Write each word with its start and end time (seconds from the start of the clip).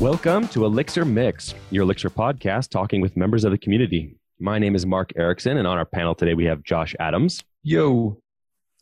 Welcome 0.00 0.46
to 0.50 0.64
Elixir 0.64 1.04
Mix, 1.04 1.56
your 1.70 1.82
Elixir 1.82 2.08
podcast 2.08 2.70
talking 2.70 3.00
with 3.00 3.16
members 3.16 3.42
of 3.42 3.50
the 3.50 3.58
community. 3.58 4.14
My 4.38 4.56
name 4.56 4.76
is 4.76 4.86
Mark 4.86 5.12
Ericksen, 5.14 5.56
and 5.56 5.66
on 5.66 5.76
our 5.76 5.84
panel 5.84 6.14
today 6.14 6.34
we 6.34 6.44
have 6.44 6.62
Josh 6.62 6.94
Adams. 7.00 7.42
Yo. 7.64 8.16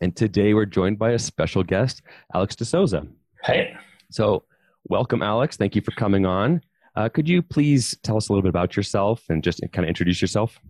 And 0.02 0.15
today 0.15 0.52
we're 0.52 0.66
joined 0.66 0.98
by 0.98 1.12
a 1.12 1.19
special 1.19 1.62
guest, 1.62 2.02
Alex 2.34 2.55
de 2.55 2.66
Sousa. 2.66 3.07
Hey. 3.43 3.73
So, 4.11 4.45
welcome, 4.89 5.23
Alex. 5.23 5.57
Thank 5.57 5.75
you 5.75 5.80
for 5.80 5.93
coming 5.93 6.27
on. 6.27 6.61
Uh, 6.95 7.09
could 7.09 7.27
you 7.27 7.41
please 7.41 7.96
tell 8.03 8.19
us 8.19 8.29
a 8.29 8.33
little 8.33 8.43
bit 8.43 8.51
about 8.51 8.77
yourself 8.77 9.23
and 9.30 9.43
just 9.43 9.62
kind 9.73 9.87
of 9.87 9.89
introduce 9.89 10.21
yourself? 10.21 10.61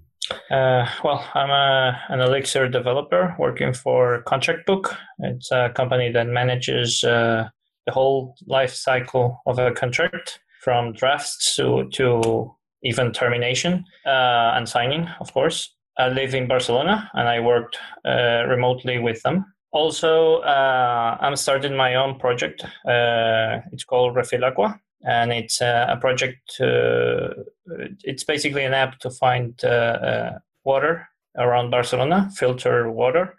Uh, 0.48 0.88
well, 1.02 1.28
I'm 1.34 1.50
a, 1.50 2.00
an 2.08 2.20
Elixir 2.20 2.68
developer 2.68 3.34
working 3.36 3.74
for 3.74 4.22
Contractbook. 4.28 4.96
It's 5.18 5.50
a 5.50 5.70
company 5.74 6.12
that 6.12 6.28
manages 6.28 7.02
uh, 7.02 7.48
the 7.86 7.92
whole 7.92 8.36
life 8.46 8.74
cycle 8.74 9.40
of 9.46 9.58
a 9.58 9.72
contract 9.72 10.40
from 10.60 10.92
drafts 10.92 11.54
to, 11.56 11.88
to 11.92 12.54
even 12.82 13.12
termination 13.12 13.84
uh, 14.04 14.52
and 14.54 14.68
signing, 14.68 15.08
of 15.20 15.32
course. 15.32 15.72
I 15.98 16.08
live 16.08 16.34
in 16.34 16.46
Barcelona 16.46 17.10
and 17.14 17.28
I 17.28 17.40
worked 17.40 17.78
uh, 18.04 18.44
remotely 18.48 18.98
with 18.98 19.22
them. 19.22 19.46
Also, 19.72 20.38
uh, 20.38 21.16
I'm 21.20 21.36
starting 21.36 21.76
my 21.76 21.94
own 21.94 22.18
project. 22.18 22.64
Uh, 22.86 23.60
it's 23.72 23.84
called 23.84 24.14
Refill 24.14 24.44
Aqua, 24.44 24.80
and 25.04 25.32
it's 25.32 25.60
uh, 25.60 25.86
a 25.88 25.96
project. 25.96 26.60
Uh, 26.60 27.28
it's 28.02 28.24
basically 28.24 28.64
an 28.64 28.74
app 28.74 28.98
to 29.00 29.10
find 29.10 29.60
water 30.64 31.08
around 31.36 31.70
Barcelona, 31.70 32.30
filter 32.34 32.90
water, 32.90 33.34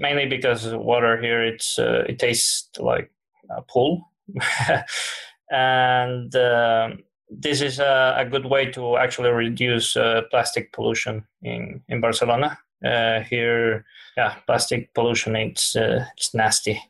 mainly 0.00 0.26
because 0.26 0.66
water 0.74 1.20
here 1.20 1.42
it's 1.44 1.78
it 1.78 2.18
tastes 2.18 2.68
like 2.80 3.10
pool. 3.68 4.10
and 5.50 6.34
uh, 6.34 6.90
this 7.30 7.60
is 7.60 7.78
a, 7.78 8.16
a, 8.18 8.24
good 8.24 8.46
way 8.46 8.66
to 8.72 8.96
actually 8.96 9.30
reduce 9.30 9.96
uh, 9.96 10.22
plastic 10.30 10.72
pollution 10.72 11.24
in, 11.42 11.82
in 11.88 12.00
Barcelona. 12.00 12.58
Uh, 12.84 13.20
here, 13.20 13.84
yeah, 14.16 14.34
plastic 14.46 14.92
pollution, 14.94 15.34
it's, 15.34 15.74
uh, 15.76 16.04
it's 16.16 16.34
nasty. 16.34 16.80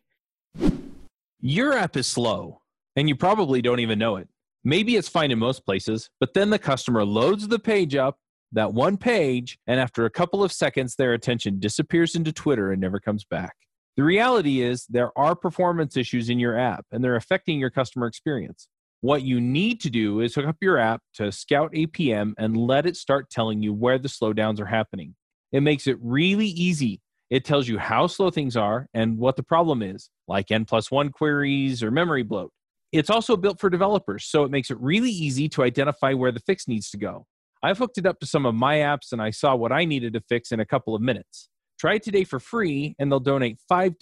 Your 1.41 1.75
app 1.75 1.97
is 1.97 2.07
slow, 2.07 2.61
and 2.97 3.09
you 3.09 3.15
probably 3.15 3.63
don't 3.63 3.81
even 3.81 3.99
know 3.99 4.17
it. 4.17 4.29
Maybe 4.65 4.97
it's 4.97 5.09
fine 5.09 5.31
in 5.31 5.39
most 5.39 5.65
places, 5.65 6.11
but 6.19 6.35
then 6.35 6.51
the 6.51 6.59
customer 6.59 7.05
loads 7.05 7.47
the 7.47 7.59
page 7.59 7.95
up, 7.95 8.19
that 8.53 8.73
one 8.73 8.97
page, 8.97 9.59
and 9.67 9.79
after 9.79 10.07
a 10.07 10.11
couple 10.11 10.43
of 10.43 10.51
seconds, 10.51 10.97
their 10.97 11.13
attention 11.13 11.61
disappears 11.61 12.15
into 12.15 12.33
Twitter 12.33 12.73
and 12.73 12.81
never 12.81 12.99
comes 12.99 13.25
back. 13.25 13.55
The 13.97 14.05
reality 14.05 14.61
is 14.61 14.85
there 14.91 15.11
are 15.17 15.35
performance 15.35 15.97
issues 15.97 16.29
in 16.29 16.39
your 16.39 16.59
app 16.59 16.85
and 16.93 17.03
they're 17.03 17.17
affecting 17.17 17.59
your 17.59 17.71
customer 17.71 18.07
experience. 18.07 18.69
What 19.01 19.23
you 19.23 19.41
need 19.41 19.81
to 19.83 19.91
do 19.91 20.21
is 20.21 20.35
hook 20.35 20.47
up 20.47 20.57
your 20.61 20.77
app 20.77 21.01
to 21.15 21.33
Scout 21.33 21.73
APM 21.73 22.35
and 22.37 22.57
let 22.57 22.85
it 22.85 22.97
start 22.97 23.31
telling 23.31 23.63
you 23.63 23.73
where 23.73 23.99
the 23.99 24.09
slowdowns 24.09 24.61
are 24.61 24.67
happening. 24.67 25.15
It 25.51 25.63
makes 25.63 25.87
it 25.87 25.97
really 26.03 26.49
easy. 26.49 27.01
It 27.31 27.45
tells 27.47 27.69
you 27.69 27.79
how 27.79 28.07
slow 28.07 28.31
things 28.31 28.55
are 28.55 28.87
and 28.93 29.17
what 29.17 29.37
the 29.37 29.43
problem 29.43 29.83
is, 29.83 30.11
like 30.29 30.51
N 30.51 30.67
plus 30.67 30.91
one 30.91 31.11
queries 31.11 31.83
or 31.83 31.91
memory 31.91 32.23
bloat. 32.23 32.53
It's 32.93 33.11
also 33.11 33.37
built 33.37 33.59
for 33.59 33.71
developers, 33.71 34.27
so 34.27 34.45
it 34.45 34.51
makes 34.51 34.71
it 34.71 34.79
really 34.79 35.11
easy 35.11 35.49
to 35.51 35.63
identify 35.63 36.13
where 36.13 36.33
the 36.33 36.41
fix 36.41 36.69
needs 36.69 36.91
to 36.91 36.99
go. 36.99 37.27
I've 37.63 37.79
hooked 37.79 37.99
it 37.99 38.07
up 38.07 38.21
to 38.21 38.27
some 38.27 38.45
of 38.45 38.55
my 38.55 38.77
apps 38.77 39.13
and 39.13 39.23
I 39.23 39.31
saw 39.31 39.57
what 39.57 39.73
I 39.73 39.87
needed 39.87 40.13
to 40.13 40.21
fix 40.29 40.53
in 40.53 40.61
a 40.61 40.67
couple 40.67 40.95
of 40.95 41.01
minutes. 41.01 41.49
Try 41.79 41.95
it 41.95 42.03
today 42.03 42.25
for 42.25 42.41
free, 42.41 42.95
and 42.99 43.11
they'll 43.11 43.21
donate 43.21 43.59
$5 43.71 43.99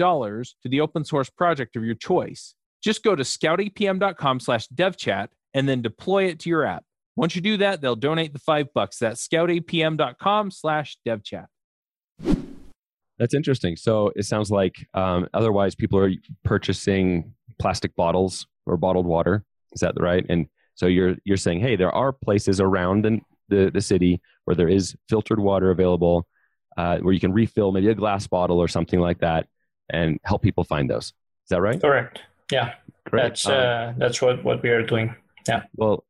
to 0.63 0.69
the 0.69 0.81
open 0.81 1.05
source 1.05 1.29
project 1.29 1.77
of 1.77 1.85
your 1.85 1.97
choice. 1.97 2.55
Just 2.83 3.03
go 3.03 3.17
to 3.17 3.23
scoutapm.com 3.23 4.41
slash 4.41 4.69
devchat 4.69 5.29
and 5.55 5.69
then 5.69 5.83
deploy 5.83 6.25
it 6.25 6.39
to 6.41 6.51
your 6.51 6.65
app. 6.65 6.85
Once 7.17 7.35
you 7.35 7.41
do 7.41 7.57
that, 7.57 7.81
they'll 7.81 7.97
donate 7.97 8.33
the 8.33 8.39
five 8.39 8.67
bucks. 8.75 8.99
That's 8.99 9.27
scoutapm.com 9.27 10.51
slash 10.51 10.99
devchat. 11.07 11.47
That's 13.19 13.35
interesting. 13.35 13.77
So 13.77 14.13
it 14.17 14.25
sounds 14.25 14.51
like 14.51 14.75
um, 14.95 15.29
otherwise 15.33 15.75
people 15.75 15.99
are 15.99 16.11
purchasing 16.45 17.33
plastic 17.59 17.95
bottles 17.95 18.47
or 18.67 18.77
bottled 18.77 19.07
water. 19.07 19.45
Is 19.73 19.81
that 19.81 19.95
right? 20.01 20.27
And 20.29 20.47
so 20.75 20.87
you're 20.87 21.17
you're 21.25 21.37
saying, 21.37 21.61
hey, 21.61 21.77
there 21.77 21.95
are 21.95 22.13
places 22.13 22.61
around 22.61 23.07
in 23.07 23.23
the, 23.49 23.71
the 23.73 23.81
city 23.81 24.21
where 24.45 24.57
there 24.57 24.69
is 24.69 24.97
filtered 25.09 25.39
water 25.39 25.71
available 25.71 26.27
uh, 26.77 26.99
where 26.99 27.13
you 27.13 27.21
can 27.21 27.33
refill 27.33 27.73
maybe 27.73 27.89
a 27.89 27.95
glass 27.95 28.27
bottle 28.27 28.59
or 28.59 28.69
something 28.69 29.01
like 29.01 29.19
that 29.21 29.47
and 29.91 30.19
help 30.25 30.43
people 30.43 30.65
find 30.65 30.89
those. 30.89 31.07
Is 31.07 31.51
that 31.51 31.61
right? 31.61 31.81
Correct. 31.81 32.21
Yeah. 32.51 32.75
Great. 33.05 33.23
That's, 33.23 33.47
um, 33.47 33.53
uh, 33.53 33.93
that's 33.99 34.23
what, 34.23 34.43
what 34.45 34.63
we 34.63 34.71
are 34.71 34.85
doing. 34.85 35.15
Yeah. 35.47 35.65
Well, 35.77 36.05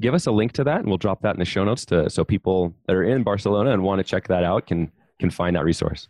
give 0.00 0.14
us 0.14 0.26
a 0.26 0.32
link 0.32 0.52
to 0.52 0.64
that 0.64 0.80
and 0.80 0.88
we'll 0.88 0.96
drop 0.96 1.22
that 1.22 1.34
in 1.34 1.38
the 1.38 1.44
show 1.44 1.64
notes 1.64 1.84
to, 1.86 2.08
so 2.08 2.24
people 2.24 2.74
that 2.86 2.96
are 2.96 3.04
in 3.04 3.22
Barcelona 3.22 3.72
and 3.72 3.82
want 3.82 3.98
to 3.98 4.04
check 4.04 4.28
that 4.28 4.44
out 4.44 4.66
can, 4.66 4.90
can 5.18 5.30
find 5.30 5.56
that 5.56 5.64
resource. 5.64 6.08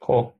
Cool. 0.00 0.34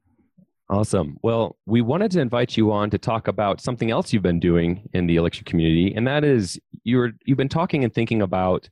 Awesome. 0.71 1.19
Well, 1.23 1.57
we 1.67 1.81
wanted 1.81 2.13
to 2.13 2.21
invite 2.21 2.57
you 2.57 2.71
on 2.71 2.91
to 2.91 2.99
talk 2.99 3.27
about 3.27 3.61
something 3.61 3.91
else 3.91 4.13
you've 4.13 4.23
been 4.23 4.39
doing 4.39 4.89
in 4.93 5.09
the 5.09 5.17
Elixir 5.17 5.43
community, 5.43 5.93
and 5.97 6.07
that 6.07 6.23
is 6.23 6.61
you're 6.85 7.11
you've 7.25 7.37
been 7.37 7.49
talking 7.49 7.83
and 7.83 7.93
thinking 7.93 8.23
about 8.23 8.69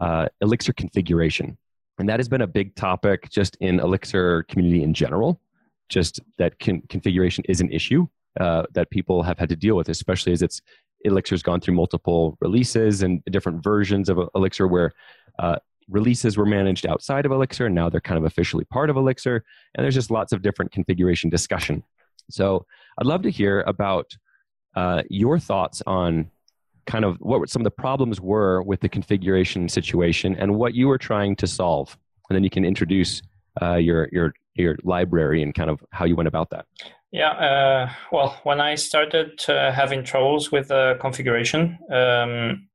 uh, 0.00 0.28
Elixir 0.40 0.72
configuration. 0.72 1.58
And 1.98 2.08
that 2.08 2.18
has 2.18 2.28
been 2.28 2.42
a 2.42 2.46
big 2.46 2.74
topic 2.74 3.28
just 3.30 3.56
in 3.60 3.80
Elixir 3.80 4.44
community 4.44 4.82
in 4.82 4.94
general, 4.94 5.40
just 5.88 6.20
that 6.38 6.58
con- 6.58 6.82
configuration 6.88 7.44
is 7.48 7.60
an 7.60 7.70
issue 7.70 8.06
uh, 8.40 8.64
that 8.72 8.90
people 8.90 9.22
have 9.22 9.38
had 9.38 9.48
to 9.50 9.56
deal 9.56 9.76
with, 9.76 9.88
especially 9.88 10.32
as 10.32 10.42
it's 10.42 10.60
Elixir's 11.04 11.42
gone 11.42 11.60
through 11.60 11.74
multiple 11.74 12.38
releases 12.40 13.02
and 13.02 13.22
different 13.30 13.62
versions 13.62 14.08
of 14.08 14.18
Elixir 14.34 14.66
where 14.66 14.92
uh, 15.38 15.56
releases 15.88 16.36
were 16.36 16.46
managed 16.46 16.86
outside 16.86 17.26
of 17.26 17.32
Elixir 17.32 17.66
and 17.66 17.74
now 17.74 17.88
they're 17.88 18.00
kind 18.00 18.18
of 18.18 18.24
officially 18.24 18.64
part 18.64 18.88
of 18.88 18.96
Elixir. 18.96 19.44
And 19.74 19.84
there's 19.84 19.94
just 19.94 20.10
lots 20.10 20.32
of 20.32 20.42
different 20.42 20.72
configuration 20.72 21.28
discussion. 21.28 21.82
So 22.30 22.66
I'd 22.98 23.06
love 23.06 23.22
to 23.22 23.30
hear 23.30 23.62
about 23.62 24.16
uh, 24.74 25.02
your 25.10 25.38
thoughts 25.38 25.82
on 25.86 26.30
kind 26.86 27.04
of 27.04 27.16
what 27.20 27.48
some 27.48 27.62
of 27.62 27.64
the 27.64 27.70
problems 27.70 28.20
were 28.20 28.62
with 28.62 28.80
the 28.80 28.88
configuration 28.88 29.68
situation 29.68 30.34
and 30.36 30.54
what 30.54 30.74
you 30.74 30.88
were 30.88 30.98
trying 30.98 31.36
to 31.36 31.46
solve. 31.46 31.96
And 32.28 32.36
then 32.36 32.44
you 32.44 32.50
can 32.50 32.64
introduce 32.64 33.22
uh, 33.60 33.76
your, 33.76 34.08
your, 34.12 34.34
your 34.54 34.76
library 34.82 35.42
and 35.42 35.54
kind 35.54 35.70
of 35.70 35.84
how 35.90 36.04
you 36.04 36.16
went 36.16 36.28
about 36.28 36.50
that. 36.50 36.66
Yeah, 37.10 37.30
uh, 37.32 37.90
well, 38.10 38.40
when 38.44 38.60
I 38.60 38.74
started 38.74 39.44
uh, 39.48 39.70
having 39.70 40.02
troubles 40.02 40.50
with 40.50 40.68
the 40.68 40.96
configuration, 40.98 41.78
um, 41.90 42.68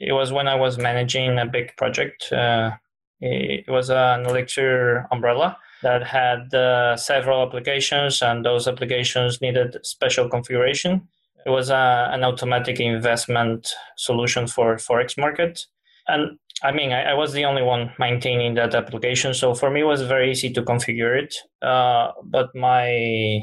it 0.00 0.12
was 0.12 0.32
when 0.32 0.48
I 0.48 0.54
was 0.54 0.78
managing 0.78 1.38
a 1.38 1.44
big 1.44 1.76
project. 1.76 2.32
Uh, 2.32 2.72
it 3.20 3.68
was 3.68 3.90
an 3.90 4.24
Elixir 4.24 5.06
umbrella 5.12 5.58
that 5.82 6.04
had 6.04 6.52
uh, 6.54 6.96
several 6.96 7.42
applications, 7.42 8.22
and 8.22 8.44
those 8.44 8.66
applications 8.66 9.40
needed 9.40 9.76
special 9.84 10.28
configuration 10.28 11.06
it 11.46 11.50
was 11.50 11.70
a, 11.70 12.10
an 12.12 12.24
automatic 12.24 12.80
investment 12.80 13.72
solution 13.96 14.46
for 14.46 14.76
forex 14.76 15.18
market, 15.18 15.66
and 16.08 16.38
I 16.62 16.72
mean 16.72 16.92
I, 16.92 17.10
I, 17.10 17.14
was 17.14 17.32
the 17.32 17.44
only 17.44 17.62
one 17.62 17.92
maintaining 17.98 18.54
that 18.54 18.74
application, 18.74 19.34
so 19.34 19.54
for 19.54 19.70
me 19.70 19.80
it 19.80 19.84
was 19.84 20.02
very 20.02 20.30
easy 20.30 20.50
to 20.52 20.62
configure 20.62 21.20
it. 21.20 21.34
Uh, 21.60 22.12
but 22.24 22.54
my 22.54 23.42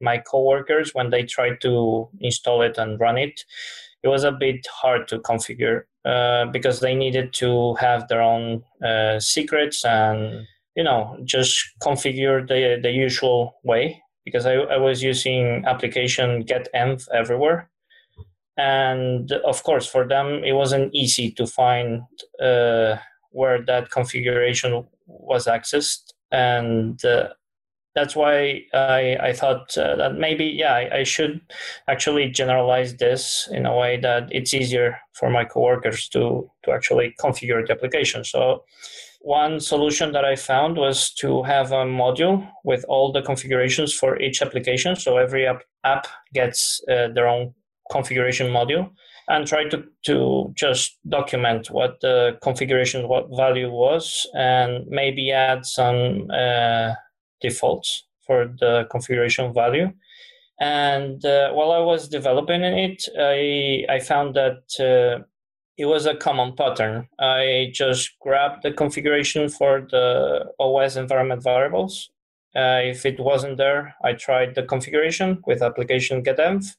my 0.00 0.18
coworkers 0.18 0.94
when 0.94 1.10
they 1.10 1.24
tried 1.24 1.60
to 1.62 2.08
install 2.20 2.62
it 2.62 2.78
and 2.78 3.00
run 3.00 3.18
it, 3.18 3.44
it 4.02 4.08
was 4.08 4.24
a 4.24 4.32
bit 4.32 4.66
hard 4.70 5.08
to 5.08 5.18
configure 5.18 5.82
uh, 6.04 6.46
because 6.46 6.80
they 6.80 6.94
needed 6.94 7.32
to 7.34 7.74
have 7.74 8.08
their 8.08 8.22
own 8.22 8.62
uh, 8.84 9.18
secrets 9.18 9.84
and 9.84 10.46
you 10.76 10.84
know 10.84 11.16
just 11.24 11.58
configure 11.82 12.46
the 12.46 12.78
the 12.82 12.90
usual 12.90 13.58
way 13.64 14.02
because 14.28 14.44
I, 14.44 14.56
I 14.76 14.76
was 14.76 15.02
using 15.02 15.64
application 15.66 16.44
getenv 16.44 17.08
everywhere. 17.14 17.70
And 18.58 19.32
of 19.32 19.62
course, 19.62 19.86
for 19.86 20.06
them, 20.06 20.44
it 20.44 20.52
wasn't 20.52 20.94
easy 20.94 21.30
to 21.38 21.46
find 21.46 22.02
uh, 22.42 22.96
where 23.30 23.64
that 23.64 23.90
configuration 23.90 24.84
was 25.06 25.46
accessed. 25.46 26.12
And 26.30 27.02
uh, 27.02 27.28
that's 27.94 28.14
why 28.14 28.64
I, 28.74 29.16
I 29.28 29.32
thought 29.32 29.78
uh, 29.78 29.96
that 29.96 30.18
maybe, 30.18 30.44
yeah, 30.44 30.74
I, 30.74 30.98
I, 30.98 31.02
should 31.04 31.40
actually 31.88 32.28
generalize 32.30 32.96
this 32.96 33.48
in 33.50 33.64
a 33.64 33.74
way 33.74 33.98
that 34.00 34.28
it's 34.30 34.52
easier 34.52 34.98
for 35.14 35.30
my 35.30 35.44
coworkers 35.44 36.06
to, 36.10 36.50
to 36.64 36.70
actually 36.70 37.14
configure 37.18 37.66
the 37.66 37.72
application. 37.72 38.24
So 38.24 38.64
one 39.20 39.60
solution 39.60 40.12
that 40.12 40.24
I 40.24 40.36
found 40.36 40.76
was 40.76 41.12
to 41.14 41.42
have 41.42 41.72
a 41.72 41.84
module 41.84 42.48
with 42.64 42.84
all 42.88 43.12
the 43.12 43.22
configurations 43.22 43.92
for 43.92 44.20
each 44.20 44.42
application. 44.42 44.96
So 44.96 45.18
every 45.18 45.46
app, 45.46 45.62
app 45.84 46.06
gets 46.32 46.80
uh, 46.90 47.08
their 47.08 47.28
own 47.28 47.54
configuration 47.90 48.48
module 48.48 48.90
and 49.28 49.46
try 49.46 49.68
to, 49.68 49.84
to 50.06 50.52
just 50.54 50.98
document 51.08 51.70
what 51.70 52.00
the 52.00 52.38
configuration 52.42 53.08
what 53.08 53.28
value 53.36 53.70
was 53.70 54.26
and 54.34 54.86
maybe 54.86 55.32
add 55.32 55.66
some 55.66 56.28
uh, 56.32 56.94
defaults 57.40 58.06
for 58.26 58.54
the 58.60 58.86
configuration 58.90 59.52
value. 59.52 59.92
And 60.60 61.24
uh, 61.24 61.52
while 61.52 61.72
I 61.72 61.78
was 61.78 62.08
developing 62.08 62.62
it, 62.62 63.04
I, 63.18 63.84
I 63.92 64.00
found 64.00 64.34
that 64.34 64.62
uh, 64.80 65.24
it 65.78 65.86
was 65.86 66.06
a 66.06 66.16
common 66.16 66.54
pattern. 66.56 67.08
I 67.20 67.70
just 67.72 68.18
grabbed 68.18 68.64
the 68.64 68.72
configuration 68.72 69.48
for 69.48 69.86
the 69.88 70.52
OS 70.58 70.96
environment 70.96 71.44
variables. 71.44 72.10
Uh, 72.56 72.82
if 72.82 73.06
it 73.06 73.20
wasn't 73.20 73.58
there, 73.58 73.94
I 74.02 74.14
tried 74.14 74.56
the 74.56 74.64
configuration 74.64 75.40
with 75.46 75.62
application 75.62 76.24
getenv. 76.24 76.74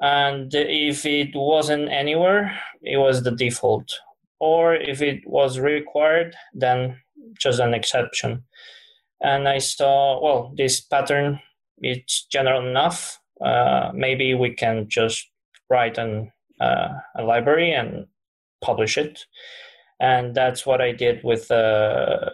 And 0.00 0.52
if 0.54 1.06
it 1.06 1.30
wasn't 1.34 1.88
anywhere, 1.90 2.58
it 2.82 2.98
was 2.98 3.22
the 3.22 3.30
default. 3.30 3.90
Or 4.40 4.74
if 4.74 5.00
it 5.00 5.26
was 5.26 5.58
required, 5.58 6.36
then 6.52 7.00
just 7.40 7.60
an 7.60 7.72
exception. 7.72 8.44
And 9.22 9.48
I 9.48 9.56
saw, 9.56 10.22
well, 10.22 10.52
this 10.54 10.80
pattern 10.82 11.40
is 11.82 12.26
general 12.30 12.68
enough. 12.68 13.18
Uh, 13.40 13.90
maybe 13.94 14.34
we 14.34 14.50
can 14.50 14.86
just 14.88 15.30
write 15.70 15.96
an, 15.96 16.30
uh, 16.60 16.88
a 17.16 17.22
library 17.22 17.72
and 17.72 18.06
publish 18.60 18.98
it. 18.98 19.26
And 20.00 20.34
that's 20.34 20.66
what 20.66 20.80
I 20.80 20.92
did 20.92 21.22
with 21.22 21.50
uh, 21.50 22.30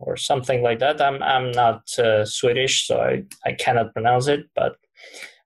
or 0.00 0.16
something 0.16 0.62
like 0.62 0.78
that. 0.80 1.00
I'm 1.00 1.22
I'm 1.22 1.50
not 1.52 1.98
uh, 1.98 2.24
Swedish, 2.24 2.86
so 2.86 3.00
I, 3.00 3.24
I 3.44 3.52
cannot 3.52 3.94
pronounce 3.94 4.28
it, 4.28 4.48
but 4.54 4.76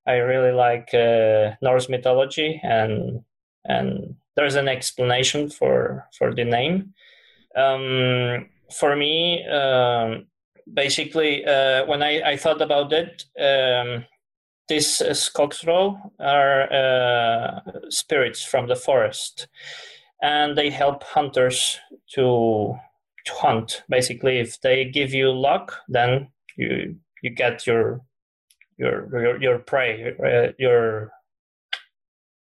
I 0.06 0.14
really 0.14 0.52
like 0.52 0.92
uh, 0.94 1.54
Norse 1.62 1.88
mythology, 1.88 2.60
and 2.62 3.22
and 3.64 4.16
there's 4.36 4.56
an 4.56 4.68
explanation 4.68 5.50
for 5.50 6.08
for 6.18 6.34
the 6.34 6.44
name. 6.44 6.94
Um, 7.56 8.48
for 8.72 8.96
me, 8.96 9.46
um, 9.48 10.26
basically, 10.72 11.44
uh, 11.44 11.84
when 11.86 12.02
I, 12.02 12.22
I 12.32 12.36
thought 12.36 12.62
about 12.62 12.92
it, 12.92 13.24
um, 13.38 14.04
these 14.70 15.02
uh, 15.02 15.12
are 16.18 16.72
uh, 16.72 17.60
spirits 17.90 18.42
from 18.42 18.68
the 18.68 18.76
forest, 18.76 19.48
and 20.22 20.56
they 20.56 20.70
help 20.70 21.02
hunters 21.02 21.78
to 22.14 22.74
to 23.26 23.32
hunt. 23.34 23.82
Basically, 23.90 24.38
if 24.38 24.60
they 24.60 24.84
give 24.86 25.12
you 25.12 25.32
luck, 25.32 25.76
then 25.88 26.28
you 26.56 26.96
you 27.22 27.30
get 27.30 27.66
your 27.66 28.00
your 28.78 29.22
your, 29.22 29.42
your 29.42 29.58
prey, 29.58 30.14
uh, 30.24 30.52
your 30.58 31.12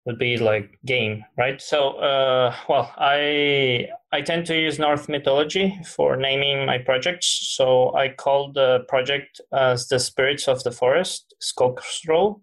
would 0.05 0.17
be 0.17 0.37
like 0.37 0.79
game, 0.85 1.25
right? 1.37 1.61
So, 1.61 1.97
uh, 1.99 2.55
well, 2.69 2.93
I 2.97 3.89
I 4.13 4.21
tend 4.21 4.45
to 4.47 4.59
use 4.59 4.77
Norse 4.77 5.07
mythology 5.07 5.79
for 5.85 6.17
naming 6.17 6.65
my 6.65 6.77
projects. 6.77 7.27
So 7.55 7.95
I 7.95 8.09
called 8.09 8.55
the 8.55 8.85
project 8.89 9.39
as 9.53 9.87
the 9.87 9.99
Spirits 9.99 10.47
of 10.47 10.63
the 10.63 10.71
Forest, 10.71 11.33
Skogsrå. 11.41 12.41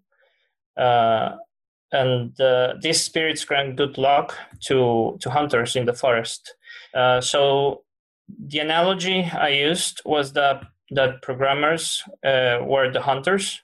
Uh, 0.75 1.35
and 1.91 2.39
uh, 2.39 2.73
these 2.81 3.01
spirits 3.03 3.43
grant 3.45 3.75
good 3.75 3.97
luck 3.97 4.35
to 4.61 5.17
to 5.21 5.29
hunters 5.29 5.75
in 5.75 5.85
the 5.85 5.93
forest. 5.93 6.55
Uh, 6.93 7.19
so 7.19 7.83
the 8.47 8.59
analogy 8.59 9.23
I 9.23 9.49
used 9.49 10.01
was 10.05 10.33
that 10.33 10.63
that 10.91 11.21
programmers 11.21 12.03
uh, 12.23 12.59
were 12.63 12.91
the 12.91 13.01
hunters. 13.01 13.61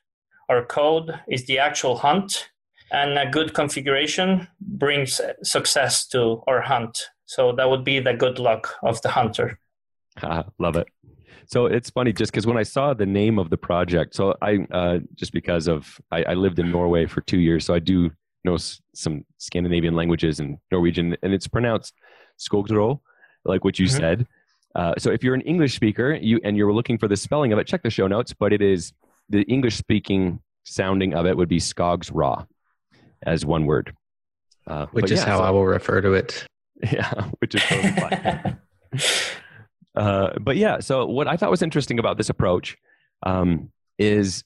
Our 0.49 0.65
code 0.65 1.19
is 1.27 1.45
the 1.45 1.59
actual 1.59 1.97
hunt, 1.97 2.49
and 2.91 3.17
a 3.17 3.29
good 3.29 3.53
configuration 3.53 4.47
brings 4.59 5.21
success 5.43 6.07
to 6.07 6.43
our 6.47 6.61
hunt. 6.61 7.09
So 7.25 7.51
that 7.53 7.69
would 7.69 7.83
be 7.83 7.99
the 7.99 8.13
good 8.13 8.39
luck 8.39 8.75
of 8.83 9.01
the 9.01 9.09
hunter. 9.09 9.59
love 10.59 10.75
it. 10.75 10.87
So 11.47 11.67
it's 11.67 11.89
funny 11.89 12.11
just 12.11 12.31
because 12.31 12.47
when 12.47 12.57
I 12.57 12.63
saw 12.63 12.93
the 12.93 13.05
name 13.05 13.37
of 13.37 13.49
the 13.49 13.57
project, 13.57 14.15
so 14.15 14.35
I 14.41 14.65
uh, 14.71 14.99
just 15.13 15.31
because 15.31 15.67
of 15.67 15.99
I, 16.11 16.23
I, 16.23 16.33
lived 16.33 16.57
in 16.59 16.71
Norway 16.71 17.05
for 17.05 17.21
two 17.21 17.37
years, 17.37 17.65
so 17.65 17.73
I 17.73 17.79
do 17.79 18.09
know 18.43 18.55
s- 18.55 18.81
some 18.95 19.25
Scandinavian 19.37 19.95
languages 19.95 20.39
and 20.39 20.57
Norwegian, 20.71 21.15
and 21.21 21.33
it's 21.33 21.47
pronounced 21.47 21.93
Skogsrå, 22.39 22.99
like 23.43 23.63
what 23.63 23.77
you 23.77 23.85
mm-hmm. 23.85 23.97
said. 23.97 24.27
Uh, 24.73 24.93
so 24.97 25.11
if 25.11 25.23
you're 25.23 25.35
an 25.35 25.41
English 25.41 25.75
speaker, 25.75 26.13
you 26.13 26.39
and 26.43 26.57
you're 26.57 26.73
looking 26.73 26.97
for 26.97 27.07
the 27.07 27.17
spelling 27.17 27.53
of 27.53 27.59
it, 27.59 27.67
check 27.67 27.83
the 27.83 27.91
show 27.91 28.07
notes. 28.07 28.33
But 28.33 28.51
it 28.51 28.61
is 28.61 28.93
the 29.29 29.43
English 29.43 29.75
speaking 29.75 30.39
sounding 30.63 31.13
of 31.13 31.25
it 31.25 31.37
would 31.37 31.49
be 31.49 31.59
Skogsrå 31.59 32.47
as 33.23 33.45
one 33.45 33.65
word. 33.65 33.95
Uh, 34.67 34.87
which 34.87 35.11
is 35.11 35.19
yeah, 35.19 35.27
how 35.27 35.37
so, 35.37 35.43
I 35.43 35.51
will 35.51 35.65
refer 35.65 36.01
to 36.01 36.13
it. 36.13 36.47
Yeah, 36.91 37.29
which 37.39 37.55
is 37.55 37.63
totally 37.63 37.93
fine. 37.93 38.59
uh, 39.95 40.37
but 40.39 40.57
yeah, 40.57 40.79
so 40.79 41.05
what 41.05 41.27
I 41.27 41.37
thought 41.37 41.49
was 41.49 41.61
interesting 41.61 41.99
about 41.99 42.17
this 42.17 42.29
approach 42.29 42.77
um, 43.25 43.71
is, 43.97 44.43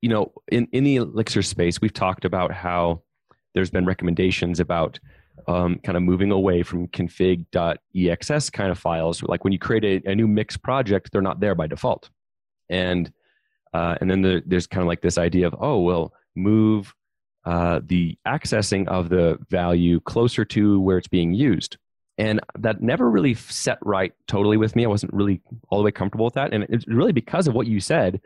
you 0.00 0.08
know, 0.08 0.32
in, 0.52 0.68
in 0.72 0.84
the 0.84 0.96
Elixir 0.96 1.42
space, 1.42 1.80
we've 1.80 1.92
talked 1.92 2.24
about 2.24 2.52
how 2.52 3.02
there's 3.54 3.70
been 3.70 3.86
recommendations 3.86 4.60
about 4.60 5.00
um, 5.48 5.78
kind 5.84 5.96
of 5.96 6.02
moving 6.02 6.30
away 6.30 6.62
from 6.62 6.88
config.exs 6.88 8.52
kind 8.52 8.70
of 8.70 8.78
files. 8.78 9.22
Like 9.22 9.44
when 9.44 9.52
you 9.52 9.58
create 9.58 9.84
a, 9.84 10.10
a 10.10 10.14
new 10.14 10.28
mix 10.28 10.56
project, 10.56 11.10
they're 11.12 11.22
not 11.22 11.40
there 11.40 11.54
by 11.54 11.66
default. 11.66 12.08
And 12.70 13.12
uh, 13.72 13.98
and 14.00 14.08
then 14.08 14.22
the, 14.22 14.42
there's 14.46 14.68
kind 14.68 14.82
of 14.82 14.86
like 14.86 15.02
this 15.02 15.18
idea 15.18 15.48
of, 15.48 15.56
oh, 15.58 15.80
well, 15.80 16.12
move 16.36 16.94
uh, 17.44 17.80
the 17.84 18.16
accessing 18.26 18.88
of 18.88 19.08
the 19.08 19.38
value 19.50 20.00
closer 20.00 20.44
to 20.44 20.80
where 20.80 20.98
it's 20.98 21.08
being 21.08 21.34
used. 21.34 21.76
And 22.16 22.40
that 22.58 22.80
never 22.80 23.10
really 23.10 23.34
set 23.34 23.78
right 23.82 24.12
totally 24.28 24.56
with 24.56 24.76
me. 24.76 24.84
I 24.84 24.88
wasn't 24.88 25.12
really 25.12 25.40
all 25.68 25.78
the 25.78 25.84
way 25.84 25.90
comfortable 25.90 26.24
with 26.24 26.34
that. 26.34 26.54
And 26.54 26.64
it's 26.68 26.86
really 26.86 27.12
because 27.12 27.48
of 27.48 27.54
what 27.54 27.66
you 27.66 27.80
said 27.80 28.20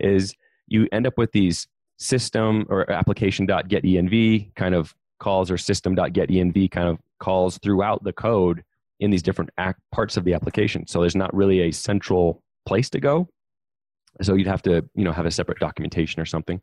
is 0.00 0.34
you 0.66 0.88
end 0.92 1.06
up 1.06 1.18
with 1.18 1.32
these 1.32 1.68
system 1.98 2.66
or 2.68 2.90
application.getenv 2.90 4.54
kind 4.54 4.74
of 4.74 4.94
calls 5.20 5.50
or 5.50 5.58
system.getenv 5.58 6.70
kind 6.70 6.88
of 6.88 6.98
calls 7.18 7.58
throughout 7.58 8.02
the 8.02 8.12
code 8.12 8.64
in 9.00 9.10
these 9.10 9.22
different 9.22 9.50
parts 9.92 10.16
of 10.16 10.24
the 10.24 10.34
application. 10.34 10.86
So 10.86 11.00
there's 11.00 11.16
not 11.16 11.34
really 11.34 11.60
a 11.60 11.70
central 11.70 12.42
place 12.66 12.88
to 12.90 13.00
go. 13.00 13.28
So 14.22 14.34
you'd 14.34 14.46
have 14.46 14.62
to, 14.62 14.88
you 14.94 15.04
know, 15.04 15.12
have 15.12 15.26
a 15.26 15.30
separate 15.30 15.58
documentation 15.58 16.22
or 16.22 16.26
something. 16.26 16.62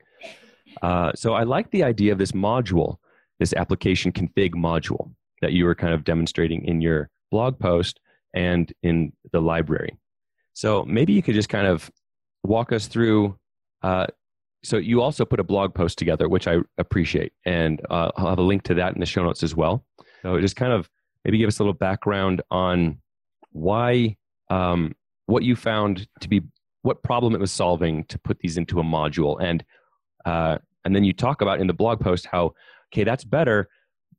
Uh, 0.81 1.11
so 1.15 1.33
I 1.33 1.43
like 1.43 1.71
the 1.71 1.83
idea 1.83 2.11
of 2.11 2.17
this 2.17 2.31
module, 2.31 2.97
this 3.39 3.53
application 3.53 4.11
config 4.11 4.53
module 4.53 5.13
that 5.41 5.53
you 5.53 5.65
were 5.65 5.75
kind 5.75 5.93
of 5.93 6.03
demonstrating 6.03 6.65
in 6.65 6.81
your 6.81 7.09
blog 7.31 7.59
post 7.59 7.99
and 8.33 8.71
in 8.83 9.13
the 9.31 9.41
library. 9.41 9.97
So 10.53 10.83
maybe 10.85 11.13
you 11.13 11.21
could 11.21 11.35
just 11.35 11.49
kind 11.49 11.67
of 11.67 11.89
walk 12.43 12.71
us 12.71 12.87
through. 12.87 13.37
Uh, 13.81 14.07
so 14.63 14.77
you 14.77 15.01
also 15.01 15.25
put 15.25 15.39
a 15.39 15.43
blog 15.43 15.73
post 15.73 15.97
together, 15.97 16.29
which 16.29 16.47
I 16.47 16.57
appreciate, 16.77 17.33
and 17.45 17.81
uh, 17.89 18.11
I'll 18.15 18.29
have 18.29 18.37
a 18.37 18.43
link 18.43 18.63
to 18.63 18.75
that 18.75 18.93
in 18.93 18.99
the 18.99 19.05
show 19.05 19.23
notes 19.23 19.43
as 19.43 19.55
well. 19.55 19.83
So 20.21 20.39
just 20.39 20.55
kind 20.55 20.71
of 20.71 20.89
maybe 21.25 21.37
give 21.37 21.47
us 21.47 21.59
a 21.59 21.63
little 21.63 21.73
background 21.73 22.41
on 22.51 22.99
why 23.51 24.17
um, 24.49 24.95
what 25.25 25.43
you 25.43 25.55
found 25.55 26.07
to 26.19 26.29
be 26.29 26.41
what 26.83 27.03
problem 27.03 27.33
it 27.33 27.39
was 27.39 27.51
solving 27.51 28.03
to 28.05 28.19
put 28.19 28.39
these 28.39 28.57
into 28.57 28.79
a 28.79 28.83
module 28.83 29.41
and 29.41 29.63
uh, 30.25 30.57
and 30.85 30.95
then 30.95 31.03
you 31.03 31.13
talk 31.13 31.41
about 31.41 31.59
in 31.59 31.67
the 31.67 31.73
blog 31.73 31.99
post 31.99 32.25
how 32.25 32.53
okay 32.91 33.03
that's 33.03 33.23
better 33.23 33.69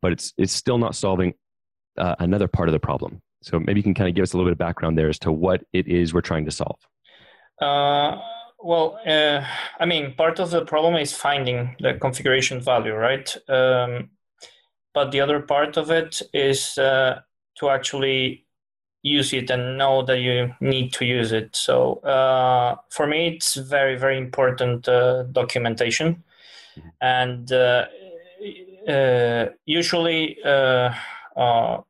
but 0.03 0.13
it's 0.13 0.35
it's 0.37 0.53
still 0.53 0.79
not 0.79 0.95
solving 0.95 1.33
uh, 1.97 2.17
another 2.19 2.49
part 2.49 2.69
of 2.69 2.73
the 2.73 2.81
problem. 2.81 3.23
So 3.43 3.59
maybe 3.59 3.81
you 3.81 3.85
can 3.85 3.95
kind 3.95 4.09
of 4.09 4.15
give 4.15 4.23
us 4.23 4.33
a 4.33 4.37
little 4.37 4.51
bit 4.51 4.53
of 4.53 4.59
background 4.59 4.99
there 4.99 5.09
as 5.09 5.19
to 5.21 5.33
what 5.33 5.65
it 5.73 5.89
is 5.89 6.13
we're 6.13 6.21
trying 6.21 6.45
to 6.45 6.51
solve. 6.51 6.79
Uh, 7.61 8.19
well 8.65 8.99
uh, 9.07 9.45
i 9.81 9.85
mean 9.85 10.15
part 10.15 10.39
of 10.39 10.51
the 10.51 10.65
problem 10.65 10.95
is 10.95 11.13
finding 11.13 11.75
the 11.81 11.95
configuration 11.95 12.61
value 12.61 12.95
right? 12.95 13.37
Um, 13.49 14.11
but 14.95 15.11
the 15.11 15.21
other 15.21 15.41
part 15.41 15.77
of 15.77 15.91
it 15.91 16.21
is 16.35 16.77
uh, 16.79 17.21
to 17.59 17.71
actually 17.71 18.47
use 19.03 19.33
it 19.33 19.51
and 19.51 19.77
know 19.77 20.03
that 20.03 20.21
you 20.21 20.55
need 20.61 20.93
to 20.95 21.05
use 21.05 21.33
it. 21.33 21.55
So 21.55 21.95
uh, 21.97 22.77
for 22.89 23.07
me, 23.07 23.35
it's 23.35 23.55
very 23.55 23.97
very 23.97 24.17
important 24.17 24.89
uh, 24.89 25.25
documentation, 25.25 26.23
mm-hmm. 26.77 26.89
and 27.01 27.53
uh, 27.53 27.87
uh 28.89 29.47
usually 29.67 30.39
uh, 30.45 30.95
uh, 31.37 31.81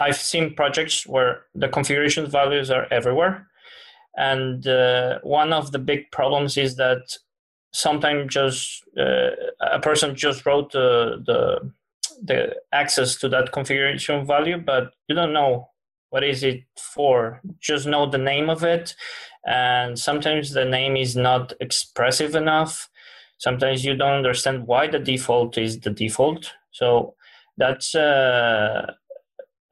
I've 0.00 0.16
seen 0.16 0.54
projects 0.54 1.06
where 1.06 1.42
the 1.54 1.68
configuration 1.68 2.26
values 2.30 2.70
are 2.70 2.86
everywhere, 2.90 3.46
and 4.16 4.64
one 5.22 5.52
of 5.52 5.72
the 5.72 5.78
big 5.78 6.10
problems 6.10 6.56
is 6.56 6.76
that 6.76 7.02
sometimes 7.72 8.32
just 8.32 8.82
a 8.96 9.80
person 9.82 10.14
just 10.14 10.46
wrote 10.46 10.72
the 10.72 11.22
the 11.26 11.72
the 12.22 12.54
access 12.72 13.16
to 13.16 13.28
that 13.28 13.52
configuration 13.52 14.24
value, 14.26 14.56
but 14.56 14.94
you 15.08 15.14
don't 15.14 15.32
know 15.32 15.68
what 16.10 16.24
is 16.24 16.42
it 16.42 16.64
for? 16.78 17.40
Just 17.60 17.86
know 17.86 18.08
the 18.08 18.18
name 18.18 18.48
of 18.48 18.62
it. 18.62 18.94
And 19.46 19.98
sometimes 19.98 20.52
the 20.52 20.64
name 20.64 20.96
is 20.96 21.16
not 21.16 21.52
expressive 21.60 22.34
enough. 22.34 22.88
Sometimes 23.38 23.84
you 23.84 23.94
don't 23.96 24.12
understand 24.12 24.66
why 24.66 24.86
the 24.86 24.98
default 24.98 25.58
is 25.58 25.80
the 25.80 25.90
default. 25.90 26.52
So 26.70 27.14
that's 27.56 27.94
uh, 27.94 28.92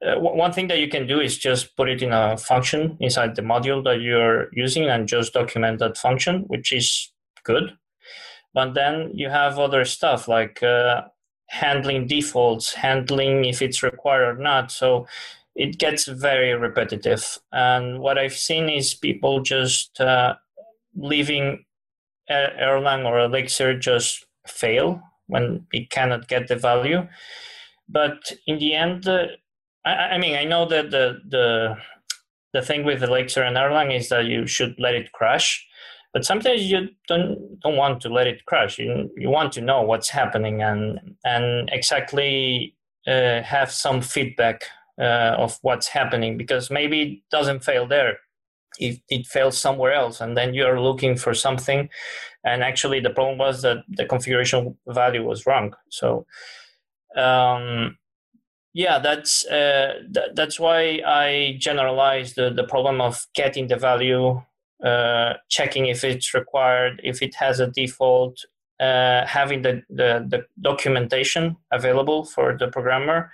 uh 0.05 0.19
one 0.19 0.51
thing 0.51 0.67
that 0.67 0.79
you 0.79 0.89
can 0.89 1.07
do 1.07 1.19
is 1.19 1.37
just 1.37 1.75
put 1.75 1.89
it 1.89 2.01
in 2.01 2.11
a 2.11 2.37
function 2.37 2.97
inside 2.99 3.35
the 3.35 3.41
module 3.41 3.83
that 3.83 4.01
you're 4.01 4.49
using 4.53 4.85
and 4.85 5.07
just 5.07 5.33
document 5.33 5.79
that 5.79 5.97
function 5.97 6.43
which 6.47 6.71
is 6.71 7.11
good. 7.43 7.73
But 8.53 8.73
then 8.73 9.11
you 9.13 9.29
have 9.29 9.57
other 9.57 9.85
stuff 9.85 10.27
like 10.27 10.61
uh, 10.61 11.03
handling 11.47 12.07
defaults, 12.07 12.73
handling 12.73 13.45
if 13.45 13.61
it's 13.61 13.83
required 13.83 14.39
or 14.39 14.41
not. 14.41 14.71
So 14.71 15.07
it 15.55 15.77
gets 15.77 16.07
very 16.07 16.53
repetitive. 16.53 17.37
And 17.51 17.99
what 17.99 18.17
I've 18.17 18.33
seen 18.33 18.69
is 18.69 18.93
people 18.93 19.41
just 19.41 19.99
uh, 19.99 20.35
leaving 20.95 21.65
Erlang 22.29 23.05
or 23.05 23.19
Elixir 23.19 23.77
just 23.77 24.25
fail 24.47 25.01
when 25.27 25.65
it 25.71 25.89
cannot 25.89 26.27
get 26.27 26.47
the 26.47 26.55
value. 26.55 27.07
But 27.87 28.33
in 28.47 28.59
the 28.59 28.73
end, 28.73 29.07
uh, 29.07 29.27
I, 29.85 29.91
I, 29.91 30.17
mean, 30.17 30.35
I 30.35 30.45
know 30.45 30.65
that 30.67 30.91
the 30.91 31.19
the 31.29 31.75
the 32.53 32.61
thing 32.61 32.83
with 32.83 33.03
Elixir 33.03 33.43
and 33.43 33.57
Erlang 33.57 33.95
is 33.95 34.09
that 34.09 34.25
you 34.25 34.47
should 34.47 34.75
let 34.79 34.95
it 34.95 35.11
crash. 35.11 35.65
But 36.13 36.25
sometimes 36.25 36.63
you 36.63 36.89
don't 37.07 37.59
don't 37.61 37.75
want 37.75 38.01
to 38.01 38.09
let 38.09 38.27
it 38.27 38.45
crash. 38.45 38.79
You 38.79 39.09
you 39.17 39.29
want 39.29 39.51
to 39.53 39.61
know 39.61 39.81
what's 39.81 40.09
happening 40.09 40.61
and 40.61 41.15
and 41.25 41.69
exactly 41.71 42.75
uh, 43.07 43.41
have 43.41 43.71
some 43.71 44.01
feedback 44.01 44.63
uh, 44.99 45.35
of 45.37 45.57
what's 45.61 45.87
happening 45.87 46.37
because 46.37 46.69
maybe 46.69 47.01
it 47.01 47.19
doesn't 47.31 47.63
fail 47.63 47.87
there. 47.87 48.17
It, 48.79 49.01
it 49.09 49.27
fails 49.27 49.57
somewhere 49.57 49.93
else 49.93 50.19
and 50.19 50.35
then 50.35 50.55
you're 50.55 50.81
looking 50.81 51.15
for 51.15 51.35
something 51.35 51.89
and 52.43 52.63
actually 52.63 52.99
the 52.99 53.11
problem 53.11 53.37
was 53.37 53.61
that 53.61 53.77
the 53.87 54.05
configuration 54.05 54.75
value 54.87 55.23
was 55.23 55.45
wrong. 55.45 55.75
So 55.89 56.25
um, 57.15 57.97
yeah 58.73 58.99
that's 58.99 59.45
uh, 59.45 59.99
th- 60.13 60.31
that's 60.33 60.59
why 60.59 60.99
i 61.05 61.55
generalized 61.59 62.35
the, 62.35 62.51
the 62.51 62.63
problem 62.63 62.99
of 63.01 63.25
getting 63.35 63.67
the 63.67 63.77
value 63.77 64.41
uh, 64.83 65.33
checking 65.49 65.85
if 65.85 66.03
it's 66.03 66.33
required 66.33 66.99
if 67.03 67.21
it 67.21 67.35
has 67.35 67.59
a 67.59 67.67
default 67.67 68.37
uh, 68.79 69.25
having 69.25 69.61
the, 69.61 69.81
the, 69.89 70.25
the 70.27 70.45
documentation 70.61 71.55
available 71.71 72.25
for 72.25 72.57
the 72.57 72.67
programmer 72.67 73.31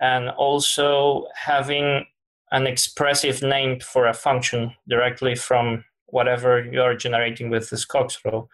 and 0.00 0.30
also 0.30 1.26
having 1.34 2.06
an 2.52 2.66
expressive 2.66 3.42
name 3.42 3.80
for 3.80 4.06
a 4.06 4.14
function 4.14 4.72
directly 4.88 5.34
from 5.34 5.84
whatever 6.06 6.64
you're 6.64 6.96
generating 6.96 7.50
with 7.50 7.70
this 7.70 7.84
Skogsrå. 7.84 8.48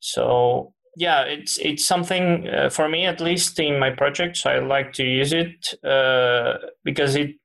So 0.00 0.72
yeah, 0.96 1.22
it's 1.22 1.58
it's 1.58 1.84
something 1.84 2.48
uh, 2.48 2.70
for 2.70 2.88
me 2.88 3.06
at 3.06 3.20
least 3.20 3.58
in 3.60 3.78
my 3.78 3.90
projects. 3.90 4.46
I 4.46 4.58
like 4.58 4.92
to 4.94 5.04
use 5.04 5.32
it 5.32 5.74
uh, 5.84 6.54
because 6.84 7.14
it 7.16 7.36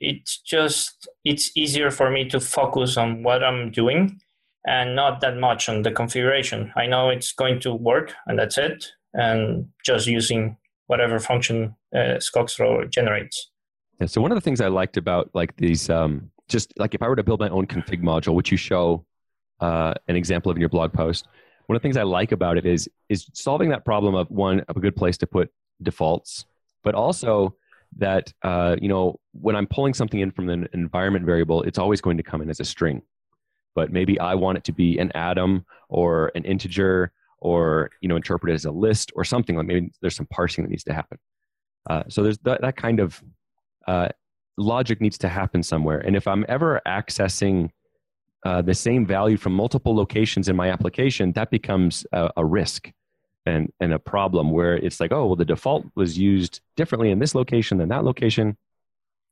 it's 0.00 0.40
just 0.40 1.08
it's 1.24 1.50
easier 1.56 1.90
for 1.90 2.10
me 2.10 2.28
to 2.28 2.40
focus 2.40 2.96
on 2.96 3.22
what 3.22 3.42
I'm 3.44 3.70
doing 3.70 4.20
and 4.66 4.96
not 4.96 5.20
that 5.20 5.36
much 5.36 5.68
on 5.68 5.82
the 5.82 5.90
configuration. 5.90 6.72
I 6.76 6.86
know 6.86 7.10
it's 7.10 7.32
going 7.32 7.60
to 7.60 7.74
work 7.74 8.14
and 8.26 8.38
that's 8.38 8.58
it, 8.58 8.92
and 9.12 9.68
just 9.84 10.06
using 10.06 10.56
whatever 10.86 11.18
function 11.18 11.74
uh, 11.94 12.18
Skogsrå 12.18 12.88
generates. 12.90 13.50
Yeah, 14.00 14.06
so 14.06 14.20
one 14.20 14.32
of 14.32 14.36
the 14.36 14.40
things 14.40 14.60
I 14.60 14.68
liked 14.68 14.96
about 14.96 15.30
like 15.34 15.56
these, 15.56 15.88
um, 15.88 16.30
just 16.48 16.72
like 16.78 16.94
if 16.94 17.02
I 17.02 17.08
were 17.08 17.16
to 17.16 17.22
build 17.22 17.40
my 17.40 17.48
own 17.48 17.66
config 17.66 18.02
module, 18.02 18.34
which 18.34 18.50
you 18.50 18.56
show 18.56 19.04
uh, 19.60 19.94
an 20.08 20.16
example 20.16 20.50
of 20.50 20.56
in 20.56 20.60
your 20.60 20.68
blog 20.68 20.92
post, 20.92 21.28
one 21.66 21.76
of 21.76 21.80
the 21.80 21.84
things 21.84 21.96
I 21.96 22.02
like 22.02 22.32
about 22.32 22.58
it 22.58 22.66
is 22.66 22.88
is 23.08 23.26
solving 23.32 23.70
that 23.70 23.84
problem 23.84 24.14
of 24.14 24.30
one 24.30 24.60
of 24.68 24.76
a 24.76 24.80
good 24.80 24.96
place 24.96 25.16
to 25.18 25.26
put 25.26 25.50
defaults, 25.82 26.44
but 26.82 26.94
also 26.94 27.56
that 27.96 28.32
uh, 28.42 28.76
you 28.80 28.88
know 28.88 29.18
when 29.32 29.56
I'm 29.56 29.66
pulling 29.66 29.94
something 29.94 30.20
in 30.20 30.30
from 30.30 30.50
an 30.50 30.68
environment 30.72 31.24
variable, 31.24 31.62
it's 31.62 31.78
always 31.78 32.00
going 32.00 32.16
to 32.16 32.22
come 32.22 32.42
in 32.42 32.50
as 32.50 32.60
a 32.60 32.64
string. 32.64 33.02
But 33.74 33.92
maybe 33.92 34.20
I 34.20 34.34
want 34.34 34.58
it 34.58 34.64
to 34.64 34.72
be 34.72 34.98
an 34.98 35.10
atom 35.12 35.64
or 35.88 36.30
an 36.34 36.44
integer 36.44 37.12
or 37.44 37.90
you 38.00 38.08
know 38.08 38.16
interpret 38.16 38.50
it 38.50 38.54
as 38.54 38.64
a 38.64 38.70
list 38.70 39.12
or 39.14 39.22
something 39.22 39.54
like 39.54 39.66
maybe 39.66 39.92
there's 40.00 40.16
some 40.16 40.26
parsing 40.26 40.64
that 40.64 40.70
needs 40.70 40.82
to 40.82 40.94
happen. 40.94 41.18
Uh, 41.88 42.02
so 42.08 42.22
there's 42.22 42.38
that, 42.38 42.62
that 42.62 42.76
kind 42.76 42.98
of 42.98 43.22
uh, 43.86 44.08
logic 44.56 45.00
needs 45.00 45.18
to 45.18 45.28
happen 45.28 45.62
somewhere. 45.62 45.98
And 45.98 46.16
if 46.16 46.26
I'm 46.26 46.46
ever 46.48 46.80
accessing 46.88 47.68
uh, 48.46 48.62
the 48.62 48.74
same 48.74 49.06
value 49.06 49.36
from 49.36 49.52
multiple 49.52 49.94
locations 49.94 50.48
in 50.48 50.56
my 50.56 50.70
application, 50.70 51.32
that 51.32 51.50
becomes 51.50 52.06
a, 52.12 52.30
a, 52.38 52.44
risk 52.44 52.90
and, 53.46 53.70
and 53.80 53.92
a 53.92 53.98
problem 53.98 54.50
where 54.50 54.76
it's 54.76 55.00
like, 55.00 55.12
oh, 55.12 55.26
well, 55.26 55.36
the 55.36 55.44
default 55.44 55.84
was 55.94 56.18
used 56.18 56.60
differently 56.76 57.10
in 57.10 57.18
this 57.18 57.34
location 57.34 57.78
than 57.78 57.88
that 57.90 58.04
location, 58.04 58.56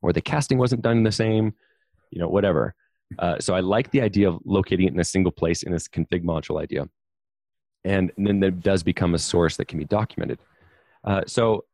or 0.02 0.12
the 0.12 0.20
casting 0.20 0.58
wasn't 0.58 0.82
done 0.82 1.02
the 1.02 1.12
same, 1.12 1.54
you 2.10 2.20
know, 2.20 2.28
whatever. 2.28 2.74
Uh, 3.18 3.38
so 3.38 3.54
I 3.54 3.60
like 3.60 3.90
the 3.90 4.02
idea 4.02 4.28
of 4.28 4.38
locating 4.44 4.86
it 4.86 4.92
in 4.92 5.00
a 5.00 5.04
single 5.04 5.32
place 5.32 5.62
in 5.62 5.72
this 5.72 5.88
config 5.88 6.24
module 6.24 6.60
idea. 6.60 6.86
And, 7.84 8.12
and 8.16 8.26
then 8.26 8.40
there 8.40 8.50
does 8.50 8.82
become 8.82 9.14
a 9.14 9.18
source 9.18 9.56
that 9.56 9.66
can 9.66 9.78
be 9.78 9.84
documented. 9.84 10.38
Uh, 11.04 11.22
so 11.26 11.64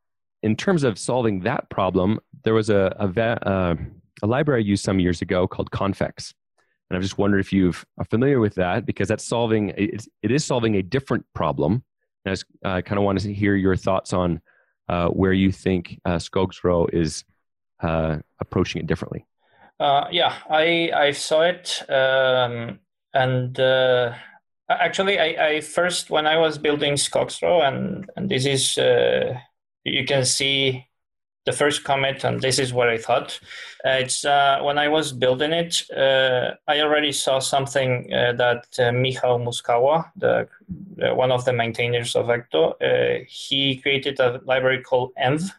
in 0.43 0.57
terms 0.57 0.85
of 0.85 0.99
solving 0.99 1.41
that 1.41 1.69
problem, 1.71 2.21
there 2.45 2.55
was 2.55 2.71
a, 2.71 2.95
a, 2.99 3.49
uh, 3.49 3.75
a 4.23 4.27
library 4.27 4.63
I 4.63 4.65
used 4.65 4.85
some 4.85 5.01
years 5.01 5.23
ago 5.23 5.47
called 5.47 5.71
Confex. 5.71 6.33
And 6.89 6.97
I've 6.97 7.03
just 7.03 7.19
wondered 7.19 7.41
if 7.41 7.53
you 7.53 7.75
are 7.99 8.05
familiar 8.05 8.41
with 8.41 8.55
that 8.55 8.87
because 8.87 9.09
that's 9.09 9.25
solving, 9.25 9.71
it, 9.77 10.07
is 10.23 10.45
solving 10.45 10.77
a 10.77 10.83
different 10.83 11.27
problem. 11.35 11.85
And 12.25 12.43
I 12.65 12.79
uh, 12.79 12.81
kind 12.81 12.99
of 12.99 13.05
want 13.05 13.21
to 13.21 13.35
hear 13.35 13.55
your 13.55 13.77
thoughts 13.77 14.13
on 14.13 14.41
uh, 14.89 15.09
where 15.09 15.35
you 15.35 15.53
think 15.53 16.01
uh, 16.07 16.17
Skogsrå 16.17 16.89
is 16.93 17.25
uh, 17.81 18.19
approaching 18.41 18.81
it 18.81 18.87
differently. 18.87 19.27
Uh, 19.79 20.07
yeah, 20.11 20.35
I, 20.49 20.91
I 20.95 21.11
saw 21.13 21.43
it. 21.43 21.83
Um, 21.91 22.79
and 23.15 23.59
uh, 23.61 24.15
actually, 24.69 25.19
I, 25.19 25.49
I 25.49 25.61
first, 25.61 26.11
when 26.11 26.27
I 26.27 26.39
was 26.39 26.59
building 26.59 26.95
Skogsrå, 26.95 27.67
and, 27.67 28.11
and 28.17 28.29
this 28.29 28.47
is 28.47 28.77
you 29.85 30.05
can 30.05 30.25
see 30.25 30.89
the 31.49 31.53
first 31.53 31.83
comment, 31.83 32.25
and 32.25 32.41
this 32.41 32.59
is 32.59 32.75
what 32.75 32.91
I 32.91 32.99
thought. 32.99 33.41
Uh, 33.85 34.01
it's 34.05 34.25
uh, 34.25 34.61
when 34.63 34.77
I 34.77 34.89
was 34.89 35.13
building 35.13 35.53
it, 35.53 35.91
uh, 35.91 36.55
I 36.67 36.81
already 36.81 37.13
saw 37.13 37.39
something 37.39 38.13
uh, 38.13 38.33
that 38.35 38.67
uh, 38.79 38.93
Michał 38.93 39.39
Muskała, 39.39 40.11
the 40.17 40.47
uh, 41.03 41.15
one 41.15 41.33
of 41.33 41.45
the 41.47 41.53
maintainers 41.53 42.15
of 42.17 42.27
Ecto, 42.27 42.75
he 43.27 43.77
created 43.77 44.21
a 44.21 44.41
library 44.45 44.83
called 44.83 45.13
Env 45.17 45.51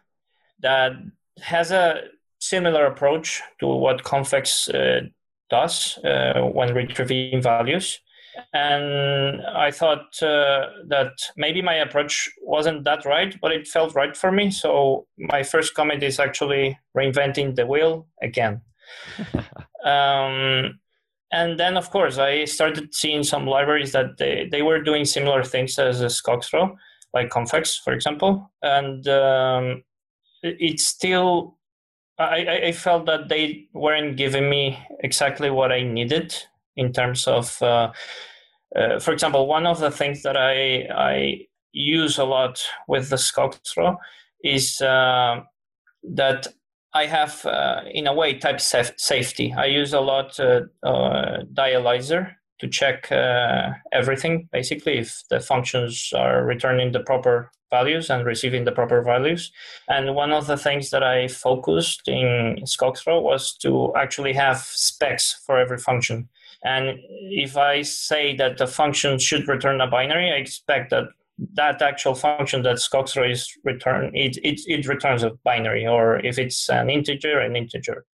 that 0.59 0.91
has 1.41 1.71
a 1.71 2.03
similar 2.39 2.85
approach 2.85 3.41
to 3.59 3.65
what 3.65 4.03
Confex 4.03 4.69
does 5.49 5.97
when 6.03 6.75
retrieving 6.75 7.41
values 7.41 7.99
and 8.53 9.41
I 9.45 9.71
thought 9.71 10.21
uh, 10.21 10.67
that 10.87 11.13
maybe 11.37 11.61
my 11.61 11.75
approach 11.75 12.29
wasn't 12.41 12.83
that 12.85 13.05
right, 13.05 13.35
but 13.41 13.51
it 13.51 13.67
felt 13.67 13.95
right 13.95 14.15
for 14.15 14.31
me. 14.31 14.51
So 14.51 15.07
my 15.17 15.43
first 15.43 15.73
comment 15.73 16.03
is 16.03 16.19
actually 16.19 16.77
reinventing 16.95 17.55
the 17.55 17.65
wheel 17.65 18.07
again. 18.21 18.61
um, 19.85 20.79
and 21.31 21.59
then, 21.59 21.77
of 21.77 21.91
course, 21.91 22.17
I 22.17 22.45
started 22.45 22.93
seeing 22.93 23.23
some 23.23 23.45
libraries 23.45 23.91
that 23.91 24.17
they, 24.17 24.47
they 24.51 24.61
were 24.61 24.81
doing 24.81 25.05
similar 25.05 25.43
things 25.43 25.77
as 25.77 26.01
Skogsrå, 26.01 26.75
like 27.13 27.29
Confex, 27.29 27.79
for 27.79 27.93
example. 27.93 28.51
And 28.63 29.07
um, 29.07 29.83
it's 30.41 30.85
still, 30.85 31.57
I, 32.17 32.65
I 32.65 32.71
felt 32.71 33.05
that 33.05 33.29
they 33.29 33.67
weren't 33.73 34.17
giving 34.17 34.49
me 34.49 34.79
exactly 35.01 35.51
what 35.51 35.71
I 35.71 35.83
needed 35.83 36.35
in 36.79 36.93
terms 36.93 37.27
of 37.27 37.61
uh, 37.61 37.91
uh, 38.75 38.99
for 38.99 39.13
example, 39.13 39.47
one 39.47 39.65
of 39.65 39.79
the 39.79 39.91
things 39.91 40.21
that 40.23 40.37
I, 40.37 40.87
I 40.93 41.47
use 41.71 42.17
a 42.17 42.23
lot 42.23 42.63
with 42.87 43.09
the 43.09 43.15
Skogsrå 43.15 43.97
is 44.43 44.79
uh, 44.81 45.41
that 46.03 46.47
I 46.93 47.05
have, 47.05 47.45
uh, 47.45 47.81
in 47.91 48.07
a 48.07 48.13
way, 48.13 48.37
type 48.37 48.57
saf- 48.57 48.99
safety. 48.99 49.53
I 49.57 49.65
use 49.65 49.93
a 49.93 49.99
lot 49.99 50.39
uh, 50.39 50.61
dialyzer 50.83 52.33
to 52.59 52.67
check 52.67 53.09
everything, 53.93 54.49
basically, 54.51 54.97
if 54.97 55.23
the 55.29 55.39
functions 55.39 56.11
are 56.15 56.43
returning 56.43 56.91
the 56.91 56.99
proper 56.99 57.51
values 57.71 58.09
and 58.09 58.25
receiving 58.25 58.65
the 58.65 58.71
proper 58.71 59.01
values. 59.01 59.51
And 59.87 60.13
one 60.13 60.33
of 60.33 60.47
the 60.47 60.57
things 60.57 60.89
that 60.89 61.03
I 61.03 61.27
focused 61.27 62.07
in 62.07 62.57
Skogsrå 62.63 63.21
was 63.21 63.53
to 63.61 63.93
actually 63.95 64.33
have 64.33 64.57
specs 64.57 65.41
for 65.45 65.57
every 65.57 65.77
function. 65.77 66.27
And 66.63 66.99
if 67.09 67.55
I 67.55 67.83
say 67.83 68.35
that 68.35 68.57
the 68.57 68.67
function 68.67 69.17
should 69.17 69.47
return 69.47 69.79
a 69.79 69.87
binary, 69.87 70.31
I 70.31 70.35
expect 70.35 70.89
that 70.89 71.05
that 71.53 71.81
actual 71.81 72.15
function 72.15 72.63
that 72.63 72.77
Skogsrå 72.77 73.31
is 73.31 73.49
return 73.63 74.11
it, 74.13 74.37
it, 74.43 74.59
it 74.67 74.87
returns 74.87 75.23
a 75.23 75.31
binary, 75.45 75.87
or 75.87 76.19
if 76.19 76.37
it's 76.37 76.69
an 76.69 76.89
integer, 76.89 77.39
an 77.39 77.55
integer. 77.55 78.05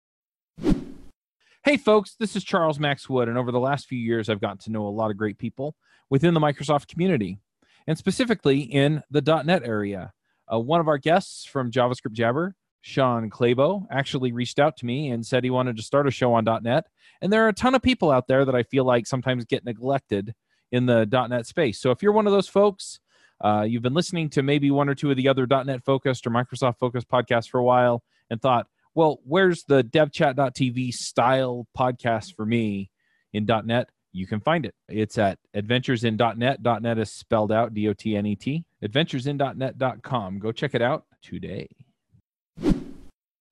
Hey 1.64 1.78
folks, 1.78 2.16
this 2.20 2.36
is 2.36 2.44
Charles 2.44 2.80
Max 2.80 3.10
Wood, 3.10 3.28
and 3.28 3.38
over 3.38 3.52
the 3.52 3.60
last 3.60 3.88
few 3.88 3.98
years, 3.98 4.30
I've 4.30 4.42
gotten 4.42 4.60
to 4.60 4.72
know 4.72 4.86
a 4.86 4.90
lot 4.90 5.10
of 5.10 5.18
great 5.18 5.40
people 5.40 5.76
within 6.12 6.36
the 6.36 6.40
Microsoft 6.40 6.88
community, 6.88 7.40
and 7.88 7.98
specifically 7.98 8.60
in 8.60 9.02
the 9.10 9.22
.NET 9.44 9.64
area. 9.66 10.14
Uh, 10.52 10.60
one 10.60 10.80
of 10.80 10.88
our 10.88 11.00
guests 11.00 11.46
from 11.46 11.72
JavaScript 11.72 12.12
Jabber, 12.12 12.56
Shawn 12.86 13.32
Clabough, 13.32 13.88
actually 13.90 14.32
reached 14.32 14.60
out 14.60 14.78
to 14.78 14.86
me 14.86 15.10
and 15.10 15.26
said 15.26 15.44
he 15.44 15.50
wanted 15.50 15.76
to 15.78 15.82
start 15.82 16.08
a 16.08 16.12
show 16.12 16.36
on 16.36 16.44
.NET, 16.46 16.86
and 17.20 17.34
there 17.34 17.44
are 17.44 17.50
a 17.50 17.54
ton 17.54 17.74
of 17.74 17.82
people 17.82 18.12
out 18.12 18.28
there 18.28 18.46
that 18.46 18.54
I 18.54 18.62
feel 18.62 18.86
like 18.86 19.08
sometimes 19.08 19.44
get 19.46 19.66
neglected 19.66 20.36
in 20.72 20.86
the 20.86 21.06
.NET 21.30 21.48
space. 21.48 21.82
So 21.82 21.90
if 21.90 22.04
you're 22.04 22.12
one 22.12 22.28
of 22.28 22.34
those 22.34 22.48
folks, 22.48 23.00
Uh, 23.44 23.66
you've 23.68 23.84
been 23.84 23.94
listening 23.94 24.30
to 24.30 24.42
maybe 24.42 24.72
one 24.72 24.88
or 24.88 24.96
two 24.96 25.12
of 25.12 25.18
the 25.18 25.28
other 25.28 25.46
.NET 25.46 25.84
focused 25.84 26.26
or 26.26 26.30
Microsoft 26.30 26.80
focused 26.80 27.10
podcasts 27.10 27.50
for 27.50 27.60
a 27.60 27.64
while 27.66 28.02
and 28.30 28.42
thought, 28.42 28.66
well, 28.94 29.20
where's 29.26 29.66
the 29.66 29.84
devchat.tv 29.84 30.94
style 30.94 31.68
podcast 31.78 32.34
for 32.36 32.46
me 32.46 32.90
in 33.34 33.46
.NET? 33.46 33.90
You 34.14 34.26
can 34.26 34.40
find 34.40 34.66
it. 34.66 34.74
It's 34.88 35.18
at 35.18 35.38
adventuresin.net. 35.54 36.62
.NET 36.82 36.98
is 36.98 37.12
spelled 37.12 37.52
out 37.52 37.74
D-O-T-N-E-T. 37.74 38.66
Adventuresin.net.com. 38.82 40.40
Go 40.40 40.52
check 40.54 40.74
it 40.74 40.82
out 40.82 41.04
today. 41.22 41.68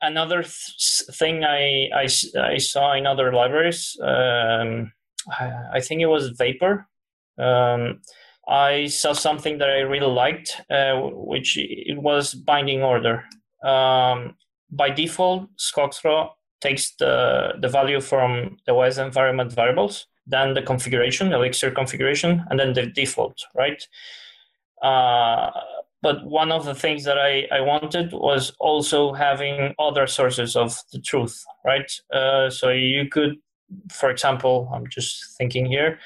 Another 0.03 0.43
th- 0.43 1.05
thing 1.13 1.45
I, 1.45 1.89
I, 1.95 2.07
I, 2.37 2.57
saw 2.57 2.93
in 2.93 3.07
other 3.07 3.31
libraries, 3.31 3.97
um, 4.03 4.91
I, 5.29 5.53
I, 5.75 5.79
think 5.79 6.01
it 6.01 6.07
was 6.07 6.27
Vapor. 6.31 6.85
Um, 7.37 8.01
I 8.45 8.87
saw 8.87 9.13
something 9.13 9.59
that 9.59 9.69
I 9.69 9.79
really 9.79 10.11
liked, 10.11 10.59
uh, 10.69 10.99
which 10.99 11.57
it 11.57 11.97
was 11.97 12.33
binding 12.33 12.83
order. 12.83 13.23
Um, 13.63 14.35
by 14.69 14.89
default, 14.89 15.47
Skogsrå 15.55 16.31
takes 16.59 16.95
the, 16.95 17.53
the 17.61 17.69
value 17.69 18.01
from 18.01 18.57
the 18.65 18.73
OS 18.73 18.97
environment 18.97 19.53
variables, 19.53 20.07
then 20.27 20.53
the 20.53 20.61
configuration, 20.61 21.31
Elixir 21.31 21.71
configuration, 21.71 22.43
and 22.49 22.59
then 22.59 22.73
the 22.73 22.87
default, 22.87 23.41
right? 23.55 23.81
Uh, 24.81 25.49
but 26.03 26.23
one 26.25 26.51
of 26.51 26.65
the 26.65 26.75
things 26.75 27.05
that 27.05 27.17
I, 27.17 27.47
I 27.49 27.61
wanted 27.61 28.11
was 28.11 28.51
also 28.59 29.13
having 29.13 29.73
other 29.79 30.05
sources 30.05 30.57
of 30.57 30.77
the 30.91 30.99
truth, 30.99 31.41
right? 31.65 31.89
Uh, 32.13 32.49
so 32.49 32.69
you 32.69 33.07
could, 33.07 33.37
for 33.89 34.09
example, 34.09 34.69
I'm 34.73 34.85
just 34.87 35.37
thinking 35.37 35.65
here. 35.65 35.99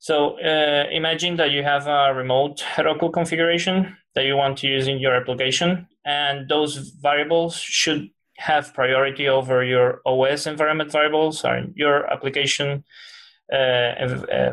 So 0.00 0.38
uh, 0.40 0.84
imagine 0.92 1.36
that 1.36 1.50
you 1.50 1.62
have 1.62 1.86
a 1.86 2.12
remote 2.14 2.58
Heroku 2.58 3.10
configuration 3.10 3.96
that 4.14 4.26
you 4.26 4.36
want 4.36 4.58
to 4.58 4.68
use 4.68 4.86
in 4.86 4.98
your 4.98 5.14
application, 5.14 5.88
and 6.04 6.46
those 6.48 6.76
variables 7.00 7.56
should 7.56 8.10
have 8.36 8.74
priority 8.74 9.28
over 9.28 9.64
your 9.64 10.00
OS 10.04 10.46
environment 10.46 10.92
variables 10.92 11.44
or 11.44 11.64
your 11.74 12.06
application 12.12 12.84
uh, 13.52 13.92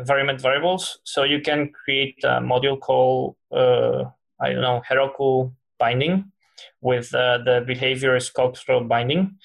environment 0.00 0.40
variables. 0.40 0.98
So 1.04 1.22
you 1.22 1.40
can 1.40 1.70
create 1.70 2.16
a 2.24 2.40
module 2.40 2.80
called 2.80 3.36
uh, 3.52 4.04
I 4.40 4.52
don't 4.52 4.62
know, 4.62 4.82
Heroku 4.88 5.52
binding 5.78 6.32
with 6.80 7.14
uh, 7.14 7.38
the 7.38 7.64
behavior 7.66 8.16
Skogsrå 8.18 8.88
binding 8.88 9.36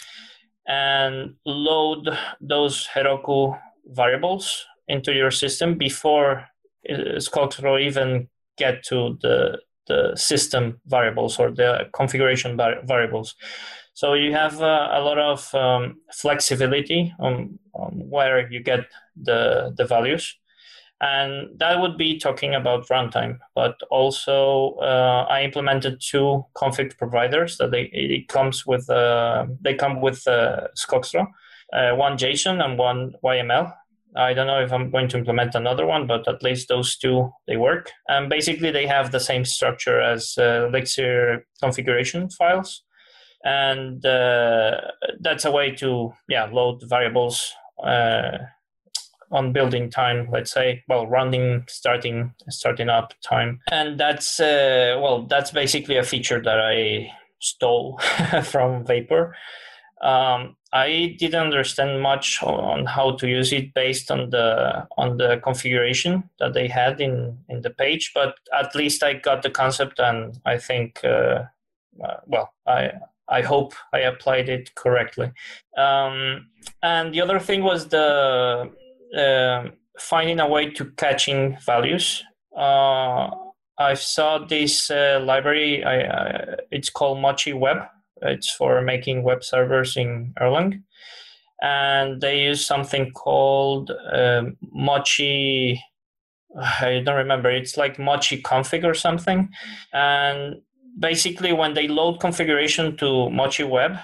and 0.68 1.36
load 1.46 2.10
those 2.40 2.88
Heroku 2.88 3.60
variables 3.86 4.66
into 4.88 5.14
your 5.14 5.32
system 5.32 5.78
before 5.78 6.46
Skogsrå 6.90 7.82
even 7.82 8.30
get 8.58 8.84
to 8.84 9.18
the, 9.22 9.60
the 9.88 10.16
system 10.16 10.80
variables 10.86 11.40
or 11.40 11.52
the 11.52 11.90
configuration 11.94 12.58
variables. 12.58 13.36
So 13.94 14.14
you 14.14 14.32
have 14.34 14.62
uh, 14.62 14.90
a 14.92 15.02
lot 15.02 15.18
of 15.18 15.54
um, 15.54 15.98
flexibility 16.14 17.14
on, 17.20 17.60
on 17.74 18.04
where 18.10 18.50
you 18.52 18.62
get 18.62 18.86
the, 19.22 19.74
the 19.76 19.86
values 19.86 20.38
and 21.02 21.50
that 21.58 21.80
would 21.80 21.98
be 21.98 22.18
talking 22.18 22.54
about 22.56 22.88
runtime 22.88 23.40
but 23.56 23.76
also 23.90 24.76
uh, 24.82 25.26
i 25.30 25.44
implemented 25.44 26.00
two 26.00 26.46
config 26.56 26.98
providers 26.98 27.58
that 27.58 27.72
they 27.72 27.90
it 27.92 28.28
comes 28.28 28.66
with 28.66 28.90
uh, 28.90 29.46
they 29.62 29.74
come 29.74 30.00
with 30.00 30.28
uh, 30.28 30.68
uh, 31.74 31.96
one 31.96 32.18
json 32.18 32.64
and 32.64 32.78
one 32.78 33.14
yml 33.24 33.74
i 34.16 34.34
don't 34.34 34.48
know 34.48 34.62
if 34.62 34.72
i'm 34.72 34.92
going 34.92 35.08
to 35.08 35.18
implement 35.18 35.56
another 35.56 35.86
one 35.86 36.06
but 36.06 36.28
at 36.28 36.44
least 36.44 36.68
those 36.68 36.98
two 36.98 37.32
they 37.48 37.58
work. 37.58 37.92
And 38.08 38.30
basically 38.30 38.72
they 38.72 38.88
have 38.88 39.12
the 39.12 39.20
same 39.20 39.46
structure 39.46 40.00
as 40.00 40.36
uh, 40.38 40.68
elixir 40.68 41.46
configuration 41.62 42.30
files. 42.30 42.84
And 43.44 44.06
uh, 44.06 44.80
that's 45.20 45.46
a 45.46 45.52
way 45.52 45.72
to 45.76 46.14
yeah 46.30 46.46
load 46.46 46.82
variables 46.88 47.52
uh, 47.84 48.38
on 49.32 49.54
building 49.54 49.90
time 49.90 50.28
let's 50.32 50.52
say. 50.52 50.84
Well 50.88 51.08
running 51.08 51.64
starting 51.68 52.34
starting 52.50 52.90
up 52.90 53.14
time. 53.22 53.60
And 53.72 54.00
that's 54.00 54.40
uh, 54.40 55.00
well 55.02 55.24
that's 55.24 55.52
basically 55.52 55.98
a 55.98 56.04
feature 56.04 56.42
that 56.42 56.60
i 56.60 57.12
stole 57.40 58.00
from 58.44 58.86
vapor. 58.86 59.36
Um, 60.02 60.56
i 60.74 61.16
didn't 61.20 61.42
understand 61.42 62.02
much 62.02 62.42
on 62.42 62.86
how 62.86 63.12
to 63.18 63.28
use 63.28 63.52
it 63.54 63.74
based 63.74 64.10
on 64.10 64.30
the 64.30 64.88
on 64.98 65.18
the 65.18 65.40
configuration 65.44 66.30
that 66.40 66.54
they 66.54 66.68
had 66.68 67.02
in 67.02 67.38
in 67.50 67.62
the 67.62 67.70
page 67.70 68.12
but 68.16 68.36
at 68.58 68.74
least 68.74 69.04
i 69.04 69.14
got 69.14 69.44
the 69.44 69.50
concept 69.50 70.00
and 70.00 70.40
i 70.46 70.58
think 70.58 71.02
uh, 71.04 71.44
uh, 72.04 72.18
well 72.26 72.54
i 72.66 72.92
I 73.32 73.42
hope 73.42 73.74
I 73.94 74.00
applied 74.00 74.50
it 74.50 74.76
correctly. 74.76 75.32
Um, 75.78 76.48
and 76.84 77.14
the 77.14 77.22
other 77.22 77.40
thing 77.40 77.64
was 77.64 77.88
the 77.88 78.70
uh, 79.18 79.70
finding 80.00 80.40
a 80.40 80.48
way 80.48 80.70
to 80.72 80.86
catching 80.92 81.58
values. 81.66 82.24
Uh, 82.56 83.30
I 83.78 83.94
saw 83.96 84.40
this 84.40 84.92
uh, 84.92 85.22
library. 85.24 85.84
I, 85.84 86.04
uh, 86.04 86.56
it's 86.72 86.90
called 86.90 87.20
Mochi 87.20 87.54
Web. 87.54 87.78
It's 88.22 88.52
for 88.52 88.82
making 88.82 89.24
web 89.24 89.44
servers 89.44 89.98
in 89.98 90.34
Erlang, 90.40 90.84
and 91.62 92.22
they 92.22 92.44
use 92.44 92.66
something 92.66 93.12
called 93.12 93.92
um, 94.14 94.58
Mochi. 94.72 95.82
I 96.56 97.02
don't 97.04 97.18
remember. 97.18 97.50
It's 97.50 97.78
like 97.78 97.98
Mochi 97.98 98.42
config 98.42 98.84
or 98.84 98.94
something, 98.94 99.50
and 99.94 100.62
basically 101.00 101.54
when 101.54 101.74
they 101.74 101.88
load 101.88 102.20
configuration 102.20 102.96
to 102.98 103.30
Mochi 103.32 103.64
Web, 103.64 103.98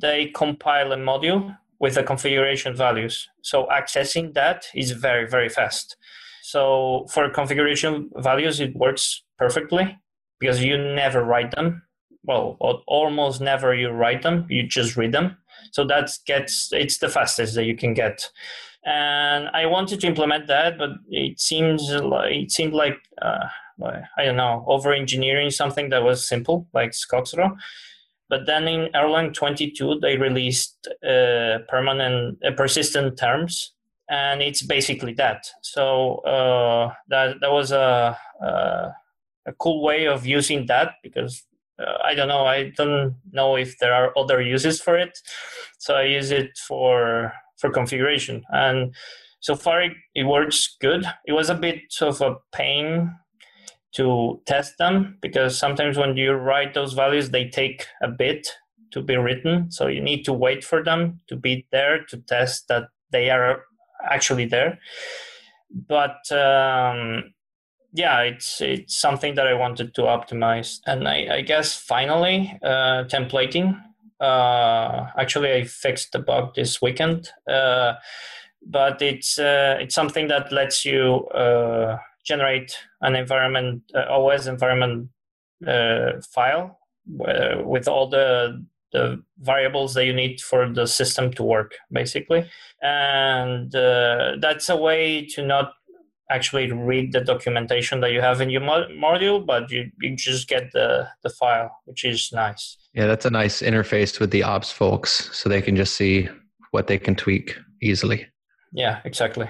they 0.00 0.28
compile 0.28 0.92
a 0.92 0.96
module 0.96 1.56
with 1.80 1.94
the 1.94 2.02
configuration 2.02 2.76
values. 2.76 3.28
So 3.42 3.66
accessing 3.66 4.34
that 4.34 4.66
is 4.74 4.92
very, 4.92 5.26
very 5.28 5.48
fast. 5.48 5.96
So 6.42 7.06
for 7.10 7.28
configuration 7.30 8.10
values, 8.16 8.60
it 8.60 8.76
works 8.76 9.22
perfectly 9.38 9.98
because 10.38 10.62
you 10.62 10.76
never 10.76 11.24
write 11.24 11.52
them. 11.52 11.82
Well, 12.22 12.56
almost 12.86 13.40
never 13.40 13.74
you 13.74 13.88
write 13.88 14.22
them, 14.22 14.46
you 14.50 14.66
just 14.66 14.96
read 14.96 15.12
them. 15.12 15.38
So 15.72 15.86
that 15.86 16.10
gets, 16.26 16.68
it's 16.72 16.98
the 16.98 17.08
fastest 17.08 17.54
that 17.54 17.64
you 17.64 17.76
can 17.76 17.94
get. 17.94 18.30
And 18.84 19.48
I 19.54 19.66
wanted 19.66 20.00
to 20.00 20.06
implement 20.06 20.46
that, 20.48 20.78
but 20.78 20.90
it 21.08 21.40
seems 21.40 21.90
like, 21.90 22.32
it 22.32 22.50
seemed 22.50 22.74
like, 22.74 22.98
uh, 23.22 23.46
I 24.18 24.24
don't 24.24 24.36
know, 24.36 24.64
over 24.66 24.92
engineering 24.92 25.50
something 25.50 25.88
that 25.90 26.02
was 26.02 26.26
simple, 26.26 26.66
like 26.74 26.90
Skogsrå. 26.90 27.56
But 28.30 28.46
then 28.46 28.68
in 28.68 28.92
Erlang 28.92 29.34
22, 29.34 29.98
they 30.00 30.16
released 30.16 30.86
uh, 31.04 31.58
permanent, 31.68 32.38
uh, 32.44 32.52
persistent 32.52 33.18
terms, 33.18 33.72
and 34.08 34.40
it's 34.40 34.62
basically 34.62 35.14
that. 35.14 35.48
So 35.62 36.18
uh, 36.18 36.94
that 37.08 37.40
that 37.40 37.50
was 37.50 37.72
a, 37.72 38.16
a, 38.40 38.46
a 39.46 39.52
cool 39.58 39.82
way 39.82 40.06
of 40.06 40.24
using 40.24 40.66
that 40.66 40.94
because 41.02 41.42
uh, 41.80 41.98
I 42.04 42.14
don't 42.14 42.28
know, 42.28 42.46
I 42.46 42.70
don't 42.76 43.16
know 43.32 43.56
if 43.56 43.78
there 43.80 43.92
are 43.92 44.16
other 44.16 44.40
uses 44.40 44.80
for 44.80 44.96
it. 44.96 45.18
So 45.78 45.96
I 45.96 46.04
use 46.04 46.30
it 46.30 46.56
for 46.56 47.32
for 47.58 47.68
configuration, 47.68 48.44
and 48.50 48.94
so 49.40 49.56
far 49.56 49.82
it, 49.82 49.92
it 50.14 50.24
works 50.24 50.76
good. 50.80 51.04
It 51.26 51.32
was 51.32 51.50
a 51.50 51.54
bit 51.54 51.82
of 52.00 52.20
a 52.20 52.36
pain 52.52 53.16
to 53.92 54.40
test 54.46 54.78
them 54.78 55.18
because 55.20 55.58
sometimes 55.58 55.96
when 55.96 56.16
you 56.16 56.32
write 56.32 56.74
those 56.74 56.92
values 56.92 57.30
they 57.30 57.48
take 57.48 57.86
a 58.02 58.08
bit 58.08 58.46
to 58.92 59.02
be 59.02 59.16
written. 59.16 59.70
So 59.70 59.86
you 59.86 60.00
need 60.00 60.24
to 60.24 60.32
wait 60.32 60.64
for 60.64 60.82
them 60.82 61.20
to 61.28 61.36
be 61.36 61.66
there 61.70 62.04
to 62.04 62.16
test 62.18 62.68
that 62.68 62.88
they 63.10 63.30
are 63.30 63.64
actually 64.04 64.46
there. 64.46 64.78
But 65.70 66.30
um, 66.32 67.32
yeah 67.92 68.20
it's 68.20 68.60
it's 68.60 69.00
something 69.00 69.34
that 69.34 69.48
i 69.48 69.54
wanted 69.54 69.94
to 69.94 70.02
optimize. 70.02 70.80
And 70.86 71.08
i, 71.08 71.36
I 71.36 71.40
guess 71.42 71.74
finally 71.74 72.58
uh, 72.62 73.04
templating. 73.04 73.80
Uh, 74.20 75.06
actually 75.16 75.50
i 75.52 75.64
fixed 75.64 76.12
the 76.12 76.18
bug 76.18 76.54
this 76.54 76.82
weekend. 76.82 77.30
Uh, 77.48 77.94
but 78.64 79.00
it's 79.00 79.38
uh, 79.38 79.78
it's 79.80 79.94
something 79.94 80.28
that 80.28 80.52
lets 80.52 80.84
you 80.84 81.26
uh, 81.28 81.96
generate 82.24 82.76
an 83.00 83.16
environment 83.16 83.82
uh, 83.94 84.04
OS 84.08 84.46
environment 84.46 85.08
uh, 85.66 86.12
file 86.32 86.78
uh, 87.26 87.62
with 87.64 87.88
all 87.88 88.08
the 88.08 88.64
the 88.92 89.22
variables 89.38 89.94
that 89.94 90.04
you 90.04 90.12
need 90.12 90.40
for 90.40 90.68
the 90.68 90.86
system 90.86 91.32
to 91.32 91.42
work 91.42 91.74
basically. 91.92 92.48
And 92.82 93.74
uh, 93.74 94.36
that's 94.40 94.68
a 94.68 94.76
way 94.76 95.26
to 95.26 95.46
not 95.46 95.74
actually 96.30 96.70
read 96.70 97.12
the 97.12 97.20
documentation 97.20 98.00
that 98.00 98.12
you 98.12 98.20
have 98.20 98.40
in 98.40 98.50
your 98.50 98.60
module 98.60 99.44
but 99.44 99.70
you, 99.70 99.90
you 100.00 100.14
just 100.14 100.48
get 100.48 100.70
the, 100.72 101.08
the 101.22 101.30
file 101.30 101.70
which 101.86 102.04
is 102.04 102.30
nice. 102.32 102.76
Yeah 102.94 103.06
that's 103.06 103.26
a 103.26 103.30
nice 103.30 103.62
interface 103.62 104.20
with 104.20 104.30
the 104.30 104.42
ops 104.42 104.70
folks 104.70 105.36
so 105.36 105.48
they 105.48 105.62
can 105.62 105.76
just 105.76 105.96
see 105.96 106.28
what 106.70 106.86
they 106.86 106.98
can 106.98 107.16
tweak 107.16 107.56
easily. 107.82 108.26
Yeah 108.72 109.00
exactly 109.04 109.48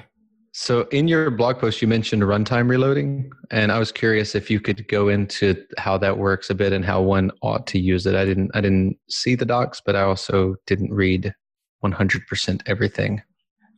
So, 0.53 0.83
in 0.91 1.07
your 1.07 1.31
blog 1.31 1.61
post, 1.61 1.81
you 1.81 1.87
mentioned 1.87 2.23
runtime 2.23 2.69
reloading, 2.69 3.31
and 3.53 3.71
I 3.71 3.79
was 3.79 3.93
curious 3.93 4.35
if 4.35 4.51
you 4.51 4.59
could 4.59 4.89
go 4.89 5.09
into 5.09 5.55
how 5.79 5.97
that 5.99 6.19
works 6.19 6.51
a 6.51 6.57
bit 6.57 6.73
and 6.73 6.85
how 6.85 7.01
one 7.03 7.31
ought 7.41 7.69
to 7.69 7.79
use 7.79 8.05
it. 8.05 8.17
I 8.17 8.25
didn't, 8.25 8.51
I 8.53 8.61
didn't 8.61 8.99
see 9.09 9.37
the 9.37 9.45
docs, 9.45 9.81
but 9.85 9.95
I 9.95 10.03
also 10.03 10.57
didn't 10.67 10.93
read 10.93 11.33
100% 11.85 12.63
everything. 12.67 13.23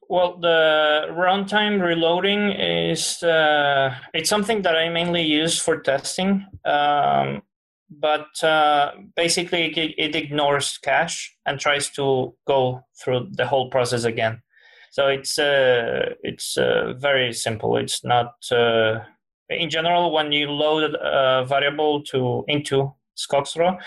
Well, 0.08 0.38
the 0.38 1.08
runtime 1.10 1.80
reloading 1.80 2.50
is 2.50 3.22
uh, 3.22 3.94
it's 4.14 4.28
something 4.28 4.62
that 4.62 4.76
I 4.76 4.88
mainly 4.88 5.22
use 5.22 5.58
for 5.58 5.78
testing, 5.78 6.46
um, 6.64 7.42
but 7.90 8.42
uh, 8.42 8.92
basically 9.14 9.74
it, 9.76 9.94
it 9.98 10.16
ignores 10.16 10.78
cache 10.78 11.34
and 11.46 11.60
tries 11.60 11.90
to 11.90 12.34
go 12.46 12.82
through 13.02 13.28
the 13.32 13.46
whole 13.46 13.70
process 13.70 14.04
again. 14.04 14.42
So 14.92 15.08
it's 15.08 15.38
uh, 15.38 16.14
it's 16.22 16.58
uh, 16.58 16.92
very 16.98 17.32
simple. 17.32 17.78
It's 17.78 18.04
not 18.04 18.34
uh, 18.52 19.00
in 19.48 19.70
general 19.70 20.12
when 20.12 20.32
you 20.32 20.50
load 20.50 20.94
a 20.94 21.46
variable 21.48 22.02
to 22.04 22.44
into 22.46 22.92
Skogsrå, 23.16 23.78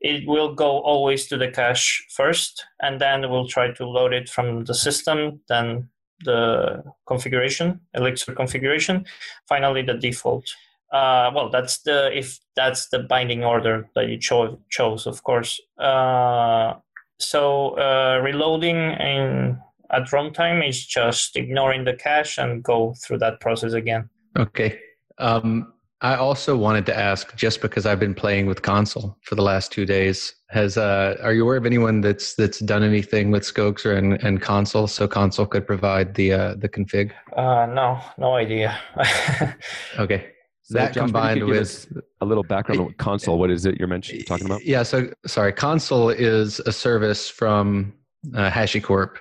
it 0.00 0.26
will 0.26 0.56
go 0.56 0.80
always 0.80 1.28
to 1.28 1.36
the 1.36 1.48
cache 1.48 2.04
first, 2.10 2.66
and 2.82 3.00
then 3.00 3.30
we'll 3.30 3.46
try 3.46 3.70
to 3.70 3.86
load 3.86 4.12
it 4.12 4.28
from 4.28 4.64
the 4.64 4.74
system, 4.74 5.40
then 5.48 5.88
the 6.24 6.82
configuration, 7.06 7.80
Elixir 7.94 8.34
configuration, 8.34 9.06
finally 9.48 9.82
the 9.82 9.94
default. 9.94 10.44
Uh, 10.92 11.30
well, 11.36 11.50
that's 11.50 11.82
the 11.82 12.10
if 12.12 12.40
that's 12.56 12.88
the 12.88 12.98
binding 12.98 13.44
order 13.44 13.88
that 13.94 14.08
you 14.08 14.18
cho- 14.18 14.58
chose, 14.70 15.06
of 15.06 15.22
course. 15.22 15.60
Uh, 15.78 16.74
so 17.20 17.78
uh, 17.78 18.20
reloading 18.24 18.76
in 18.76 19.60
at 19.90 20.04
runtime 20.08 20.66
is 20.66 20.84
just 20.84 21.36
ignoring 21.36 21.84
the 21.84 21.94
cache 21.94 22.38
and 22.38 22.62
go 22.62 22.94
through 23.02 23.18
that 23.18 23.40
process 23.40 23.72
again. 23.72 24.08
Okay. 24.38 24.78
Um, 25.18 25.72
I 26.00 26.14
also 26.14 26.56
wanted 26.56 26.86
to 26.86 26.96
ask, 26.96 27.34
just 27.34 27.60
because 27.60 27.84
I've 27.84 27.98
been 27.98 28.14
playing 28.14 28.46
with 28.46 28.62
Consul 28.62 29.18
for 29.22 29.34
the 29.34 29.42
last 29.42 29.72
two 29.72 29.84
days, 29.84 30.32
has 30.48 30.78
uh, 30.78 31.16
are 31.22 31.32
you 31.32 31.42
aware 31.42 31.56
of 31.56 31.66
anyone 31.66 32.00
that's 32.00 32.34
that's 32.34 32.60
done 32.60 32.84
anything 32.84 33.32
with 33.32 33.42
Skogsrå 33.42 33.98
and, 33.98 34.12
and 34.22 34.40
Consul 34.40 34.86
so 34.86 35.08
Consul 35.08 35.44
could 35.44 35.66
provide 35.66 36.14
the 36.14 36.32
uh, 36.32 36.54
the 36.54 36.68
config? 36.68 37.10
Uh, 37.36 37.66
no, 37.66 38.00
no 38.16 38.36
idea. 38.36 38.78
okay. 39.98 40.30
So 40.62 40.74
that 40.74 40.92
Josh, 40.92 41.04
combined 41.04 41.40
maybe 41.40 41.40
you 41.40 41.46
could 41.46 41.52
give 41.54 41.60
with 41.60 41.68
us 41.68 41.86
a 42.20 42.26
little 42.26 42.44
background 42.44 42.80
on 42.80 42.92
Consul, 42.94 43.38
What 43.38 43.50
is 43.50 43.66
it 43.66 43.76
you're 43.78 43.88
mentioning 43.88 44.22
talking 44.24 44.46
about? 44.46 44.64
Yeah, 44.64 44.82
so 44.82 45.10
sorry, 45.26 45.52
Consul 45.52 46.10
is 46.10 46.60
a 46.60 46.72
service 46.72 47.28
from 47.28 47.92
uh, 48.34 48.50
HashiCorp 48.50 49.16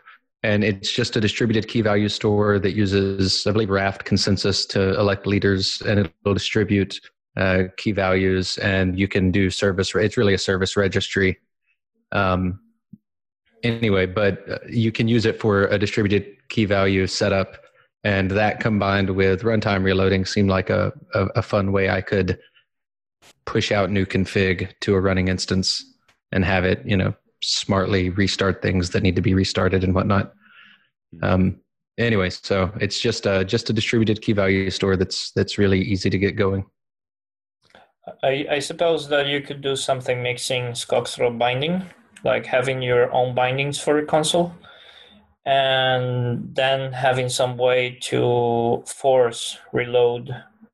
and 0.48 0.64
it's 0.64 0.94
just 0.94 1.18
a 1.18 1.20
distributed 1.20 1.68
key 1.68 1.82
value 1.82 2.08
store 2.08 2.58
that 2.58 2.72
uses, 2.72 3.46
I 3.46 3.52
believe, 3.52 3.70
Raft 3.70 4.06
consensus 4.06 4.66
to 4.68 4.98
elect 4.98 5.28
leaders, 5.28 5.82
and 5.86 6.00
it'll 6.00 6.34
distribute 6.34 7.02
uh, 7.36 7.64
key 7.76 7.92
values, 7.92 8.58
and 8.60 8.98
you 8.98 9.10
can 9.10 9.30
do 9.30 9.50
service. 9.50 9.94
It's 9.94 10.16
really 10.16 10.34
a 10.34 10.38
service 10.38 10.78
registry. 10.78 11.38
Um, 12.14 12.62
anyway, 13.62 14.06
but 14.06 14.50
uh, 14.50 14.60
you 14.70 14.90
can 14.94 15.10
use 15.10 15.26
it 15.26 15.38
for 15.38 15.66
a 15.66 15.78
distributed 15.78 16.38
key 16.48 16.64
value 16.64 17.08
setup, 17.08 17.58
and 18.06 18.32
that 18.32 18.62
combined 18.62 19.10
with 19.10 19.42
runtime 19.42 19.84
reloading 19.84 20.24
seemed 20.24 20.50
like 20.50 20.70
a, 20.70 20.94
a, 21.14 21.26
a 21.36 21.42
fun 21.42 21.74
way 21.74 21.90
I 21.90 22.00
could 22.00 22.40
push 23.46 23.74
out 23.74 23.92
new 23.92 24.06
config 24.06 24.72
to 24.80 24.96
a 24.96 25.02
running 25.02 25.28
instance 25.28 25.84
and 26.32 26.46
have 26.46 26.64
it, 26.64 26.82
you 26.86 26.96
know, 26.96 27.14
smartly 27.42 28.10
restart 28.10 28.62
things 28.62 28.90
that 28.92 29.04
need 29.04 29.16
to 29.16 29.22
be 29.22 29.34
restarted 29.34 29.84
and 29.84 29.94
whatnot. 29.94 30.34
Hmm. 31.14 31.24
Um, 31.24 31.60
anyway, 31.98 32.30
so 32.30 32.72
it's 32.80 33.00
just 33.00 33.26
a 33.26 33.44
just 33.46 33.70
a 33.70 33.74
distributed 33.74 34.22
key 34.22 34.34
value 34.34 34.70
store 34.70 34.96
that's 34.96 35.32
that's 35.32 35.58
really 35.58 35.82
easy 35.82 36.10
to 36.10 36.18
get 36.18 36.36
going. 36.36 36.66
I, 38.24 38.46
I 38.52 38.60
suppose 38.60 39.10
that 39.10 39.28
you 39.28 39.42
could 39.42 39.62
do 39.62 39.76
something 39.76 40.24
mixing 40.24 40.72
Skogsrå 40.72 41.38
binding, 41.38 41.84
like 42.24 42.46
having 42.46 42.82
your 42.82 43.12
own 43.14 43.36
bindings 43.36 43.80
for 43.80 43.98
a 43.98 44.06
Consul, 44.06 44.56
and 45.46 46.56
then 46.56 46.94
having 46.94 47.30
some 47.30 47.58
way 47.58 47.98
to 48.04 48.84
force 48.86 49.60
reload 49.74 50.30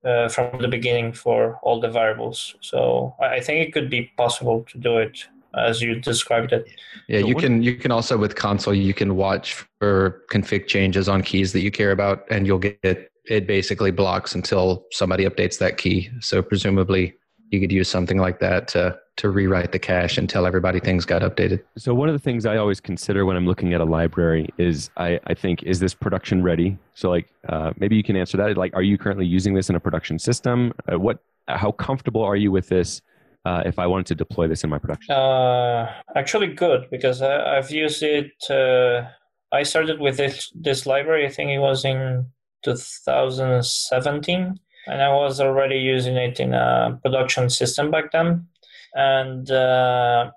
uh, 0.05 0.29
from 0.29 0.61
the 0.61 0.67
beginning 0.67 1.13
for 1.13 1.59
all 1.63 1.79
the 1.79 1.89
variables. 1.89 2.55
So 2.61 3.15
I 3.19 3.39
think 3.39 3.67
it 3.67 3.73
could 3.73 3.89
be 3.89 4.11
possible 4.17 4.63
to 4.69 4.77
do 4.77 4.97
it 4.97 5.25
as 5.55 5.81
you 5.81 5.95
described 5.99 6.51
it. 6.51 6.67
Yeah, 7.07 7.21
so 7.21 7.27
you 7.27 7.35
can 7.35 7.61
you 7.61 7.75
can 7.75 7.91
also 7.91 8.17
with 8.17 8.35
Consul 8.35 8.73
you 8.73 8.93
can 8.93 9.15
watch 9.15 9.53
for 9.79 10.23
config 10.31 10.67
changes 10.67 11.07
on 11.09 11.21
keys 11.21 11.53
that 11.53 11.61
you 11.61 11.71
care 11.71 11.91
about, 11.91 12.25
and 12.29 12.47
you'll 12.47 12.59
get 12.59 12.79
it. 12.83 13.11
It 13.25 13.47
basically 13.47 13.91
blocks 13.91 14.35
until 14.35 14.85
somebody 14.91 15.25
updates 15.25 15.57
that 15.59 15.77
key. 15.77 16.09
So 16.19 16.41
presumably 16.41 17.15
you 17.51 17.59
could 17.59 17.71
use 17.71 17.87
something 17.87 18.17
like 18.17 18.39
that 18.39 18.67
to 18.69 18.99
to 19.15 19.29
rewrite 19.29 19.71
the 19.71 19.79
cache 19.79 20.17
and 20.17 20.27
tell 20.27 20.47
everybody 20.47 20.79
things 20.79 21.05
got 21.05 21.21
updated. 21.21 21.61
So 21.77 21.93
one 21.93 22.09
of 22.09 22.13
the 22.13 22.19
things 22.19 22.47
I 22.47 22.57
always 22.57 22.79
consider 22.79 23.25
when 23.27 23.37
I'm 23.37 23.45
looking 23.45 23.73
at 23.73 23.79
a 23.79 23.85
library 23.85 24.49
is 24.57 24.89
I, 24.97 25.19
I 25.27 25.35
think 25.35 25.61
is 25.61 25.79
this 25.79 25.93
production 25.93 26.41
ready? 26.41 26.79
So 26.95 27.11
like 27.11 27.29
uh, 27.47 27.73
maybe 27.77 27.95
you 27.95 28.03
can 28.03 28.15
answer 28.15 28.37
that. 28.37 28.57
Like, 28.57 28.73
are 28.73 28.81
you 28.81 28.97
currently 28.97 29.27
using 29.27 29.53
this 29.53 29.69
in 29.69 29.75
a 29.75 29.79
production 29.79 30.17
system? 30.17 30.73
Uh, 30.91 30.99
what 30.99 31.19
how 31.47 31.71
comfortable 31.73 32.23
are 32.23 32.35
you 32.35 32.51
with 32.51 32.69
this? 32.69 33.01
Uh, 33.45 33.63
if 33.65 33.77
I 33.79 33.87
wanted 33.87 34.07
to 34.07 34.15
deploy 34.15 34.47
this 34.47 34.63
in 34.63 34.69
my 34.69 34.77
production? 34.77 35.13
Uh, 35.13 35.91
actually, 36.15 36.47
good 36.47 36.89
because 36.89 37.21
I, 37.21 37.55
have 37.55 37.71
used 37.71 38.03
it. 38.03 38.31
Uh, 38.49 39.07
I 39.51 39.63
started 39.63 39.99
with 39.99 40.17
this 40.17 40.51
this 40.55 40.85
library. 40.85 41.25
I 41.25 41.29
think 41.29 41.49
it 41.49 41.59
was 41.59 41.85
in 41.85 42.27
2017, 42.63 44.59
and 44.87 45.01
I 45.01 45.09
was 45.13 45.39
already 45.39 45.77
using 45.77 46.15
it 46.15 46.39
in 46.39 46.53
a 46.53 46.99
production 47.01 47.49
system 47.49 47.91
back 47.91 48.11
then. 48.11 48.47
And 48.95 49.49
uh, 49.51 50.31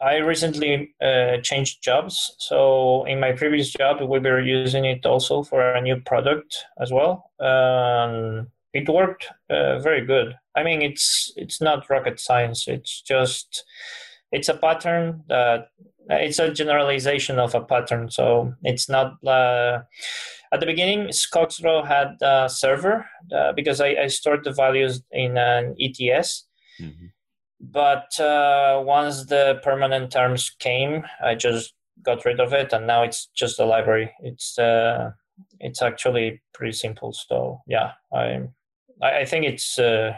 I 0.00 0.16
recently 0.16 0.94
uh, 1.02 1.38
changed 1.42 1.82
jobs. 1.82 2.34
So 2.38 3.04
in 3.04 3.20
my 3.20 3.32
previous 3.32 3.72
job, 3.72 4.00
we 4.00 4.18
were 4.18 4.40
using 4.40 4.84
it 4.84 5.06
also 5.06 5.42
for 5.42 5.72
a 5.72 5.80
new 5.80 5.96
product 6.00 6.66
as 6.78 6.92
well. 6.92 7.30
Um, 7.40 8.48
it 8.74 8.88
worked 8.88 9.28
uh, 9.48 9.78
very 9.78 10.04
good. 10.04 10.36
I 10.56 10.64
mean, 10.64 10.82
it's 10.82 11.32
it's 11.36 11.60
not 11.60 11.88
rocket 11.88 12.20
science. 12.20 12.68
It's 12.68 13.00
just 13.00 13.64
it's 14.32 14.48
a 14.48 14.56
pattern 14.56 15.22
that 15.28 15.68
it's 16.10 16.38
a 16.38 16.52
generalization 16.52 17.38
of 17.38 17.54
a 17.54 17.62
pattern. 17.62 18.10
So 18.10 18.52
it's 18.62 18.88
not. 18.88 19.24
Uh, 19.24 19.82
at 20.52 20.60
the 20.60 20.66
beginning, 20.66 21.08
Skogsrå 21.08 21.86
had 21.86 22.16
a 22.20 22.48
server 22.48 23.06
uh, 23.34 23.52
because 23.52 23.80
I, 23.80 23.96
I, 24.02 24.06
stored 24.06 24.44
the 24.44 24.52
values 24.52 25.02
in 25.10 25.36
an 25.36 25.74
ETS. 25.80 26.46
Mm-hmm. 26.80 27.06
But 27.60 28.20
uh, 28.20 28.80
once 28.84 29.24
the 29.26 29.58
permanent 29.64 30.12
terms 30.12 30.50
came, 30.60 31.04
I 31.24 31.34
just 31.34 31.74
got 32.04 32.24
rid 32.24 32.38
of 32.38 32.52
it, 32.52 32.72
and 32.72 32.86
now 32.86 33.02
it's 33.02 33.26
just 33.34 33.58
a 33.58 33.64
library. 33.64 34.12
It's 34.20 34.58
uh, 34.58 35.12
it's 35.60 35.82
actually 35.82 36.42
pretty 36.52 36.72
simple. 36.72 37.12
So 37.12 37.62
yeah, 37.66 37.92
I 38.12 38.42
I, 39.02 39.24
think 39.24 39.46
it's 39.46 39.78
uh, 39.78 40.16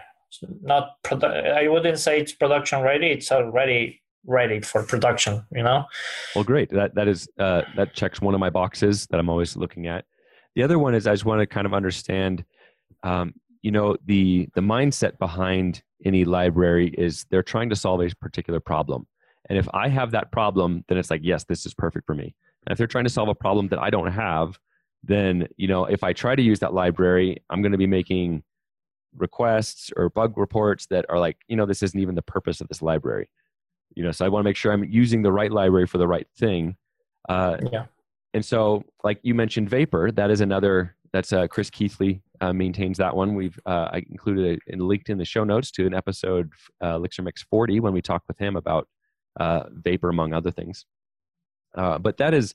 not. 0.63 1.03
Produ- 1.03 1.53
I 1.53 1.69
wouldn't 1.69 1.99
say 1.99 2.21
it's 2.21 2.33
production 2.33 2.83
ready. 2.83 3.09
It's 3.09 3.31
already 3.33 4.03
ready 4.25 4.61
for 4.61 4.83
production. 4.83 5.45
You 5.53 5.63
know. 5.63 5.85
Well, 6.35 6.45
great. 6.45 6.71
That 6.71 6.95
that 6.95 7.09
is 7.09 7.29
uh, 7.39 7.63
that 7.77 7.95
checks 7.95 8.21
one 8.21 8.35
of 8.35 8.41
my 8.41 8.51
boxes 8.51 9.07
that 9.09 9.19
I'm 9.19 9.29
always 9.29 9.57
looking 9.57 9.87
at. 9.87 10.05
The 10.55 10.63
other 10.63 10.79
one 10.79 10.95
is 10.95 11.07
I 11.07 11.13
just 11.13 11.25
want 11.25 11.41
to 11.41 11.47
kind 11.47 11.67
of 11.67 11.75
understand. 11.75 12.45
Um, 13.03 13.35
you 13.67 13.73
know 13.73 13.97
the 14.07 14.49
the 14.55 14.61
mindset 14.61 15.19
behind 15.19 15.83
any 16.05 16.25
library 16.25 16.95
is 16.97 17.27
they're 17.31 17.43
trying 17.43 17.69
to 17.69 17.75
solve 17.75 18.01
a 18.01 18.09
particular 18.21 18.61
problem 18.61 19.09
and 19.49 19.59
if 19.59 19.69
i 19.75 19.89
have 19.89 20.13
that 20.13 20.31
problem 20.31 20.85
then 20.87 20.97
it's 20.97 21.11
like 21.11 21.21
yes 21.25 21.43
this 21.43 21.67
is 21.67 21.75
perfect 21.75 22.07
for 22.07 22.15
me 22.15 22.33
and 22.65 22.73
if 22.73 22.79
they're 22.79 22.87
trying 22.87 23.03
to 23.03 23.11
solve 23.11 23.29
a 23.29 23.35
problem 23.35 23.67
that 23.67 23.81
i 23.81 23.91
don't 23.91 24.13
have 24.13 24.57
then 25.03 25.49
you 25.57 25.67
know 25.67 25.85
if 25.87 26.05
i 26.05 26.13
try 26.13 26.37
to 26.37 26.43
use 26.43 26.61
that 26.61 26.73
library 26.73 27.43
i'm 27.51 27.61
going 27.61 27.73
to 27.73 27.79
be 27.79 27.89
making 27.89 28.41
requests 29.15 29.91
or 29.97 30.11
bug 30.11 30.37
reports 30.37 30.87
that 30.87 31.07
are 31.09 31.19
like, 31.19 31.39
you 31.49 31.57
know, 31.57 31.67
this 31.67 31.83
isn't 31.83 31.99
even 31.99 32.15
the 32.15 32.23
purpose 32.23 32.61
of 32.61 32.69
this 32.69 32.83
library. 32.83 33.29
You 33.95 34.03
know, 34.03 34.13
so 34.13 34.25
I 34.25 34.29
want 34.29 34.43
to 34.43 34.49
make 34.49 34.57
sure 34.57 34.73
I'm 34.73 34.85
using 34.85 35.23
the 35.23 35.33
right 35.33 35.51
library 35.51 35.87
for 35.87 35.99
the 35.99 36.09
right 36.09 36.27
thing. 36.37 36.77
Uh, 37.29 37.57
yeah. 37.73 37.87
And 38.35 38.45
so, 38.45 38.85
like 39.03 39.19
you 39.23 39.35
mentioned, 39.35 39.71
Vapor, 39.71 40.13
that 40.13 40.31
is 40.31 40.41
another. 40.41 40.95
That's 41.13 41.33
uh, 41.33 41.47
Chris 41.47 41.71
Keathley 41.71 42.21
uh, 42.41 42.53
maintains 42.53 42.99
that 42.99 43.17
one. 43.17 43.35
We've 43.35 43.59
uh, 43.65 43.89
I 43.93 44.05
included 44.11 44.45
it 44.45 44.61
and 44.69 44.83
linked 44.83 45.09
in 45.09 45.17
the 45.17 45.25
show 45.25 45.45
notes 45.45 45.71
to 45.73 45.87
an 45.87 45.95
episode 45.95 46.51
uh, 46.85 46.97
Elixir 46.97 47.23
Mix 47.23 47.43
40 47.45 47.81
when 47.81 47.95
we 47.95 48.03
talked 48.03 48.29
with 48.29 48.37
him 48.39 48.57
about 48.57 48.89
uh, 49.41 49.65
Vapor 49.71 50.11
among 50.11 50.35
other 50.35 50.51
things. 50.51 50.85
Uh, 51.75 51.99
but 51.99 52.19
that 52.19 52.35
is 52.35 52.55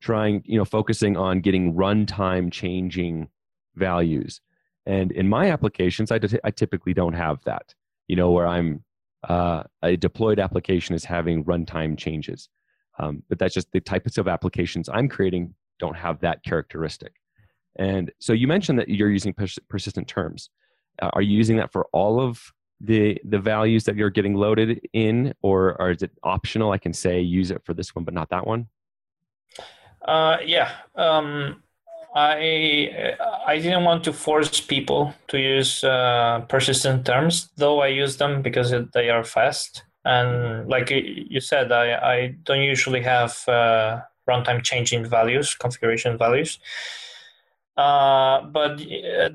trying, 0.00 0.42
you 0.46 0.58
know, 0.58 0.64
focusing 0.64 1.16
on 1.16 1.40
getting 1.40 1.74
runtime 1.74 2.52
changing 2.52 3.28
values. 3.74 4.40
And 4.86 5.12
in 5.12 5.28
my 5.28 5.50
applications, 5.50 6.10
I, 6.10 6.18
typically 6.18 6.94
don't 6.94 7.12
have 7.12 7.42
that, 7.44 7.74
you 8.06 8.16
know, 8.16 8.30
where 8.30 8.46
I'm 8.46 8.84
uh, 9.28 9.64
a 9.82 9.96
deployed 9.96 10.38
application 10.38 10.94
is 10.94 11.04
having 11.04 11.44
runtime 11.44 11.98
changes. 11.98 12.48
Um, 12.98 13.22
but 13.28 13.38
that's 13.38 13.54
just 13.54 13.70
the 13.72 13.80
types 13.80 14.18
of 14.18 14.28
applications 14.28 14.88
I'm 14.88 15.08
creating 15.08 15.54
don't 15.78 15.96
have 15.96 16.20
that 16.20 16.42
characteristic. 16.42 17.12
And 17.78 18.10
so 18.18 18.32
you 18.32 18.48
mentioned 18.48 18.78
that 18.78 18.88
you're 18.88 19.10
using 19.10 19.32
pers- 19.32 19.58
persistent 19.68 20.08
terms. 20.08 20.50
Uh, 21.00 21.10
are 21.12 21.22
you 21.22 21.36
using 21.36 21.56
that 21.58 21.70
for 21.70 21.86
all 21.92 22.20
of 22.20 22.52
the 22.80 23.20
the 23.24 23.38
values 23.38 23.84
that 23.84 23.96
you're 23.96 24.10
getting 24.10 24.34
loaded 24.34 24.80
in, 24.92 25.34
or, 25.42 25.80
or 25.80 25.90
is 25.90 26.02
it 26.02 26.12
optional? 26.22 26.72
I 26.72 26.78
can 26.78 26.92
say 26.92 27.20
use 27.20 27.50
it 27.50 27.62
for 27.64 27.74
this 27.74 27.94
one, 27.94 28.04
but 28.04 28.14
not 28.14 28.30
that 28.30 28.46
one. 28.46 28.68
Uh, 30.02 30.38
yeah. 30.44 30.72
Um, 30.94 31.62
I 32.14 33.14
I 33.46 33.58
didn't 33.58 33.84
want 33.84 34.04
to 34.04 34.12
force 34.12 34.60
people 34.60 35.14
to 35.28 35.38
use 35.38 35.84
uh, 35.84 36.40
persistent 36.48 37.04
terms, 37.06 37.50
though 37.56 37.80
I 37.80 37.88
use 37.88 38.16
them 38.16 38.42
because 38.42 38.74
they 38.94 39.10
are 39.10 39.24
fast. 39.24 39.84
And 40.04 40.68
like 40.68 40.90
you 40.90 41.40
said, 41.40 41.70
I, 41.70 41.94
I 41.94 42.34
don't 42.44 42.62
usually 42.62 43.02
have 43.02 43.46
uh, 43.46 44.00
runtime 44.28 44.62
changing 44.62 45.04
values, 45.04 45.54
configuration 45.54 46.16
values. 46.16 46.58
Uh, 47.76 48.42
but 48.42 48.80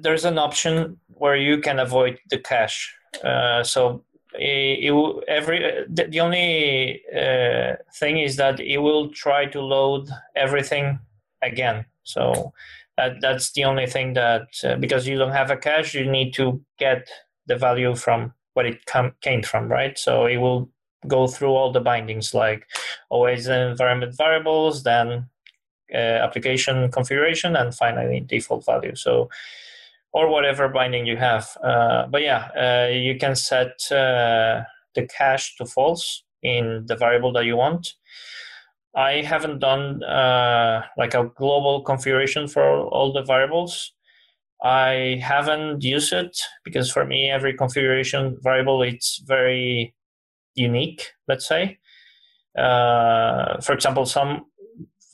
there's 0.01 0.25
an 0.25 0.37
option 0.37 0.99
where 1.07 1.35
you 1.35 1.59
can 1.59 1.79
avoid 1.79 2.19
the 2.29 2.39
cache. 2.39 2.93
Uh, 3.23 3.63
so 3.63 4.03
it, 4.33 4.91
it 4.91 5.23
every 5.27 5.85
the, 5.87 6.05
the 6.05 6.19
only 6.19 7.01
uh, 7.15 7.75
thing 7.95 8.17
is 8.17 8.35
that 8.37 8.59
it 8.59 8.79
will 8.79 9.09
try 9.09 9.45
to 9.45 9.61
load 9.61 10.09
everything 10.35 10.99
again. 11.41 11.85
So 12.03 12.53
that 12.97 13.21
that's 13.21 13.51
the 13.53 13.63
only 13.65 13.87
thing 13.87 14.13
that 14.13 14.47
uh, 14.63 14.75
because 14.75 15.07
you 15.07 15.17
don't 15.17 15.31
have 15.31 15.51
a 15.51 15.57
cache, 15.57 15.93
you 15.93 16.09
need 16.09 16.33
to 16.35 16.61
get 16.79 17.07
the 17.47 17.55
value 17.55 17.95
from 17.95 18.33
what 18.53 18.65
it 18.65 18.85
com- 18.85 19.15
came 19.21 19.41
from, 19.41 19.69
right? 19.69 19.97
So 19.97 20.25
it 20.25 20.37
will 20.37 20.69
go 21.07 21.27
through 21.27 21.49
all 21.49 21.71
the 21.71 21.81
bindings 21.81 22.33
like 22.33 22.67
always 23.09 23.47
environment 23.47 24.15
variables, 24.17 24.83
then 24.83 25.27
uh, 25.93 25.97
application 25.97 26.91
configuration, 26.91 27.55
and 27.55 27.75
finally 27.75 28.19
default 28.21 28.65
value. 28.65 28.95
So 28.95 29.29
or 30.13 30.29
whatever 30.29 30.69
binding 30.69 31.05
you 31.05 31.17
have. 31.17 31.49
Uh, 31.63 32.05
but 32.07 32.21
yeah, 32.21 32.49
uh, 32.55 32.93
you 32.93 33.17
can 33.17 33.35
set 33.35 33.91
uh, 33.91 34.61
the 34.95 35.07
cache 35.09 35.55
to 35.57 35.65
false 35.65 36.23
in 36.43 36.85
the 36.85 36.95
variable 36.95 37.33
that 37.33 37.45
you 37.45 37.57
want. 37.57 37.95
I 38.95 39.21
haven't 39.21 39.59
done 39.59 40.03
uh, 40.03 40.83
like 40.97 41.13
a 41.15 41.31
global 41.35 41.81
configuration 41.81 42.47
for 42.47 42.81
all 42.87 43.11
the 43.11 43.23
variables. 43.23 43.93
I 44.63 45.19
haven't 45.21 45.83
used 45.83 46.13
it 46.13 46.39
because 46.63 46.91
for 46.91 47.05
me, 47.05 47.29
every 47.29 47.53
configuration 47.53 48.37
variable 48.41 48.81
it's 48.81 49.21
very 49.25 49.95
unique. 50.55 51.11
Let's 51.27 51.47
say, 51.47 51.79
uh, 52.57 53.59
for 53.61 53.73
example, 53.73 54.05
some 54.05 54.45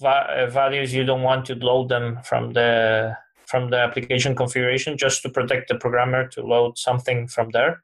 va- 0.02 0.48
values 0.52 0.94
you 0.94 1.04
don't 1.04 1.24
want 1.24 1.46
to 1.46 1.56
load 1.56 1.90
them 1.90 2.20
from 2.24 2.54
the 2.54 3.16
from 3.48 3.72
the 3.72 3.78
application 3.78 4.36
configuration 4.36 4.96
just 4.96 5.24
to 5.24 5.30
protect 5.30 5.70
the 5.70 5.76
programmer 5.76 6.28
to 6.28 6.46
load 6.46 6.78
something 6.78 7.28
from 7.28 7.50
there. 7.52 7.82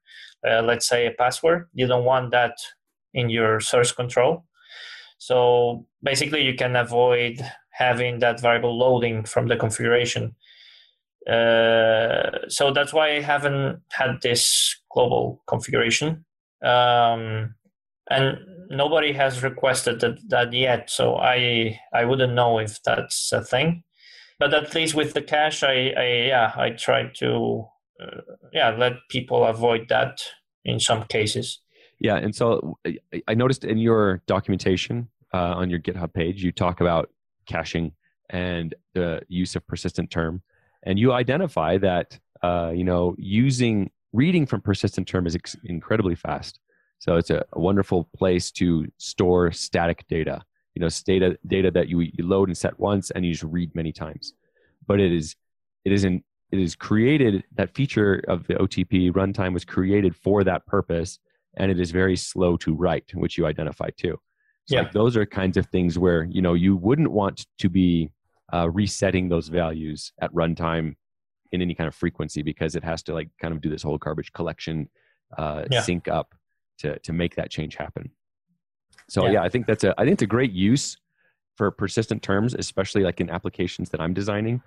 Uh, 0.47 0.61
let's 0.61 0.87
say 0.87 1.07
a 1.07 1.11
password. 1.11 1.67
You 1.73 1.87
don't 1.87 2.05
want 2.05 2.29
that 2.31 2.55
in 3.15 3.29
your 3.31 3.59
source 3.59 3.91
control. 3.91 4.45
So 5.27 5.85
basically, 6.03 6.43
you 6.43 6.55
can 6.55 6.75
avoid 6.75 7.41
having 7.71 8.19
that 8.19 8.41
variable 8.41 8.77
loading 8.77 9.25
from 9.25 9.47
the 9.47 9.57
configuration. 9.57 10.35
Uh, 11.27 12.47
so 12.47 12.71
that's 12.71 12.93
why 12.93 13.15
I 13.15 13.21
haven't 13.21 13.81
had 13.91 14.21
this 14.21 14.75
global 14.91 15.41
configuration. 15.47 16.25
Um, 16.63 17.55
and 18.09 18.37
nobody 18.69 19.11
has 19.13 19.41
requested 19.41 19.99
that, 20.01 20.17
that 20.29 20.53
yet, 20.53 20.89
so 20.89 21.15
I 21.15 21.79
I 21.91 22.05
wouldn't 22.05 22.33
know 22.33 22.59
if 22.59 22.81
that's 22.83 23.31
a 23.31 23.43
thing 23.43 23.83
but 24.39 24.53
at 24.53 24.73
least 24.75 24.95
with 24.95 25.13
the 25.13 25.21
cache, 25.21 25.63
I, 25.63 25.93
I 25.97 26.05
yeah, 26.27 26.51
I 26.55 26.71
try 26.71 27.09
to 27.15 27.65
uh, 28.01 28.21
yeah 28.51 28.71
let 28.71 28.93
people 29.09 29.45
avoid 29.45 29.87
that 29.89 30.21
in 30.63 30.79
some 30.79 31.03
cases. 31.03 31.61
Yeah, 31.99 32.17
and 32.17 32.35
so 32.35 32.77
I 33.27 33.33
noticed 33.33 33.63
in 33.63 33.77
your 33.77 34.21
documentation 34.27 35.07
uh, 35.35 35.53
on 35.59 35.69
your 35.69 35.79
GitHub 35.79 36.13
page, 36.13 36.43
you 36.43 36.51
talk 36.51 36.81
about 36.81 37.09
caching 37.45 37.91
and 38.29 38.73
the 38.93 39.21
use 39.27 39.55
of 39.55 39.67
persistent 39.67 40.09
term, 40.09 40.41
and 40.83 40.97
you 40.97 41.11
identify 41.11 41.77
that 41.77 42.19
uh, 42.41 42.71
you 42.73 42.83
know 42.83 43.15
using 43.17 43.91
reading 44.13 44.45
from 44.45 44.61
persistent 44.61 45.07
term 45.07 45.27
is 45.27 45.35
ex- 45.35 45.57
incredibly 45.65 46.15
fast. 46.15 46.59
So 46.99 47.17
it's 47.17 47.29
a, 47.29 47.43
a 47.53 47.59
wonderful 47.59 48.09
place 48.15 48.49
to 48.51 48.87
store 48.97 49.51
static 49.51 50.05
data 50.07 50.41
you 50.75 50.81
know 50.81 50.89
data 51.05 51.37
data 51.47 51.71
that 51.71 51.87
you, 51.89 52.01
you 52.01 52.25
load 52.25 52.49
and 52.49 52.57
set 52.57 52.79
once 52.79 53.11
and 53.11 53.25
you 53.25 53.31
just 53.31 53.43
read 53.43 53.73
many 53.75 53.91
times. 53.91 54.33
But 54.87 54.99
it 54.99 55.11
is 55.11 55.35
it 55.83 55.91
isn't 55.91 56.23
it 56.51 56.59
is 56.59 56.75
created 56.75 57.43
that 57.55 57.73
feature 57.73 58.23
of 58.27 58.45
the 58.47 58.53
otp 58.55 59.11
runtime 59.11 59.53
was 59.53 59.65
created 59.65 60.15
for 60.15 60.43
that 60.43 60.65
purpose 60.65 61.19
and 61.57 61.71
it 61.71 61.79
is 61.79 61.91
very 61.91 62.15
slow 62.15 62.55
to 62.57 62.73
write 62.73 63.11
which 63.15 63.37
you 63.37 63.45
identify 63.45 63.89
too 63.97 64.19
so 64.65 64.75
yeah. 64.75 64.81
like 64.81 64.91
those 64.91 65.15
are 65.15 65.25
kinds 65.25 65.57
of 65.57 65.65
things 65.67 65.97
where 65.97 66.23
you 66.25 66.41
know 66.41 66.53
you 66.53 66.75
wouldn't 66.75 67.11
want 67.11 67.45
to 67.59 67.69
be 67.69 68.11
uh, 68.53 68.69
resetting 68.69 69.29
those 69.29 69.47
values 69.47 70.11
at 70.21 70.31
runtime 70.33 70.95
in 71.51 71.61
any 71.61 71.73
kind 71.73 71.87
of 71.87 71.95
frequency 71.95 72.41
because 72.41 72.75
it 72.75 72.83
has 72.83 73.03
to 73.03 73.13
like 73.13 73.29
kind 73.41 73.53
of 73.53 73.61
do 73.61 73.69
this 73.69 73.83
whole 73.83 73.97
garbage 73.97 74.31
collection 74.33 74.89
uh, 75.37 75.63
yeah. 75.71 75.81
sync 75.81 76.07
up 76.07 76.35
to 76.77 76.97
to 76.99 77.13
make 77.13 77.35
that 77.35 77.49
change 77.49 77.75
happen 77.75 78.09
so 79.09 79.25
yeah. 79.25 79.33
yeah, 79.33 79.43
I 79.43 79.49
think 79.49 79.67
that's 79.67 79.83
a 79.83 79.93
I 79.97 80.03
think 80.03 80.13
it's 80.13 80.23
a 80.23 80.27
great 80.27 80.51
use 80.51 80.97
for 81.55 81.71
persistent 81.71 82.21
terms, 82.21 82.53
especially 82.53 83.03
like 83.03 83.21
in 83.21 83.29
applications 83.29 83.89
that 83.91 84.01
I'm 84.01 84.13
designing 84.13 84.61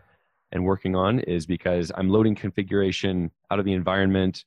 and 0.52 0.64
working 0.64 0.96
on, 0.96 1.20
is 1.20 1.46
because 1.46 1.92
I'm 1.94 2.08
loading 2.08 2.34
configuration 2.34 3.30
out 3.50 3.58
of 3.58 3.64
the 3.64 3.74
environment, 3.74 4.44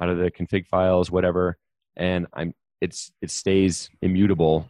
out 0.00 0.08
of 0.08 0.18
the 0.18 0.30
config 0.30 0.66
files, 0.66 1.10
whatever, 1.10 1.58
and 1.96 2.26
I'm 2.32 2.54
it's 2.80 3.12
it 3.20 3.30
stays 3.30 3.90
immutable 4.00 4.68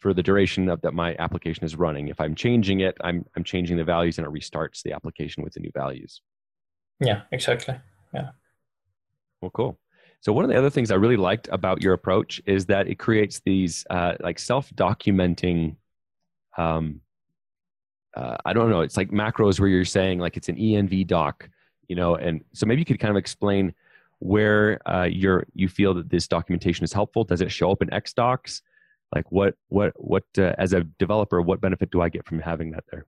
for 0.00 0.12
the 0.14 0.22
duration 0.22 0.68
of 0.68 0.80
that 0.82 0.94
my 0.94 1.14
application 1.18 1.64
is 1.64 1.76
running. 1.76 2.08
If 2.08 2.20
I'm 2.20 2.34
changing 2.34 2.80
it, 2.80 2.96
I'm 3.00 3.24
I'm 3.36 3.44
changing 3.44 3.76
the 3.76 3.84
values 3.84 4.18
and 4.18 4.26
it 4.26 4.32
restarts 4.32 4.82
the 4.82 4.92
application 4.92 5.42
with 5.42 5.54
the 5.54 5.60
new 5.60 5.70
values. 5.74 6.20
Yeah, 7.00 7.22
exactly. 7.30 7.76
Yeah. 8.12 8.30
Well, 9.40 9.50
cool. 9.52 9.78
So 10.20 10.32
one 10.32 10.44
of 10.44 10.50
the 10.50 10.58
other 10.58 10.70
things 10.70 10.90
I 10.90 10.96
really 10.96 11.16
liked 11.16 11.48
about 11.52 11.80
your 11.80 11.92
approach 11.92 12.42
is 12.44 12.66
that 12.66 12.88
it 12.88 12.96
creates 12.96 13.40
these 13.44 13.86
uh, 13.88 14.14
like 14.20 14.38
self-documenting. 14.38 15.76
Um, 16.56 17.00
uh, 18.16 18.36
I 18.44 18.52
don't 18.52 18.68
know. 18.68 18.80
It's 18.80 18.96
like 18.96 19.10
macros 19.10 19.60
where 19.60 19.68
you're 19.68 19.84
saying 19.84 20.18
like 20.18 20.36
it's 20.36 20.48
an 20.48 20.56
env 20.56 21.06
doc, 21.06 21.48
you 21.86 21.94
know, 21.94 22.16
and 22.16 22.42
so 22.52 22.66
maybe 22.66 22.80
you 22.80 22.84
could 22.84 22.98
kind 22.98 23.12
of 23.12 23.16
explain 23.16 23.72
where 24.18 24.80
uh, 24.86 25.04
you're 25.04 25.46
you 25.54 25.68
feel 25.68 25.94
that 25.94 26.10
this 26.10 26.26
documentation 26.26 26.82
is 26.82 26.92
helpful. 26.92 27.22
Does 27.22 27.40
it 27.40 27.52
show 27.52 27.70
up 27.70 27.82
in 27.82 27.88
ExDocs? 27.90 28.62
Like 29.14 29.30
what 29.32 29.54
what 29.68 29.92
what 29.96 30.24
uh, 30.36 30.54
as 30.58 30.72
a 30.72 30.84
developer, 30.98 31.40
what 31.40 31.60
benefit 31.60 31.90
do 31.90 32.02
I 32.02 32.08
get 32.08 32.26
from 32.26 32.40
having 32.40 32.72
that 32.72 32.84
there? 32.90 33.06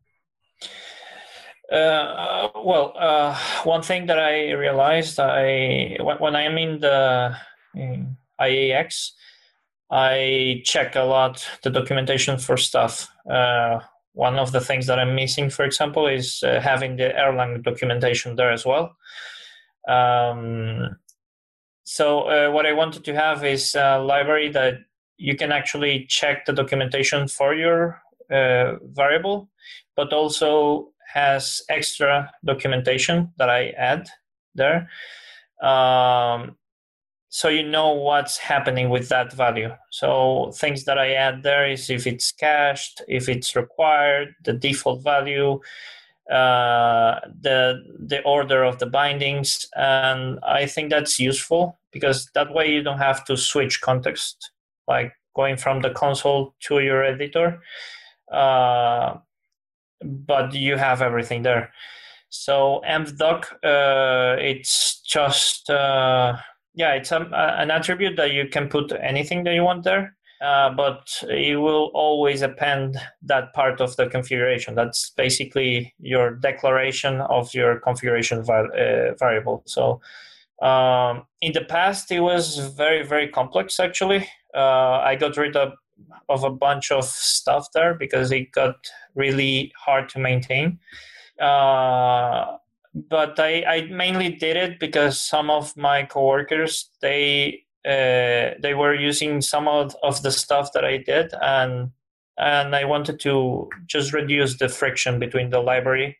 Uh, 1.71 2.49
well, 2.65 2.95
uh, 2.99 3.39
one 3.63 3.83
thing 3.83 4.07
that 4.07 4.19
I 4.19 4.51
realized, 4.53 5.21
I 5.21 5.99
when, 6.01 6.35
I'm 6.35 6.59
in 6.59 6.81
the 6.81 7.37
IEx, 8.41 9.11
I 9.91 10.63
check 10.65 10.97
a 10.97 11.03
lot 11.03 11.47
the 11.63 11.71
documentation 11.71 12.39
for 12.39 12.57
stuff. 12.57 13.09
Uh, 13.31 13.81
one 14.15 14.39
of 14.39 14.51
the 14.51 14.61
things 14.61 14.87
that 14.87 14.99
I'm 14.99 15.15
missing, 15.15 15.49
for 15.51 15.65
example, 15.65 16.09
is 16.09 16.43
uh, 16.43 16.61
having 16.61 16.97
the 16.97 17.11
Erlang 17.17 17.63
documentation 17.63 18.35
there 18.35 18.51
as 18.51 18.67
well. 18.67 18.97
Um, 19.89 20.97
so 21.85 22.23
uh, 22.23 22.51
what 22.51 22.67
I 22.67 22.73
wanted 22.73 23.05
to 23.05 23.15
have 23.15 23.45
is 23.45 23.77
a 23.77 23.99
library 23.99 24.51
that 24.51 24.79
you 25.21 25.37
can 25.37 25.53
actually 25.53 26.07
check 26.09 26.47
the 26.47 26.53
documentation 26.53 27.29
for 27.29 27.55
your 27.55 28.01
uh, 28.31 28.77
variable, 28.95 29.51
but 29.97 30.13
also 30.13 30.89
has 31.13 31.63
extra 31.69 32.33
documentation 32.45 33.31
that 33.37 33.51
I 33.51 33.71
add 33.71 34.09
there. 34.55 34.89
Um, 35.63 36.57
so 37.29 37.49
you 37.49 37.63
know 37.63 37.93
what's 37.93 38.39
happening 38.39 38.89
with 38.89 39.09
that 39.11 39.33
value. 39.33 39.71
So 39.91 40.53
things 40.55 40.85
that 40.85 40.99
I 40.99 41.13
add 41.13 41.43
there 41.43 41.69
is 41.71 41.91
if 41.91 42.07
it's 42.07 42.33
cached, 42.33 43.03
if 43.07 43.29
it's 43.29 43.55
required, 43.55 44.35
the 44.45 44.55
default 44.55 45.05
value, 45.05 45.61
uh, 46.31 47.21
the 47.41 47.83
the 47.99 48.23
order 48.23 48.65
of 48.65 48.79
the 48.79 48.87
bindings, 48.87 49.67
and 49.77 50.39
I 50.43 50.67
think 50.67 50.91
that's 50.91 51.21
useful 51.21 51.79
because 51.93 52.31
that 52.35 52.55
way 52.55 52.71
you 52.73 52.83
don't 52.83 52.99
have 52.99 53.25
to 53.27 53.37
switch 53.37 53.81
context, 53.81 54.53
like 54.91 55.13
going 55.35 55.57
from 55.57 55.81
the 55.83 55.91
console 55.91 56.55
to 56.67 56.81
your 56.81 57.05
editor. 57.05 57.49
Uh, 58.33 59.19
but 60.03 60.53
you 60.55 60.77
have 60.77 61.03
everything 61.03 61.43
there. 61.45 61.73
So 62.31 62.81
envdoc, 62.87 63.41
uh, 63.65 64.37
it's 64.41 65.01
just 65.03 65.71
uh, 65.71 66.37
yeah, 66.75 66.93
it's 66.99 67.13
a, 67.13 67.21
an 67.63 67.71
attribute 67.71 68.17
that 68.17 68.33
you 68.33 68.49
can 68.49 68.69
put 68.69 68.93
anything 68.93 69.45
that 69.45 69.55
you 69.55 69.65
want 69.65 69.85
there. 69.85 70.15
uh, 70.41 70.71
but 70.71 71.23
it 71.29 71.57
will 71.57 71.91
always 71.95 72.43
append 72.43 72.97
that 73.23 73.53
part 73.53 73.81
of 73.81 73.95
the 73.97 74.09
configuration. 74.09 74.75
That's 74.75 75.11
basically 75.17 75.95
your 75.99 76.35
declaration 76.35 77.21
of 77.21 77.53
your 77.55 77.79
configuration 77.81 78.43
var- 78.43 78.75
uh, 78.75 79.15
variable. 79.19 79.63
So 79.67 80.01
um, 80.63 81.27
in 81.43 81.53
the 81.53 81.65
past, 81.69 82.11
it 82.11 82.21
was 82.21 82.57
very, 82.77 83.03
very 83.07 83.29
complex 83.29 83.79
actually. 83.79 84.27
Uh, 84.55 85.01
I 85.05 85.17
got 85.17 85.37
rid 85.37 85.57
of, 85.57 85.73
of 86.29 86.45
a 86.45 86.51
bunch 86.51 86.91
of 86.91 87.05
stuff 87.05 87.69
there 87.75 87.95
because 87.95 88.33
it 88.33 88.53
got 88.53 88.77
really 89.15 89.73
hard 89.77 90.09
to 90.11 90.19
maintain. 90.19 90.79
Uh, 91.41 92.57
but 92.95 93.39
I, 93.39 93.63
I 93.63 93.81
mainly 93.91 94.31
did 94.31 94.57
it 94.57 94.81
because 94.81 95.21
some 95.21 95.51
of 95.51 95.77
my 95.77 96.05
coworkers 96.05 96.91
they 97.01 97.65
uh, 97.87 98.61
they 98.61 98.75
were 98.75 98.95
using 98.95 99.41
some 99.41 99.67
of, 99.67 99.97
of 100.03 100.23
the 100.23 100.31
stuff 100.31 100.73
that 100.75 100.85
I 100.85 100.99
did, 100.99 101.33
and 101.41 101.93
and 102.37 102.75
I 102.75 102.85
wanted 102.85 103.21
to 103.21 103.69
just 103.87 104.13
reduce 104.13 104.59
the 104.59 104.69
friction 104.69 105.19
between 105.19 105.51
the 105.51 105.61
library 105.61 106.19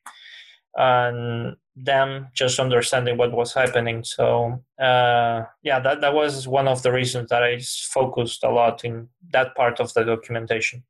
and 0.77 1.57
them 1.77 2.29
just 2.35 2.59
understanding 2.59 3.17
what 3.17 3.33
was 3.33 3.55
happening. 3.55 4.05
So 4.05 4.63
uh, 4.79 5.45
yeah, 5.63 5.81
that 5.81 6.01
that 6.01 6.15
was 6.15 6.47
one 6.49 6.69
of 6.69 6.83
the 6.83 6.93
reasons 6.93 7.31
that 7.31 7.43
I 7.43 7.61
focused 7.61 8.45
a 8.45 8.51
lot 8.51 8.85
in 8.85 9.09
that 9.33 9.55
part 9.55 9.81
of 9.81 9.93
the 9.95 10.05
documentation. 10.05 10.83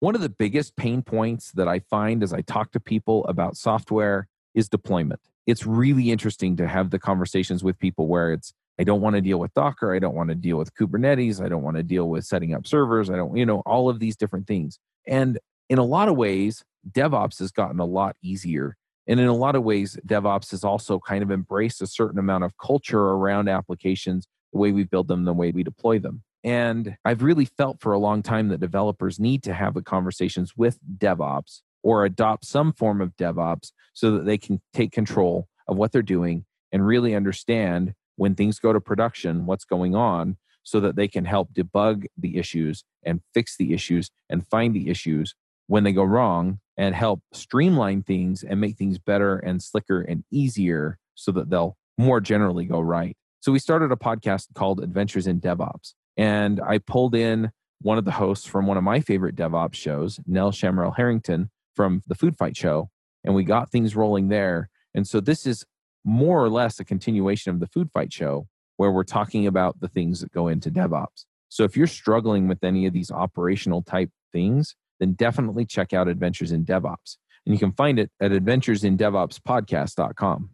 One 0.00 0.14
of 0.14 0.20
the 0.20 0.30
biggest 0.30 0.76
pain 0.76 1.02
points 1.02 1.52
that 1.52 1.68
I 1.68 1.80
find 1.80 2.22
as 2.22 2.32
I 2.32 2.40
talk 2.40 2.72
to 2.72 2.80
people 2.80 3.24
about 3.26 3.56
software 3.56 4.28
is 4.54 4.68
deployment. 4.68 5.20
It's 5.46 5.66
really 5.66 6.10
interesting 6.10 6.56
to 6.56 6.66
have 6.66 6.90
the 6.90 6.98
conversations 6.98 7.62
with 7.62 7.78
people 7.78 8.06
where 8.06 8.32
it's 8.32 8.52
I 8.78 8.84
don't 8.84 9.02
want 9.02 9.14
to 9.16 9.20
deal 9.20 9.38
with 9.38 9.52
Docker. 9.52 9.94
I 9.94 9.98
don't 9.98 10.14
want 10.14 10.30
to 10.30 10.34
deal 10.34 10.56
with 10.56 10.74
Kubernetes. 10.74 11.44
I 11.44 11.50
don't 11.50 11.62
want 11.62 11.76
to 11.76 11.82
deal 11.82 12.08
with 12.08 12.24
setting 12.24 12.54
up 12.54 12.66
servers. 12.66 13.10
I 13.10 13.16
don't, 13.16 13.36
you 13.36 13.44
know, 13.44 13.60
all 13.66 13.90
of 13.90 13.98
these 13.98 14.16
different 14.16 14.46
things. 14.46 14.78
And 15.06 15.38
in 15.68 15.76
a 15.76 15.84
lot 15.84 16.08
of 16.08 16.16
ways, 16.16 16.64
DevOps 16.90 17.40
has 17.40 17.52
gotten 17.52 17.78
a 17.78 17.84
lot 17.84 18.16
easier. 18.22 18.78
And 19.06 19.18
in 19.18 19.26
a 19.26 19.34
lot 19.34 19.56
of 19.56 19.64
ways, 19.64 19.98
DevOps 20.06 20.50
has 20.52 20.62
also 20.62 20.98
kind 20.98 21.22
of 21.22 21.30
embraced 21.30 21.82
a 21.82 21.86
certain 21.86 22.18
amount 22.18 22.44
of 22.44 22.56
culture 22.58 23.00
around 23.00 23.48
applications, 23.48 24.28
the 24.52 24.58
way 24.58 24.72
we 24.72 24.84
build 24.84 25.08
them, 25.08 25.24
the 25.24 25.32
way 25.32 25.50
we 25.50 25.62
deploy 25.62 25.98
them. 25.98 26.22
And 26.42 26.96
I've 27.04 27.22
really 27.22 27.44
felt 27.44 27.80
for 27.80 27.92
a 27.92 27.98
long 27.98 28.22
time 28.22 28.48
that 28.48 28.60
developers 28.60 29.18
need 29.18 29.42
to 29.44 29.52
have 29.52 29.74
the 29.74 29.82
conversations 29.82 30.56
with 30.56 30.78
DevOps 30.98 31.60
or 31.82 32.04
adopt 32.04 32.46
some 32.46 32.72
form 32.72 33.00
of 33.00 33.16
DevOps 33.16 33.72
so 33.94 34.12
that 34.12 34.24
they 34.24 34.38
can 34.38 34.60
take 34.72 34.92
control 34.92 35.48
of 35.66 35.76
what 35.76 35.92
they're 35.92 36.02
doing 36.02 36.44
and 36.72 36.86
really 36.86 37.14
understand 37.14 37.94
when 38.16 38.34
things 38.34 38.58
go 38.58 38.72
to 38.72 38.80
production, 38.80 39.46
what's 39.46 39.64
going 39.64 39.94
on, 39.94 40.36
so 40.62 40.80
that 40.80 40.96
they 40.96 41.08
can 41.08 41.24
help 41.24 41.52
debug 41.52 42.04
the 42.16 42.36
issues 42.36 42.84
and 43.02 43.20
fix 43.32 43.56
the 43.56 43.72
issues 43.72 44.10
and 44.28 44.46
find 44.48 44.74
the 44.74 44.90
issues 44.90 45.34
when 45.70 45.84
they 45.84 45.92
go 45.92 46.02
wrong 46.02 46.58
and 46.76 46.96
help 46.96 47.22
streamline 47.32 48.02
things 48.02 48.42
and 48.42 48.60
make 48.60 48.76
things 48.76 48.98
better 48.98 49.36
and 49.36 49.62
slicker 49.62 50.00
and 50.00 50.24
easier 50.32 50.98
so 51.14 51.30
that 51.30 51.48
they'll 51.48 51.76
more 51.96 52.20
generally 52.20 52.64
go 52.64 52.80
right. 52.80 53.16
So 53.38 53.52
we 53.52 53.60
started 53.60 53.92
a 53.92 53.96
podcast 53.96 54.48
called 54.52 54.82
Adventures 54.82 55.28
in 55.28 55.40
DevOps. 55.40 55.94
And 56.16 56.60
I 56.60 56.78
pulled 56.78 57.14
in 57.14 57.52
one 57.82 57.98
of 57.98 58.04
the 58.04 58.10
hosts 58.10 58.48
from 58.48 58.66
one 58.66 58.78
of 58.78 58.82
my 58.82 58.98
favorite 58.98 59.36
DevOps 59.36 59.74
shows, 59.74 60.18
Nell 60.26 60.50
Shamrell 60.50 60.96
Harrington 60.96 61.50
from 61.76 62.02
the 62.08 62.16
Food 62.16 62.36
Fight 62.36 62.56
Show. 62.56 62.90
And 63.22 63.36
we 63.36 63.44
got 63.44 63.70
things 63.70 63.94
rolling 63.94 64.26
there. 64.26 64.70
And 64.92 65.06
so 65.06 65.20
this 65.20 65.46
is 65.46 65.64
more 66.04 66.42
or 66.42 66.48
less 66.48 66.80
a 66.80 66.84
continuation 66.84 67.54
of 67.54 67.60
the 67.60 67.68
Food 67.68 67.92
Fight 67.94 68.12
show 68.12 68.48
where 68.76 68.90
we're 68.90 69.04
talking 69.04 69.46
about 69.46 69.78
the 69.78 69.88
things 69.88 70.18
that 70.18 70.32
go 70.32 70.48
into 70.48 70.68
DevOps. 70.68 71.26
So 71.48 71.62
if 71.62 71.76
you're 71.76 71.86
struggling 71.86 72.48
with 72.48 72.64
any 72.64 72.86
of 72.86 72.92
these 72.92 73.12
operational 73.12 73.82
type 73.82 74.10
things, 74.32 74.74
then 75.00 75.14
definitely 75.14 75.66
check 75.66 75.92
out 75.92 76.06
Adventures 76.06 76.52
in 76.52 76.64
DevOps. 76.64 77.16
And 77.44 77.52
you 77.54 77.58
can 77.58 77.72
find 77.72 77.98
it 77.98 78.12
at 78.20 78.30
adventuresindevopspodcast.com. 78.30 80.50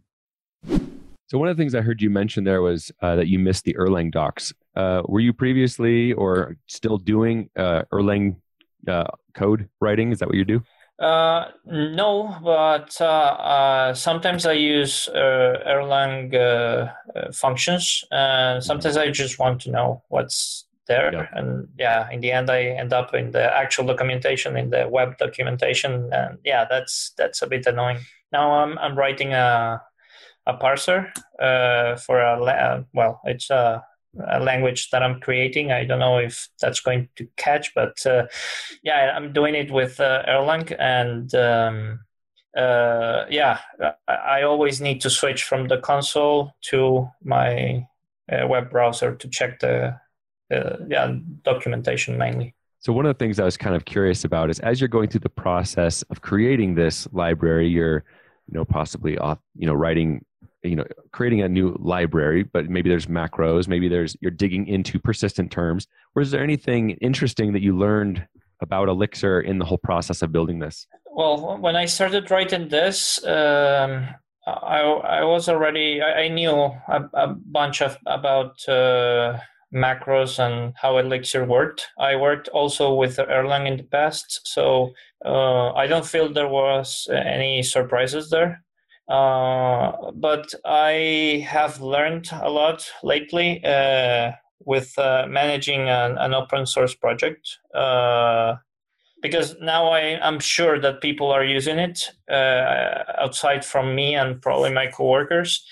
So 1.28 1.38
one 1.38 1.48
of 1.48 1.56
the 1.56 1.60
things 1.60 1.74
I 1.74 1.80
heard 1.80 2.00
you 2.00 2.08
mention 2.08 2.44
there 2.44 2.62
was 2.62 2.92
uh, 3.02 3.16
that 3.16 3.26
you 3.26 3.40
missed 3.40 3.64
the 3.64 3.74
Erlang 3.74 4.12
docs. 4.12 4.54
Uh, 4.76 5.02
were 5.06 5.18
you 5.20 5.32
previously 5.32 6.12
or 6.12 6.56
still 6.68 6.98
doing 6.98 7.50
uh, 7.56 7.82
Erlang 7.92 8.36
uh, 8.86 9.08
code 9.34 9.68
writing? 9.80 10.12
Is 10.12 10.20
that 10.20 10.28
what 10.28 10.36
you 10.36 10.44
do? 10.44 10.62
Uh, 10.98 11.50
no, 11.66 12.34
but 12.42 12.96
uh, 13.00 13.04
uh, 13.04 13.94
sometimes 13.94 14.46
I 14.46 14.52
use 14.52 15.08
uh, 15.08 15.58
Erlang 15.66 16.34
uh, 16.34 16.90
uh, 17.14 17.32
functions, 17.32 18.02
and 18.10 18.64
sometimes 18.64 18.96
I 18.96 19.10
just 19.10 19.38
want 19.38 19.60
to 19.62 19.70
know 19.70 20.02
what's 20.08 20.65
there. 20.86 21.12
Yeah. 21.12 21.26
And 21.32 21.68
yeah, 21.78 22.10
in 22.10 22.20
the 22.20 22.32
end, 22.32 22.50
I 22.50 22.62
end 22.62 22.92
up 22.92 23.14
in 23.14 23.30
the 23.30 23.56
actual 23.56 23.86
documentation, 23.86 24.56
in 24.56 24.70
the 24.70 24.88
web 24.88 25.18
documentation, 25.18 26.12
and 26.12 26.38
yeah, 26.44 26.66
that's 26.68 27.12
that's 27.16 27.42
a 27.42 27.46
bit 27.46 27.66
annoying. 27.66 27.98
Now 28.32 28.52
I'm 28.52 28.78
I'm 28.78 28.96
writing 28.96 29.32
a 29.32 29.82
a 30.46 30.56
parser 30.56 31.12
for 32.00 32.20
a 32.20 32.84
well, 32.94 33.20
it's 33.24 33.50
a 33.50 33.84
a 34.28 34.40
language 34.40 34.90
that 34.90 35.02
I'm 35.02 35.20
creating. 35.20 35.72
I 35.72 35.84
don't 35.84 35.98
know 35.98 36.18
if 36.18 36.48
that's 36.60 36.80
going 36.80 37.08
to 37.16 37.28
catch, 37.36 37.74
but 37.74 38.04
uh, 38.06 38.26
yeah, 38.82 39.12
I'm 39.14 39.32
doing 39.32 39.54
it 39.54 39.70
with 39.70 40.00
uh, 40.00 40.22
Erlang, 40.26 40.74
and 40.78 41.34
um, 41.34 42.00
uh, 42.56 43.26
yeah, 43.30 43.58
I, 44.08 44.42
always 44.42 44.80
need 44.80 45.00
to 45.02 45.10
switch 45.10 45.44
from 45.44 45.68
the 45.68 45.78
console 45.78 46.52
to 46.62 47.08
my 47.22 47.86
uh, 48.32 48.46
web 48.46 48.70
browser 48.70 49.14
to 49.14 49.28
check 49.28 49.60
the 49.60 49.98
yeah 50.50 51.14
documentation 51.42 52.16
mainly. 52.18 52.54
So 52.78 52.92
one 52.92 53.06
of 53.06 53.16
the 53.16 53.18
things 53.18 53.40
I 53.40 53.44
was 53.44 53.56
kind 53.56 53.74
of 53.74 53.84
curious 53.84 54.24
about 54.24 54.50
is 54.50 54.60
as 54.60 54.80
you're 54.80 54.88
going 54.88 55.08
through 55.08 55.20
the 55.20 55.28
process 55.28 56.02
of 56.02 56.20
creating 56.20 56.74
this 56.74 57.08
library, 57.12 57.68
you're 57.68 58.04
you 58.46 58.54
know 58.54 58.64
possibly 58.64 59.18
off, 59.18 59.38
you 59.56 59.66
know 59.66 59.74
writing 59.74 60.24
you 60.62 60.76
know 60.76 60.84
creating 61.12 61.42
a 61.42 61.48
new 61.48 61.76
library 61.78 62.42
but 62.42 62.68
maybe 62.68 62.88
there's 62.88 63.06
macros 63.06 63.68
maybe 63.68 63.88
there's 63.88 64.16
you're 64.20 64.30
digging 64.30 64.66
into 64.66 64.98
persistent 64.98 65.50
terms 65.50 65.86
or 66.14 66.22
is 66.22 66.30
there 66.30 66.42
anything 66.42 66.90
interesting 66.90 67.52
that 67.52 67.62
you 67.62 67.76
learned 67.76 68.26
about 68.60 68.88
elixir 68.88 69.40
in 69.40 69.58
the 69.58 69.64
whole 69.64 69.78
process 69.78 70.22
of 70.22 70.32
building 70.32 70.58
this 70.58 70.86
well 71.12 71.58
when 71.58 71.76
i 71.76 71.84
started 71.84 72.30
writing 72.30 72.68
this 72.68 73.24
um, 73.24 74.06
I, 74.46 74.80
I 74.80 75.24
was 75.24 75.48
already 75.48 76.02
i, 76.02 76.28
knew 76.28 76.52
a, 76.52 77.10
a, 77.14 77.26
bunch 77.28 77.82
of 77.82 77.98
about 78.06 78.66
uh, 78.68 79.38
macros 79.76 80.38
and 80.38 80.72
how 80.80 80.98
elixir 80.98 81.44
worked 81.44 81.88
i 81.98 82.16
worked 82.16 82.48
also 82.48 82.94
with 82.94 83.16
erlang 83.18 83.66
in 83.66 83.76
the 83.76 83.88
past 83.96 84.40
so 84.44 84.90
uh, 85.24 85.72
i 85.72 85.86
don't 85.86 86.06
feel 86.06 86.32
there 86.32 86.48
was 86.48 87.08
any 87.12 87.62
surprises 87.62 88.30
there 88.30 88.62
uh, 89.08 89.92
but 90.14 90.52
I 90.64 91.46
have 91.48 91.80
learned 91.80 92.28
a 92.32 92.50
lot 92.50 92.90
lately 93.04 93.64
uh, 93.64 94.32
with 94.64 94.98
uh, 94.98 95.26
managing 95.28 95.88
an, 95.88 96.18
an, 96.18 96.34
open 96.34 96.66
source 96.66 96.94
project 96.94 97.58
uh, 97.72 98.56
because 99.22 99.54
now 99.60 99.90
I, 99.90 100.18
am 100.26 100.40
sure 100.40 100.80
that 100.80 101.00
people 101.00 101.30
are 101.30 101.44
using 101.44 101.78
it 101.78 102.10
uh, 102.28 103.04
outside 103.18 103.64
from 103.64 103.94
me 103.94 104.16
and 104.16 104.42
probably 104.42 104.72
my 104.72 104.88
coworkers. 104.88 105.64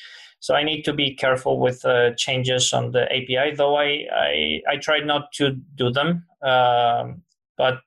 So 0.44 0.54
I 0.54 0.62
need 0.62 0.82
to 0.82 0.92
be 0.92 1.14
careful 1.14 1.58
with 1.58 1.84
changes 2.18 2.72
on 2.74 2.90
the 2.90 3.04
API, 3.04 3.54
though 3.56 3.76
I, 3.76 4.06
I, 4.12 4.60
I 4.68 4.76
try 4.76 4.98
not 5.00 5.32
to 5.34 5.52
do 5.74 5.90
them. 5.90 6.26
Um, 6.42 7.22
but 7.56 7.80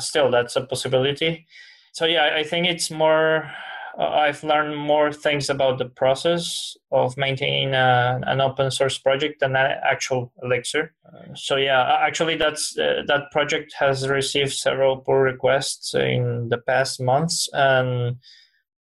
still, 0.00 0.30
that's 0.32 0.56
a 0.56 0.62
possibility. 0.62 1.46
So 1.92 2.06
yeah, 2.06 2.34
I 2.34 2.42
think 2.42 2.66
it's 2.66 2.90
more 2.90 3.50
uh, 3.98 4.08
I've 4.08 4.42
learned 4.44 4.76
more 4.76 5.12
things 5.12 5.50
about 5.50 5.78
the 5.78 5.84
process 5.84 6.76
of 6.92 7.16
maintaining 7.16 7.74
uh, 7.74 8.20
an 8.22 8.40
open 8.40 8.70
source 8.70 8.98
project 8.98 9.40
than 9.40 9.56
an 9.56 9.78
actual 9.84 10.32
Elixir. 10.42 10.94
Uh, 11.06 11.34
so 11.34 11.56
yeah, 11.56 11.98
actually, 12.00 12.36
that's 12.36 12.78
uh, 12.78 13.02
that 13.06 13.30
project 13.30 13.74
has 13.78 14.08
received 14.08 14.52
several 14.52 14.98
pull 14.98 15.16
requests 15.16 15.94
in 15.94 16.48
the 16.48 16.58
past 16.58 17.00
months, 17.00 17.48
and 17.52 18.16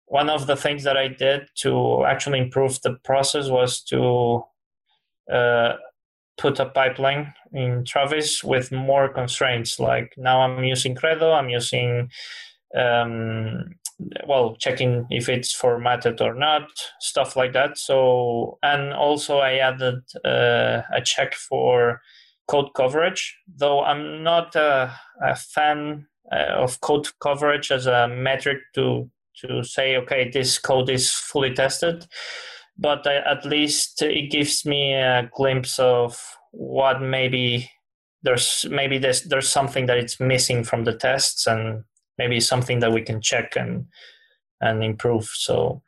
one 0.09 0.29
of 0.29 0.47
the 0.47 0.55
things 0.55 0.83
that 0.83 0.97
I 0.97 1.07
did 1.07 1.47
to 1.61 2.03
actually 2.05 2.39
improve 2.39 2.81
the 2.81 2.95
process 3.03 3.47
was 3.47 3.81
to 3.83 4.43
uh, 5.31 5.73
put 6.37 6.59
a 6.59 6.65
pipeline 6.65 7.33
in 7.53 7.85
Travis 7.85 8.43
with 8.43 8.71
more 8.71 9.07
constraints. 9.07 9.79
Like 9.79 10.13
now, 10.17 10.41
I'm 10.41 10.63
using 10.63 10.95
Credo, 10.95 11.31
I'm 11.31 11.49
using 11.49 12.09
um, 12.75 13.75
well 14.27 14.55
checking 14.55 15.05
if 15.09 15.29
it's 15.29 15.53
formatted 15.53 16.21
or 16.21 16.33
not 16.33 16.69
stuff 16.99 17.35
like 17.35 17.51
that 17.51 17.77
so 17.77 18.57
and 18.63 18.93
also 18.93 19.39
i 19.39 19.55
added 19.55 20.01
uh, 20.23 20.81
a 20.93 21.01
check 21.03 21.33
for 21.33 22.01
code 22.47 22.73
coverage 22.75 23.37
though 23.57 23.83
i'm 23.83 24.23
not 24.23 24.55
a, 24.55 24.93
a 25.21 25.35
fan 25.35 26.07
uh, 26.31 26.53
of 26.53 26.79
code 26.79 27.09
coverage 27.19 27.71
as 27.71 27.87
a 27.87 28.07
metric 28.07 28.59
to 28.73 29.09
to 29.41 29.63
say 29.63 29.97
okay 29.97 30.29
this 30.29 30.57
code 30.57 30.89
is 30.89 31.11
fully 31.11 31.53
tested. 31.53 32.05
But 32.77 33.05
I, 33.05 33.17
at 33.17 33.45
least 33.45 34.01
it 34.01 34.31
gives 34.31 34.65
me 34.65 34.93
a 34.93 35.29
glimpse 35.33 35.79
of 35.79 36.21
what 36.51 37.01
maybe 37.01 37.69
there's 38.23 38.65
maybe 38.69 38.97
there's 38.97 39.23
there's 39.23 39.49
something 39.49 39.85
that 39.87 39.97
it's 39.97 40.19
missing 40.19 40.63
from 40.63 40.83
the 40.83 40.93
tests 40.93 41.47
and 41.47 41.83
maybe 42.17 42.39
something 42.39 42.79
that 42.79 42.91
we 42.91 43.01
can 43.01 43.21
check 43.21 43.55
and 43.55 43.85
and 44.61 44.83
improve. 44.83 45.25
So 45.25 45.81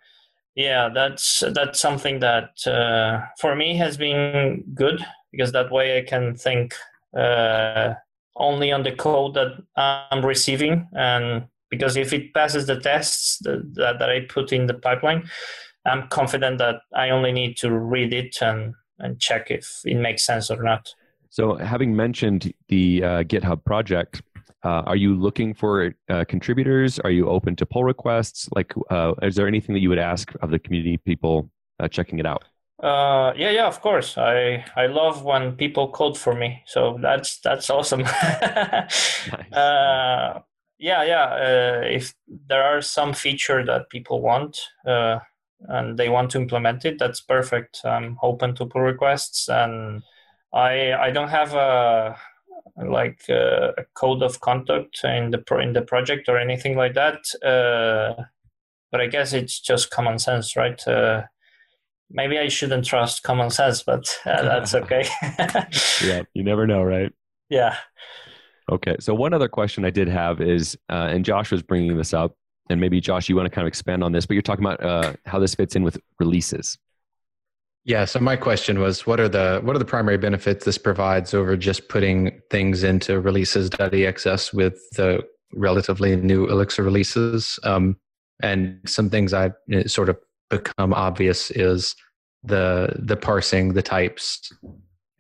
yeah 0.56 0.90
that's 0.94 1.44
that's 1.54 1.80
something 1.80 2.20
that 2.20 2.50
uh, 2.68 3.22
for 3.40 3.56
me 3.56 3.76
has 3.78 3.98
been 3.98 4.64
good 4.74 5.06
because 5.32 5.52
that 5.52 5.72
way 5.72 5.98
i 5.98 6.02
can 6.02 6.36
think 6.36 6.74
uh, 7.18 7.94
only 8.36 8.72
on 8.72 8.84
the 8.84 8.92
code 8.92 9.34
that 9.34 9.52
i'm 9.76 10.26
receiving 10.26 10.88
and 10.94 11.46
because 11.72 11.98
if 11.98 12.14
it 12.14 12.34
passes 12.34 12.68
the 12.68 12.80
tests 12.80 13.40
that, 13.40 13.74
that, 13.74 13.98
that 13.98 14.10
i 14.10 14.20
put 14.30 14.54
in 14.54 14.68
the 14.68 14.76
pipeline 14.76 15.28
i'm 15.86 16.08
confident 16.10 16.60
that 16.60 16.76
i 16.96 17.10
only 17.10 17.32
need 17.32 17.58
to 17.58 17.72
read 17.72 18.14
it 18.14 18.38
and 18.42 18.76
and 19.00 19.20
check 19.20 19.50
if 19.50 19.82
it 19.86 19.96
makes 19.96 20.24
sense 20.24 20.52
or 20.52 20.62
not 20.62 20.94
so 21.30 21.56
having 21.56 21.96
mentioned 21.96 22.54
the 22.68 23.04
uh, 23.04 23.24
github 23.24 23.64
project 23.66 24.22
uh, 24.64 24.84
are 24.86 24.96
you 24.96 25.16
looking 25.16 25.54
for 25.54 25.94
uh, 26.10 26.24
contributors? 26.28 27.00
Are 27.00 27.10
you 27.10 27.28
open 27.28 27.56
to 27.56 27.66
pull 27.66 27.84
requests? 27.84 28.48
Like, 28.56 28.74
uh, 28.90 29.14
is 29.24 29.36
there 29.36 29.48
anything 29.48 29.74
that 29.74 29.80
you 29.80 29.90
would 29.90 30.00
ask 30.00 30.32
of 30.42 30.52
the 30.52 30.60
community 30.60 30.98
people 30.98 31.50
uh, 31.80 31.88
checking 31.88 32.20
it 32.20 32.26
out? 32.26 32.44
Uh, 32.82 33.34
yeah, 33.36 33.52
yeah, 33.52 33.68
of 33.68 33.80
course. 33.82 34.18
I 34.18 34.66
I 34.76 34.88
love 34.88 35.24
when 35.24 35.56
people 35.56 35.92
code 35.92 36.18
for 36.18 36.34
me, 36.34 36.64
so 36.66 36.98
that's 37.00 37.40
that's 37.42 37.70
awesome. 37.70 38.02
nice. 38.02 39.54
Uh, 40.82 40.86
yeah, 40.86 41.04
yeah. 41.04 41.82
if 41.82 42.14
there 42.48 42.64
are 42.64 42.82
some 42.82 43.14
feature 43.14 43.66
that 43.66 43.90
people 43.90 44.22
want 44.22 44.60
and 45.68 45.98
they 45.98 46.10
want 46.10 46.32
to 46.32 46.40
implement 46.40 46.86
it, 46.86 46.98
that's 47.00 47.22
perfect. 47.22 47.82
I'm 47.86 48.18
open 48.22 48.56
to 48.56 48.66
pull 48.66 48.82
requests, 48.82 49.48
and 49.48 50.02
I 50.54 50.94
I 50.94 51.12
don't 51.12 51.30
have 51.30 51.54
a 51.54 52.18
like 52.78 53.24
uh, 53.30 53.72
a 53.78 53.86
code 53.94 54.24
of 54.24 54.40
conduct 54.42 55.04
in 55.04 55.32
the 55.32 55.38
pro- 55.38 55.60
in 55.60 55.74
the 55.74 55.82
project 55.82 56.30
or 56.30 56.38
anything 56.38 56.76
like 56.76 56.94
that. 56.96 57.20
Uh, 57.44 58.24
but 58.92 59.02
I 59.02 59.08
guess 59.08 59.34
it's 59.34 59.60
just 59.60 59.92
common 59.92 60.20
sense, 60.20 60.56
right? 60.56 60.86
Uh, 60.88 61.24
maybe 62.10 62.38
I 62.40 62.48
shouldn't 62.48 62.86
trust 62.86 63.24
common 63.24 63.50
sense, 63.50 63.84
but 63.84 64.20
uh, 64.26 64.44
that's 64.44 64.74
okay. 64.82 65.08
yeah, 66.04 66.24
you 66.34 66.44
never 66.44 66.68
know, 66.68 66.84
right? 66.84 67.12
Yeah. 67.50 67.78
Okay, 68.72 68.96
so 69.00 69.14
one 69.14 69.34
other 69.34 69.50
question 69.50 69.84
I 69.84 69.90
did 69.90 70.08
have 70.08 70.40
is, 70.40 70.78
uh, 70.90 71.10
and 71.12 71.26
Josh 71.26 71.52
was 71.52 71.62
bringing 71.62 71.98
this 71.98 72.14
up, 72.14 72.36
and 72.70 72.80
maybe 72.80 73.02
Josh, 73.02 73.28
you 73.28 73.36
want 73.36 73.48
to 73.48 73.50
kind 73.50 73.66
of 73.66 73.68
expand 73.68 74.02
on 74.04 74.14
this, 74.14 74.26
but 74.26 74.34
you're 74.34 74.42
talking 74.42 74.66
about 74.66 74.82
uh, 74.84 75.14
how 75.26 75.40
this 75.40 75.54
fits 75.54 75.76
in 75.76 75.84
with 75.84 76.00
releases. 76.20 76.78
Yeah. 77.84 78.06
So 78.06 78.20
my 78.20 78.36
question 78.36 78.80
was, 78.80 79.08
what 79.08 79.20
are 79.20 79.28
the 79.28 79.60
what 79.64 79.76
are 79.76 79.80
the 79.80 79.86
primary 79.86 80.18
benefits 80.18 80.66
this 80.66 80.78
provides 80.78 81.34
over 81.34 81.58
just 81.58 81.90
putting 81.90 82.40
things 82.52 82.84
into 82.84 83.20
releases.exs 83.20 84.54
with 84.54 84.80
the 84.92 85.24
relatively 85.54 86.16
new 86.16 86.48
Elixir 86.48 86.84
releases? 86.84 87.60
Um, 87.64 87.98
and 88.44 88.80
some 88.86 89.10
things 89.10 89.34
I 89.34 89.52
sort 89.88 90.10
of 90.10 90.18
become 90.50 90.94
obvious 90.94 91.50
is 91.52 91.96
the 92.44 92.96
the 93.00 93.18
parsing, 93.18 93.74
the 93.74 93.82
types, 93.82 94.52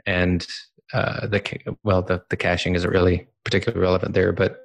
and 0.05 0.45
uh, 0.93 1.27
the 1.27 1.41
well, 1.83 2.01
the 2.01 2.23
the 2.29 2.37
caching 2.37 2.75
isn't 2.75 2.89
really 2.89 3.27
particularly 3.43 3.81
relevant 3.81 4.13
there. 4.13 4.31
But 4.31 4.61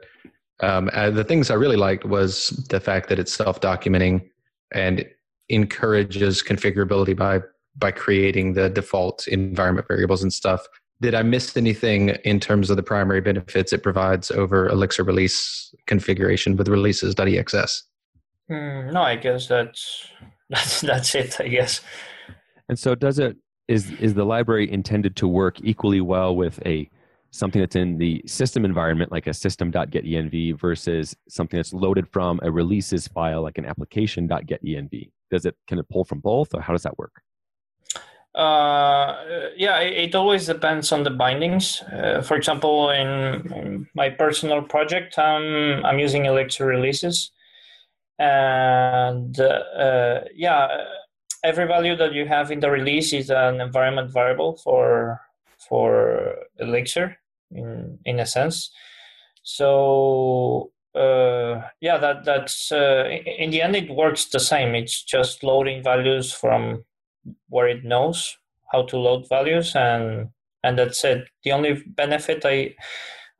um, 0.60 0.90
uh, 0.92 1.10
the 1.10 1.24
things 1.24 1.50
I 1.50 1.54
really 1.54 1.76
liked 1.76 2.04
was 2.04 2.48
the 2.70 2.80
fact 2.80 3.08
that 3.08 3.18
it's 3.18 3.32
self 3.32 3.60
documenting 3.60 4.28
and 4.72 5.06
encourages 5.48 6.42
configurability 6.42 7.16
by 7.16 7.40
by 7.78 7.90
creating 7.90 8.54
the 8.54 8.70
default 8.70 9.26
environment 9.28 9.86
variables 9.86 10.22
and 10.22 10.32
stuff. 10.32 10.66
Did 11.00 11.14
I 11.14 11.22
miss 11.22 11.56
anything 11.56 12.10
in 12.24 12.40
terms 12.40 12.70
of 12.70 12.76
the 12.76 12.82
primary 12.82 13.20
benefits 13.20 13.72
it 13.72 13.82
provides 13.82 14.30
over 14.30 14.66
Elixir 14.68 15.04
release 15.04 15.74
configuration 15.86 16.56
with 16.56 16.68
releases.exs? 16.68 17.82
Mm, 18.50 18.92
no, 18.92 19.02
I 19.02 19.16
guess 19.16 19.46
that's 19.46 20.06
that's 20.50 20.80
that's 20.80 21.14
it. 21.14 21.40
I 21.40 21.48
guess. 21.48 21.80
And 22.68 22.78
so, 22.78 22.94
does 22.94 23.18
it 23.18 23.36
is 23.68 23.90
is 23.92 24.14
the 24.14 24.24
library 24.24 24.70
intended 24.70 25.16
to 25.16 25.28
work 25.28 25.60
equally 25.62 26.00
well 26.00 26.34
with 26.36 26.60
a 26.66 26.88
something 27.30 27.60
that's 27.60 27.76
in 27.76 27.98
the 27.98 28.22
system 28.26 28.64
environment, 28.64 29.12
like 29.12 29.26
a 29.26 29.34
system.getenv, 29.34 30.58
versus 30.58 31.14
something 31.28 31.58
that's 31.58 31.72
loaded 31.72 32.08
from 32.08 32.40
a 32.42 32.50
releases 32.50 33.06
file, 33.08 33.42
like 33.42 33.58
an 33.58 33.66
application.getenv? 33.66 35.10
Does 35.30 35.44
it 35.44 35.56
can 35.66 35.78
it 35.78 35.88
pull 35.88 36.04
from 36.04 36.20
both, 36.20 36.54
or 36.54 36.60
how 36.60 36.72
does 36.72 36.82
that 36.82 36.98
work? 36.98 37.22
Uh, 38.34 39.16
yeah, 39.56 39.78
it, 39.78 40.14
always 40.14 40.44
depends 40.44 40.92
on 40.92 41.02
the 41.02 41.10
bindings. 41.10 41.80
Uh, 41.82 42.20
for 42.20 42.36
example, 42.36 42.90
in, 42.90 43.50
in, 43.50 43.88
my 43.94 44.10
personal 44.10 44.60
project, 44.60 45.18
um, 45.18 45.80
I'm 45.86 45.98
using 45.98 46.26
Elixir 46.26 46.66
releases, 46.66 47.30
and 48.18 49.40
uh, 49.40 50.20
yeah, 50.34 50.68
every 51.44 51.66
value 51.66 51.96
that 51.96 52.12
you 52.12 52.26
have 52.26 52.50
in 52.50 52.60
the 52.60 52.70
release 52.70 53.12
is 53.12 53.30
an 53.30 53.60
environment 53.60 54.12
variable 54.12 54.56
for 54.56 55.20
for 55.58 56.36
Elixir, 56.58 57.16
in 57.50 57.98
in 58.04 58.20
a 58.20 58.26
sense. 58.26 58.70
So 59.42 60.72
uh, 60.94 61.62
yeah, 61.80 61.98
that 61.98 62.24
that's 62.24 62.72
uh, 62.72 63.08
in 63.38 63.50
the 63.50 63.62
end 63.62 63.76
it 63.76 63.90
works 63.90 64.26
the 64.26 64.40
same. 64.40 64.74
It's 64.74 65.02
just 65.02 65.42
loading 65.42 65.82
values 65.82 66.32
from 66.32 66.84
where 67.48 67.68
it 67.68 67.84
knows 67.84 68.36
how 68.72 68.82
to 68.82 68.98
load 68.98 69.28
values 69.28 69.74
and 69.74 70.28
and 70.62 70.78
that's 70.78 71.04
it 71.04 71.28
the 71.44 71.52
only 71.52 71.74
benefit 71.86 72.44
i 72.44 72.74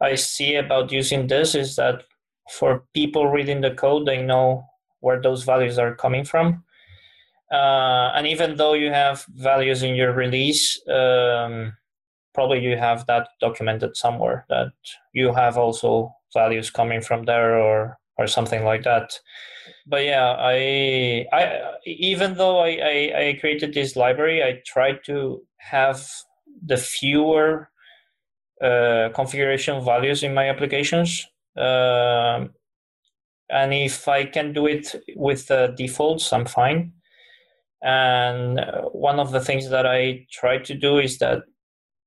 i 0.00 0.14
see 0.14 0.54
about 0.54 0.92
using 0.92 1.26
this 1.26 1.54
is 1.54 1.76
that 1.76 2.04
for 2.50 2.84
people 2.94 3.28
reading 3.28 3.60
the 3.60 3.70
code 3.74 4.06
they 4.06 4.22
know 4.22 4.64
where 5.00 5.20
those 5.20 5.44
values 5.44 5.78
are 5.78 5.94
coming 5.94 6.24
from 6.24 6.62
uh, 7.52 8.10
and 8.14 8.26
even 8.26 8.56
though 8.56 8.74
you 8.74 8.90
have 8.90 9.24
values 9.34 9.82
in 9.82 9.94
your 9.94 10.12
release 10.12 10.80
um, 10.88 11.72
probably 12.34 12.60
you 12.60 12.76
have 12.76 13.06
that 13.06 13.28
documented 13.40 13.96
somewhere 13.96 14.44
that 14.48 14.72
you 15.12 15.32
have 15.32 15.56
also 15.56 16.12
values 16.34 16.70
coming 16.70 17.00
from 17.00 17.24
there 17.24 17.58
or 17.58 17.98
or 18.18 18.26
something 18.26 18.64
like 18.64 18.82
that 18.82 19.12
but 19.86 20.04
yeah, 20.04 20.34
I 20.38 21.26
I 21.32 21.60
even 21.84 22.34
though 22.34 22.58
I, 22.58 22.68
I, 22.82 23.28
I 23.28 23.38
created 23.40 23.74
this 23.74 23.96
library, 23.96 24.42
I 24.42 24.62
tried 24.66 25.04
to 25.06 25.42
have 25.58 26.06
the 26.64 26.76
fewer 26.76 27.70
uh, 28.62 29.10
configuration 29.14 29.84
values 29.84 30.22
in 30.22 30.34
my 30.34 30.48
applications. 30.48 31.26
Uh, 31.56 32.46
and 33.48 33.72
if 33.72 34.08
I 34.08 34.24
can 34.24 34.52
do 34.52 34.66
it 34.66 34.94
with 35.14 35.46
the 35.46 35.72
defaults, 35.76 36.32
I'm 36.32 36.46
fine. 36.46 36.92
And 37.86 38.60
one 38.90 39.20
of 39.20 39.30
the 39.30 39.40
things 39.40 39.70
that 39.70 39.86
I 39.86 40.26
try 40.32 40.58
to 40.58 40.74
do 40.74 40.98
is 40.98 41.18
that 41.18 41.44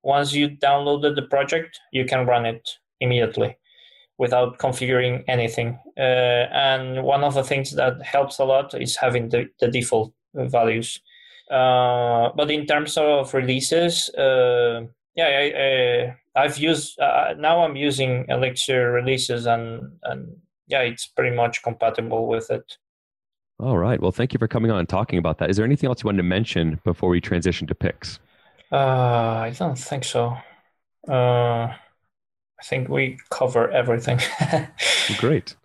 once 0.03 0.33
you 0.33 0.49
downloaded 0.49 1.15
the 1.15 1.21
project, 1.21 1.79
you 1.93 2.03
can 2.03 2.25
run 2.25 2.45
it 2.45 2.69
immediately 2.99 3.57
without 4.17 4.59
configuring 4.59 5.23
anything. 5.29 5.79
Uh, 5.97 6.51
and 6.51 7.03
one 7.03 7.23
of 7.23 7.33
the 7.33 7.43
things 7.43 7.71
that 7.75 8.01
helps 8.01 8.39
a 8.39 8.43
lot 8.43 8.73
is 8.73 8.97
having 8.97 9.29
the, 9.29 9.47
the 9.61 9.69
default 9.69 10.11
values. 10.33 10.99
Uh, 11.49 12.29
but 12.35 12.51
in 12.51 12.65
terms 12.65 12.97
of 12.97 13.33
releases, 13.33 14.09
uh, 14.15 14.81
yeah, 15.15 16.13
I, 16.35 16.41
have 16.41 16.57
used 16.57 16.99
uh, 16.99 17.35
now. 17.37 17.63
I'm 17.63 17.75
using 17.75 18.25
Elixir 18.29 18.91
releases, 18.91 19.47
and 19.47 19.97
and 20.03 20.37
yeah, 20.67 20.81
it's 20.81 21.07
pretty 21.07 21.35
much 21.35 21.63
compatible 21.63 22.27
with 22.27 22.51
it. 22.51 22.77
All 23.59 23.77
right. 23.77 24.01
Well, 24.01 24.11
thank 24.11 24.33
you 24.33 24.39
for 24.39 24.47
coming 24.47 24.71
on 24.71 24.79
and 24.79 24.87
talking 24.87 25.19
about 25.19 25.37
that. 25.39 25.49
Is 25.49 25.57
there 25.57 25.65
anything 25.65 25.89
else 25.89 26.01
you 26.01 26.07
wanted 26.07 26.17
to 26.17 26.23
mention 26.23 26.79
before 26.85 27.09
we 27.09 27.19
transition 27.19 27.67
to 27.67 27.75
picks? 27.75 28.19
Uh, 28.71 28.77
I 28.77 29.53
don't 29.57 29.77
think 29.77 30.05
so. 30.05 30.37
Uh, 31.07 31.73
I 31.73 32.63
think 32.63 32.87
we 32.87 33.17
cover 33.29 33.69
everything. 33.69 34.19
Great. 35.17 35.55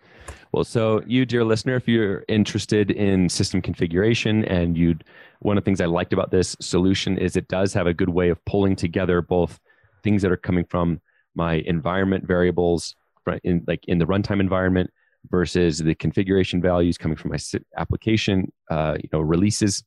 Well, 0.51 0.63
so 0.63 1.03
you, 1.05 1.25
dear 1.25 1.43
listener, 1.43 1.75
if 1.75 1.87
you're 1.87 2.23
interested 2.27 2.91
in 2.91 3.29
system 3.29 3.61
configuration 3.61 4.45
and 4.45 4.77
you'd, 4.77 5.03
one 5.39 5.57
of 5.57 5.63
the 5.63 5.65
things 5.65 5.81
I 5.81 5.85
liked 5.85 6.13
about 6.13 6.31
this 6.31 6.55
solution 6.59 7.17
is 7.17 7.35
it 7.35 7.47
does 7.47 7.73
have 7.73 7.87
a 7.87 7.93
good 7.93 8.09
way 8.09 8.29
of 8.29 8.43
pulling 8.45 8.75
together 8.75 9.21
both 9.21 9.59
things 10.03 10.21
that 10.21 10.31
are 10.31 10.37
coming 10.37 10.65
from 10.65 11.01
my 11.33 11.55
environment 11.65 12.25
variables, 12.25 12.95
in 13.43 13.63
like 13.67 13.83
in 13.87 13.99
the 13.99 14.05
runtime 14.05 14.39
environment, 14.39 14.91
versus 15.29 15.79
the 15.79 15.95
configuration 15.95 16.61
values 16.61 16.97
coming 16.97 17.17
from 17.17 17.31
my 17.31 17.37
application, 17.77 18.51
uh, 18.69 18.97
you 19.01 19.09
know, 19.11 19.19
releases. 19.19 19.83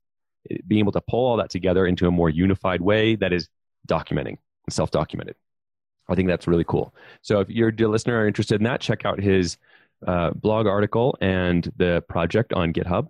Being 0.66 0.78
able 0.78 0.92
to 0.92 1.00
pull 1.00 1.26
all 1.26 1.36
that 1.36 1.50
together 1.50 1.86
into 1.86 2.06
a 2.06 2.10
more 2.10 2.30
unified 2.30 2.80
way 2.80 3.16
that 3.16 3.32
is 3.32 3.48
documenting 3.86 4.38
and 4.66 4.72
self-documented. 4.72 5.36
I 6.08 6.14
think 6.14 6.28
that's 6.28 6.46
really 6.46 6.64
cool. 6.64 6.94
So 7.20 7.40
if 7.40 7.50
you're 7.50 7.68
a 7.68 7.88
listener 7.88 8.20
are 8.20 8.26
interested 8.26 8.60
in 8.60 8.64
that, 8.64 8.80
check 8.80 9.04
out 9.04 9.20
his 9.20 9.58
uh, 10.06 10.30
blog 10.30 10.66
article 10.66 11.18
and 11.20 11.70
the 11.76 12.02
project 12.08 12.52
on 12.52 12.72
GitHub. 12.72 13.08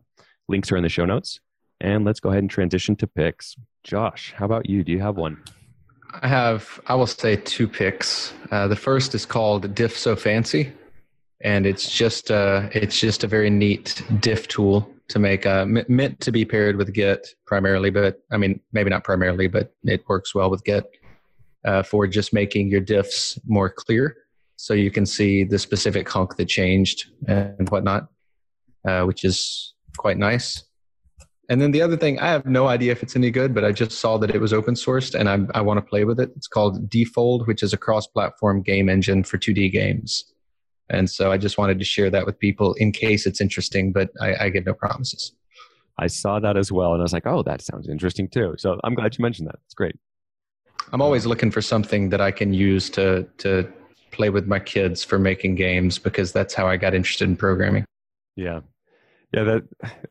Links 0.49 0.73
are 0.73 0.77
in 0.77 0.83
the 0.83 0.89
show 0.89 1.05
notes. 1.05 1.39
And 1.81 2.05
let's 2.05 2.19
go 2.19 2.31
ahead 2.31 2.43
and 2.43 2.51
transition 2.51 2.97
to 2.97 3.07
picks. 3.07 3.55
Josh, 3.85 4.35
how 4.37 4.47
about 4.47 4.69
you? 4.69 4.83
Do 4.83 4.91
you 4.91 5.01
have 5.01 5.17
one? 5.17 5.41
I 6.23 6.27
have, 6.27 6.81
I 6.87 6.97
will 6.97 7.07
say, 7.07 7.37
two 7.37 7.69
picks. 7.69 8.33
Uh, 8.51 8.67
the 8.67 8.75
first 8.75 9.15
is 9.15 9.25
called 9.25 9.75
Diff 9.77 9.97
So 9.97 10.17
Fancy, 10.17 10.73
and 11.43 11.67
it's 11.67 11.91
just 11.91 12.31
uh, 12.31 12.69
it's 12.73 12.99
just 12.99 13.25
a 13.25 13.27
very 13.27 13.51
neat 13.51 14.03
diff 14.21 14.49
tool 14.49 14.91
to 15.09 15.19
make 15.19 15.47
uh, 15.47 15.65
meant 15.67 16.21
to 16.21 16.31
be 16.31 16.45
paired 16.45 16.77
with 16.77 16.93
Git 16.93 17.29
primarily, 17.47 17.91
but 17.91 18.21
I 18.31 18.37
mean 18.37 18.61
maybe 18.73 18.91
not 18.91 19.05
primarily, 19.05 19.49
but 19.49 19.75
it 19.85 20.05
works 20.09 20.35
well 20.35 20.51
with 20.51 20.65
Git 20.65 20.91
uh, 21.65 21.83
for 21.83 22.07
just 22.07 22.33
making 22.33 22.69
your 22.69 22.81
diffs 22.81 23.39
more 23.47 23.71
clear, 23.71 24.17
so 24.57 24.75
you 24.75 24.91
can 24.91 25.07
see 25.07 25.45
the 25.45 25.59
specific 25.59 26.09
hunk 26.09 26.37
that 26.37 26.47
changed 26.47 27.11
and 27.27 27.69
whatnot, 27.71 28.09
uh, 28.87 29.03
which 29.03 29.25
is 29.25 29.75
quite 29.97 30.19
nice. 30.19 30.65
And 31.51 31.63
then 31.63 31.71
the 31.71 31.81
other 31.81 31.97
thing, 31.97 32.19
I 32.19 32.29
have 32.29 32.45
no 32.45 32.67
idea 32.67 32.93
if 32.93 33.03
it's 33.03 33.17
any 33.17 33.31
good, 33.31 33.55
but 33.55 33.65
I 33.65 33.73
just 33.73 33.93
saw 33.93 34.19
that 34.19 34.35
it 34.35 34.39
was 34.39 34.53
open 34.53 34.75
sourced 34.75 35.15
and 35.15 35.31
I, 35.31 35.59
I 35.59 35.63
want 35.63 35.79
to 35.79 35.83
play 35.83 36.05
with 36.05 36.21
it. 36.21 36.31
It's 36.37 36.47
called 36.47 36.91
Defold, 36.91 37.47
which 37.47 37.63
is 37.63 37.73
a 37.73 37.79
cross 37.79 38.07
platform 38.07 38.61
game 38.61 38.91
engine 38.91 39.25
for 39.25 39.39
2D 39.39 39.73
games. 39.73 40.31
And 40.91 41.09
so 41.09 41.31
I 41.31 41.39
just 41.39 41.59
wanted 41.59 41.79
to 41.79 41.85
share 41.85 42.11
that 42.11 42.25
with 42.27 42.39
people 42.39 42.75
in 42.75 42.93
case 42.93 43.27
it's 43.27 43.41
interesting, 43.41 43.93
but 43.93 44.11
I, 44.21 44.47
I 44.47 44.49
give 44.49 44.67
no 44.67 44.75
promises. 44.75 45.33
I 45.99 46.07
saw 46.07 46.39
that 46.41 46.57
as 46.57 46.71
well. 46.71 46.93
And 46.93 47.01
I 47.01 47.03
was 47.03 47.13
like, 47.13 47.27
oh, 47.27 47.43
that 47.43 47.61
sounds 47.61 47.89
interesting 47.89 48.29
too. 48.29 48.55
So 48.59 48.79
I'm 48.85 48.95
glad 48.95 49.19
you 49.19 49.23
mentioned 49.23 49.49
that. 49.49 49.57
It's 49.67 49.75
great. 49.75 49.97
I'm 50.93 51.03
always 51.03 51.27
looking 51.27 51.51
for 51.51 51.61
something 51.61 52.09
that 52.11 52.21
I 52.21 52.31
can 52.31 52.55
use 52.55 52.89
to, 52.91 53.27
to 53.39 53.71
play 54.11 54.31
with 54.31 54.47
my 54.47 54.59
kids 54.59 55.05
for 55.05 55.19
making 55.19 55.57
games 55.57 55.99
because 55.99 56.33
that's 56.33 56.55
how 56.55 56.67
I 56.67 56.77
got 56.77 56.95
interested 56.95 57.29
in 57.29 57.37
programming. 57.37 57.85
Yeah. 58.37 58.61
Yeah, 59.35 59.45
that 59.45 59.65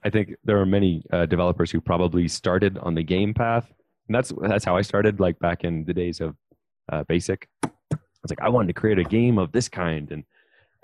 I 0.03 0.11
think 0.11 0.35
there 0.43 0.59
are 0.59 0.65
many 0.65 1.03
uh, 1.11 1.25
developers 1.25 1.71
who 1.71 1.81
probably 1.81 2.27
started 2.27 2.77
on 2.77 2.93
the 2.93 3.01
game 3.01 3.33
path, 3.33 3.65
and 4.07 4.15
that's 4.15 4.31
that's 4.43 4.63
how 4.63 4.77
I 4.77 4.83
started. 4.83 5.19
Like 5.19 5.39
back 5.39 5.63
in 5.63 5.85
the 5.85 5.93
days 5.93 6.21
of 6.21 6.35
uh, 6.91 7.03
Basic, 7.05 7.49
I 7.63 7.69
was 8.21 8.29
like, 8.29 8.41
I 8.41 8.49
wanted 8.49 8.67
to 8.67 8.73
create 8.73 8.99
a 8.99 9.03
game 9.03 9.39
of 9.39 9.51
this 9.53 9.67
kind, 9.67 10.11
and 10.11 10.23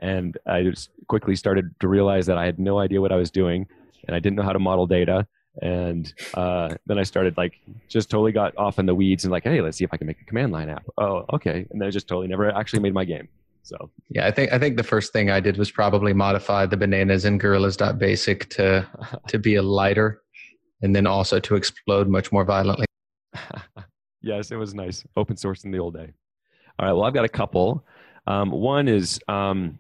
and 0.03 0.37
I 0.45 0.63
just 0.63 0.89
quickly 1.07 1.35
started 1.35 1.73
to 1.79 1.87
realize 1.87 2.25
that 2.25 2.37
I 2.37 2.45
had 2.45 2.59
no 2.59 2.77
idea 2.77 2.99
what 2.99 3.11
I 3.11 3.15
was 3.15 3.31
doing, 3.31 3.67
and 4.05 4.15
I 4.15 4.19
didn't 4.19 4.35
know 4.35 4.43
how 4.43 4.53
to 4.53 4.59
model 4.59 4.85
data. 4.85 5.25
And 5.61 6.11
uh, 6.33 6.75
then 6.87 6.97
I 6.97 7.03
started 7.03 7.37
like 7.37 7.53
just 7.87 8.09
totally 8.09 8.31
got 8.31 8.57
off 8.57 8.79
in 8.79 8.85
the 8.85 8.95
weeds 8.95 9.23
and 9.23 9.31
like, 9.31 9.43
hey, 9.43 9.61
let's 9.61 9.77
see 9.77 9.83
if 9.83 9.93
I 9.93 9.97
can 9.97 10.07
make 10.07 10.19
a 10.19 10.25
command 10.25 10.51
line 10.51 10.67
app. 10.67 10.83
Oh, 10.97 11.25
okay, 11.33 11.65
and 11.71 11.79
then 11.79 11.87
I 11.87 11.91
just 11.91 12.07
totally 12.07 12.27
never 12.27 12.49
actually 12.49 12.81
made 12.81 12.93
my 12.93 13.05
game. 13.05 13.29
So 13.61 13.89
yeah, 14.09 14.27
I 14.27 14.31
think 14.31 14.51
I 14.51 14.59
think 14.59 14.75
the 14.75 14.83
first 14.83 15.13
thing 15.13 15.29
I 15.29 15.39
did 15.39 15.57
was 15.57 15.71
probably 15.71 16.11
modify 16.11 16.65
the 16.65 16.75
bananas 16.75 17.23
in 17.23 17.37
gorillas.basic 17.37 18.49
to 18.49 18.85
to 19.27 19.39
be 19.39 19.55
a 19.55 19.63
lighter 19.63 20.21
and 20.81 20.93
then 20.93 21.07
also 21.07 21.39
to 21.39 21.55
explode 21.55 22.09
much 22.09 22.31
more 22.31 22.43
violently. 22.43 22.85
yes, 24.21 24.51
it 24.51 24.57
was 24.57 24.73
nice. 24.73 25.05
Open 25.15 25.37
source 25.37 25.63
in 25.63 25.71
the 25.71 25.79
old 25.79 25.93
day. 25.93 26.11
All 26.77 26.87
right, 26.87 26.93
well, 26.93 27.03
I've 27.03 27.13
got 27.13 27.23
a 27.23 27.29
couple. 27.29 27.85
Um, 28.27 28.51
one 28.51 28.87
is 28.87 29.19
um, 29.27 29.77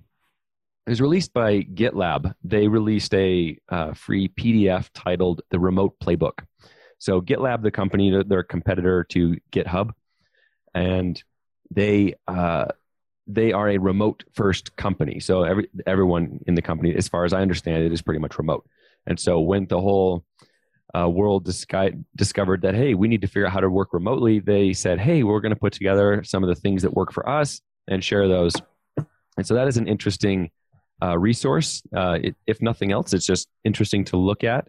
it 0.85 0.89
was 0.89 1.01
released 1.01 1.33
by 1.33 1.61
GitLab. 1.61 2.33
They 2.43 2.67
released 2.67 3.13
a 3.13 3.57
uh, 3.69 3.93
free 3.93 4.27
PDF 4.29 4.89
titled 4.93 5.41
"The 5.49 5.59
Remote 5.59 5.97
Playbook." 5.99 6.45
So 6.97 7.21
GitLab, 7.21 7.63
the 7.63 7.71
company, 7.71 8.23
they're 8.25 8.39
a 8.39 8.43
competitor 8.45 9.03
to 9.09 9.37
GitHub, 9.51 9.91
and 10.73 11.21
they 11.71 12.15
uh, 12.27 12.65
they 13.27 13.53
are 13.53 13.69
a 13.69 13.77
remote 13.77 14.23
first 14.33 14.75
company. 14.75 15.19
So 15.19 15.43
every 15.43 15.69
everyone 15.87 16.39
in 16.47 16.55
the 16.55 16.61
company, 16.61 16.95
as 16.95 17.07
far 17.07 17.25
as 17.25 17.33
I 17.33 17.41
understand 17.41 17.83
it, 17.83 17.93
is 17.93 18.01
pretty 18.01 18.19
much 18.19 18.37
remote. 18.37 18.65
And 19.05 19.19
so 19.19 19.39
when 19.39 19.65
the 19.67 19.79
whole 19.79 20.25
uh, 20.95 21.09
world 21.09 21.45
discovered 21.45 22.61
that 22.61 22.75
hey, 22.75 22.93
we 22.93 23.07
need 23.07 23.21
to 23.21 23.27
figure 23.27 23.47
out 23.47 23.53
how 23.53 23.59
to 23.61 23.69
work 23.69 23.93
remotely, 23.93 24.39
they 24.39 24.73
said, 24.73 24.99
hey, 24.99 25.23
we're 25.23 25.41
going 25.41 25.53
to 25.53 25.59
put 25.59 25.73
together 25.73 26.23
some 26.23 26.43
of 26.43 26.49
the 26.49 26.55
things 26.55 26.83
that 26.83 26.93
work 26.93 27.11
for 27.11 27.27
us 27.27 27.61
and 27.87 28.03
share 28.03 28.27
those. 28.27 28.53
And 29.37 29.47
so 29.47 29.55
that 29.55 29.67
is 29.67 29.77
an 29.77 29.87
interesting 29.87 30.51
uh, 31.03 31.17
resource. 31.17 31.81
Uh, 31.95 32.19
it, 32.23 32.35
if 32.47 32.61
nothing 32.61 32.91
else, 32.91 33.13
it's 33.13 33.25
just 33.25 33.49
interesting 33.63 34.05
to 34.05 34.17
look 34.17 34.43
at 34.43 34.67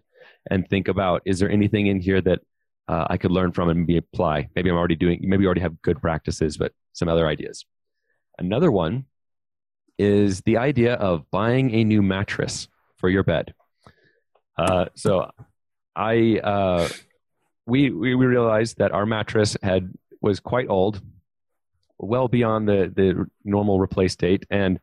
and 0.51 0.69
think 0.69 0.89
about: 0.89 1.23
is 1.25 1.39
there 1.39 1.51
anything 1.51 1.87
in 1.87 2.01
here 2.01 2.21
that 2.21 2.41
uh, 2.89 3.07
I 3.09 3.17
could 3.17 3.31
learn 3.31 3.53
from 3.53 3.69
and 3.69 3.81
maybe 3.81 3.97
apply? 3.99 4.49
Maybe 4.57 4.71
I'm 4.71 4.77
already 4.77 4.97
doing. 4.97 5.21
Maybe 5.23 5.43
you 5.43 5.47
already 5.47 5.61
have 5.61 5.81
good 5.83 6.01
practices, 6.01 6.57
but 6.57 6.73
some 6.93 7.09
other 7.09 7.27
ideas. 7.27 7.65
Another 8.39 8.71
one 8.71 9.05
is 9.99 10.41
the 10.41 10.57
idea 10.57 10.95
of 10.95 11.31
buying 11.31 11.73
a 11.73 11.85
new 11.85 12.03
mattress 12.03 12.69
for 12.97 13.09
your 13.09 13.23
bed. 13.23 13.55
Uh, 14.59 14.87
so 14.95 15.31
I 15.95 16.41
uh, 16.43 16.89
we 17.67 17.91
we 17.91 18.15
realized 18.15 18.79
that 18.79 18.93
our 18.93 19.07
mattress 19.07 19.57
had 19.63 19.93
was 20.21 20.41
quite 20.41 20.69
old, 20.69 21.01
well 21.99 22.29
beyond 22.29 22.69
the 22.69 22.93
the 22.95 23.27
normal 23.45 23.79
replace 23.79 24.17
date, 24.17 24.47
and 24.51 24.81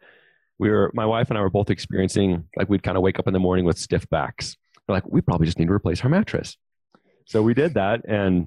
we 0.61 0.69
were 0.69 0.91
my 0.93 1.07
wife 1.07 1.29
and 1.29 1.39
I 1.39 1.41
were 1.41 1.49
both 1.49 1.71
experiencing 1.71 2.47
like 2.55 2.69
we'd 2.69 2.83
kind 2.83 2.95
of 2.95 3.01
wake 3.01 3.17
up 3.17 3.25
in 3.25 3.33
the 3.33 3.39
morning 3.39 3.65
with 3.65 3.79
stiff 3.79 4.07
backs. 4.11 4.57
We're 4.87 4.93
like, 4.93 5.07
we 5.07 5.19
probably 5.19 5.47
just 5.47 5.57
need 5.57 5.65
to 5.65 5.73
replace 5.73 6.03
our 6.03 6.09
mattress. 6.09 6.55
So 7.25 7.41
we 7.41 7.55
did 7.55 7.73
that, 7.73 8.01
and 8.07 8.45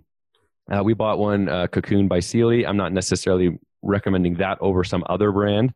uh, 0.72 0.84
we 0.84 0.94
bought 0.94 1.18
one 1.18 1.48
uh, 1.48 1.66
Cocoon 1.66 2.06
by 2.06 2.20
Sealy. 2.20 2.64
I'm 2.64 2.76
not 2.76 2.92
necessarily 2.92 3.58
recommending 3.82 4.34
that 4.34 4.58
over 4.60 4.84
some 4.84 5.02
other 5.08 5.32
brand. 5.32 5.74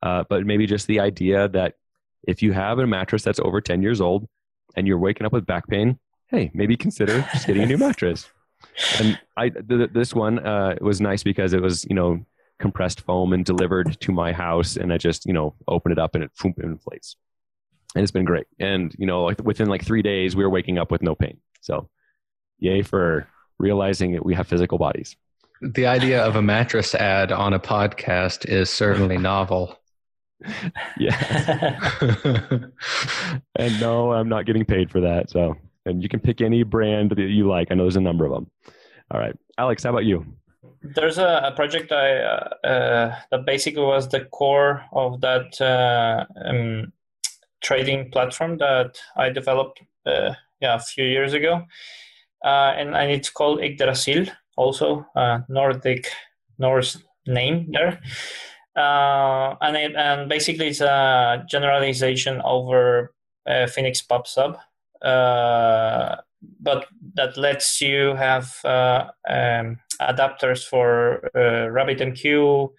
Uh, 0.00 0.22
but 0.30 0.46
maybe 0.46 0.64
just 0.64 0.86
the 0.86 1.00
idea 1.00 1.48
that 1.48 1.74
if 2.22 2.40
you 2.40 2.52
have 2.52 2.78
a 2.78 2.86
mattress 2.86 3.24
that's 3.24 3.40
over 3.40 3.60
10 3.60 3.82
years 3.82 4.00
old 4.00 4.28
and 4.76 4.86
you're 4.86 4.98
waking 4.98 5.26
up 5.26 5.32
with 5.32 5.44
back 5.44 5.66
pain, 5.66 5.98
hey, 6.28 6.52
maybe 6.54 6.76
consider 6.76 7.26
just 7.32 7.48
getting 7.48 7.64
a 7.64 7.66
new 7.66 7.78
mattress. 7.86 8.30
And 9.00 9.18
I, 9.36 9.48
th- 9.48 9.90
this 9.92 10.14
one 10.14 10.38
uh, 10.38 10.76
was 10.80 11.00
nice 11.00 11.24
because 11.24 11.52
it 11.52 11.60
was, 11.60 11.84
you 11.86 11.96
know, 11.96 12.24
compressed 12.60 13.00
foam 13.00 13.32
and 13.32 13.44
delivered 13.44 14.00
to 14.00 14.12
my 14.12 14.32
house. 14.32 14.76
And 14.76 14.92
I 14.92 14.98
just, 14.98 15.26
you 15.26 15.32
know, 15.32 15.54
open 15.66 15.90
it 15.90 15.98
up 15.98 16.14
and 16.14 16.24
it, 16.24 16.30
boom, 16.40 16.54
inflates. 16.62 17.16
And 17.94 18.02
it's 18.02 18.12
been 18.12 18.24
great. 18.24 18.46
And, 18.60 18.94
you 18.98 19.06
know, 19.06 19.24
like 19.24 19.42
within 19.42 19.68
like 19.68 19.84
three 19.84 20.02
days, 20.02 20.36
we 20.36 20.44
were 20.44 20.50
waking 20.50 20.78
up 20.78 20.92
with 20.92 21.02
no 21.02 21.14
pain. 21.14 21.38
So 21.60 21.88
yay 22.58 22.82
for 22.82 23.26
realizing 23.58 24.12
that 24.12 24.24
we 24.24 24.34
have 24.34 24.46
physical 24.46 24.78
bodies. 24.78 25.16
The 25.60 25.86
idea 25.86 26.24
of 26.24 26.36
a 26.36 26.42
mattress 26.42 26.94
ad 26.94 27.32
on 27.32 27.52
a 27.52 27.60
podcast 27.60 28.46
is 28.46 28.70
certainly 28.70 29.18
novel. 29.32 29.76
Yeah. 30.98 31.78
and 33.56 33.80
no, 33.80 34.12
I'm 34.12 34.28
not 34.28 34.46
getting 34.46 34.64
paid 34.64 34.90
for 34.90 35.00
that. 35.00 35.28
So, 35.28 35.56
and 35.84 36.02
you 36.02 36.08
can 36.08 36.20
pick 36.20 36.40
any 36.40 36.62
brand 36.62 37.10
that 37.10 37.18
you 37.18 37.48
like. 37.48 37.68
I 37.70 37.74
know 37.74 37.84
there's 37.84 37.96
a 37.96 38.00
number 38.00 38.24
of 38.24 38.32
them. 38.32 38.50
All 39.10 39.20
right. 39.20 39.36
Alex, 39.58 39.82
how 39.82 39.90
about 39.90 40.04
you? 40.04 40.24
There's 40.82 41.18
a, 41.18 41.42
a 41.44 41.52
project 41.52 41.92
I 41.92 42.18
uh, 42.18 42.48
uh, 42.64 43.16
that 43.30 43.46
basically 43.46 43.82
was 43.82 44.08
the 44.08 44.24
core 44.26 44.82
of 44.92 45.20
that 45.20 45.60
uh, 45.60 46.24
um, 46.44 46.92
trading 47.62 48.10
platform 48.10 48.56
that 48.58 48.98
I 49.16 49.28
developed 49.28 49.82
uh, 50.06 50.34
yeah, 50.60 50.74
a 50.76 50.80
few 50.80 51.04
years 51.04 51.34
ago. 51.34 51.66
Uh, 52.42 52.72
and, 52.76 52.96
and 52.96 53.10
it's 53.10 53.28
called 53.28 53.62
Yggdrasil 53.62 54.26
also 54.56 55.06
a 55.14 55.44
Nordic 55.48 56.06
Norse 56.58 56.98
name 57.26 57.70
there. 57.72 58.00
Uh, 58.76 59.56
and 59.60 59.76
it, 59.76 59.96
and 59.96 60.28
basically 60.28 60.68
it's 60.68 60.80
a 60.80 61.44
generalization 61.48 62.40
over 62.44 63.14
uh, 63.46 63.66
Phoenix 63.66 64.02
PubSub, 64.02 64.58
uh, 65.02 66.16
but 66.60 66.86
that 67.14 67.36
lets 67.36 67.80
you 67.80 68.14
have 68.14 68.56
uh, 68.64 69.06
um, 69.28 69.78
adapters 70.00 70.64
for 70.64 71.30
uh, 71.34 71.68
RabbitMQ, 71.70 72.70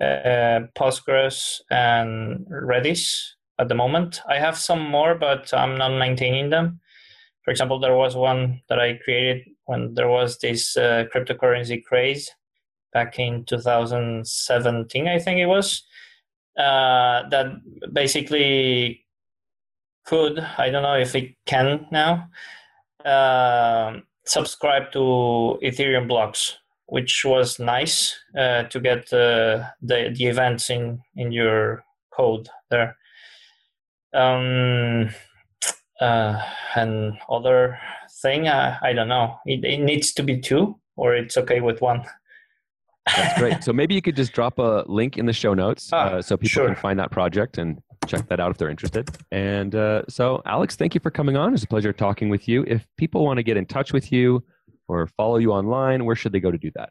uh, 0.00 0.66
Postgres, 0.78 1.60
and 1.70 2.46
Redis 2.46 3.32
at 3.58 3.68
the 3.68 3.74
moment. 3.74 4.22
I 4.28 4.38
have 4.38 4.56
some 4.56 4.90
more, 4.90 5.14
but 5.14 5.52
I'm 5.52 5.76
not 5.76 5.98
maintaining 5.98 6.50
them. 6.50 6.80
For 7.44 7.50
example, 7.50 7.78
there 7.78 7.96
was 7.96 8.16
one 8.16 8.62
that 8.68 8.78
I 8.78 8.98
created 9.04 9.48
when 9.64 9.94
there 9.94 10.08
was 10.08 10.38
this 10.38 10.76
uh, 10.76 11.04
cryptocurrency 11.14 11.82
craze 11.82 12.30
back 12.92 13.18
in 13.18 13.44
2017, 13.44 15.08
I 15.08 15.18
think 15.18 15.38
it 15.38 15.46
was, 15.46 15.82
uh, 16.58 17.28
that 17.28 17.52
basically 17.92 19.06
could, 20.04 20.38
I 20.40 20.70
don't 20.70 20.82
know 20.82 20.98
if 20.98 21.14
it 21.14 21.34
can 21.46 21.86
now, 21.92 22.28
uh, 23.06 24.00
subscribe 24.24 24.92
to 24.92 25.58
Ethereum 25.62 26.08
blocks, 26.08 26.58
which 26.86 27.24
was 27.24 27.58
nice 27.58 28.18
uh, 28.38 28.64
to 28.64 28.80
get 28.80 29.12
uh, 29.12 29.64
the, 29.82 30.14
the 30.14 30.26
events 30.26 30.70
in, 30.70 31.00
in 31.16 31.32
your 31.32 31.84
code 32.12 32.48
there. 32.70 32.96
Um, 34.12 35.10
uh, 36.00 36.40
and 36.74 37.18
other 37.28 37.78
thing. 38.22 38.48
Uh, 38.48 38.78
I 38.82 38.92
don't 38.92 39.08
know. 39.08 39.36
It, 39.46 39.64
it 39.64 39.80
needs 39.80 40.12
to 40.14 40.22
be 40.22 40.40
two, 40.40 40.78
or 40.96 41.14
it's 41.14 41.36
okay 41.36 41.60
with 41.60 41.80
one. 41.80 42.04
That's 43.16 43.38
great. 43.38 43.64
So 43.64 43.72
maybe 43.72 43.94
you 43.94 44.02
could 44.02 44.16
just 44.16 44.32
drop 44.32 44.58
a 44.58 44.84
link 44.86 45.18
in 45.18 45.26
the 45.26 45.32
show 45.32 45.54
notes 45.54 45.90
ah, 45.92 45.96
uh, 45.96 46.22
so 46.22 46.36
people 46.36 46.48
sure. 46.48 46.66
can 46.66 46.76
find 46.76 46.98
that 46.98 47.10
project 47.10 47.58
and 47.58 47.80
check 48.06 48.26
that 48.28 48.40
out 48.40 48.50
if 48.50 48.58
they're 48.58 48.70
interested. 48.70 49.08
And 49.30 49.74
uh, 49.74 50.02
so, 50.08 50.42
Alex, 50.46 50.76
thank 50.76 50.94
you 50.94 51.00
for 51.00 51.10
coming 51.10 51.36
on. 51.36 51.54
It's 51.54 51.64
a 51.64 51.68
pleasure 51.68 51.92
talking 51.92 52.28
with 52.28 52.48
you. 52.48 52.64
If 52.66 52.86
people 52.96 53.24
want 53.24 53.38
to 53.38 53.42
get 53.42 53.56
in 53.56 53.66
touch 53.66 53.92
with 53.92 54.10
you 54.12 54.42
or 54.88 55.06
follow 55.06 55.36
you 55.36 55.52
online, 55.52 56.04
where 56.04 56.16
should 56.16 56.32
they 56.32 56.40
go 56.40 56.50
to 56.50 56.58
do 56.58 56.70
that? 56.74 56.90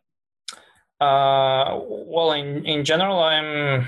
Uh, 1.04 1.80
well, 1.88 2.34
in 2.34 2.66
in 2.66 2.84
general, 2.84 3.20
I'm 3.20 3.88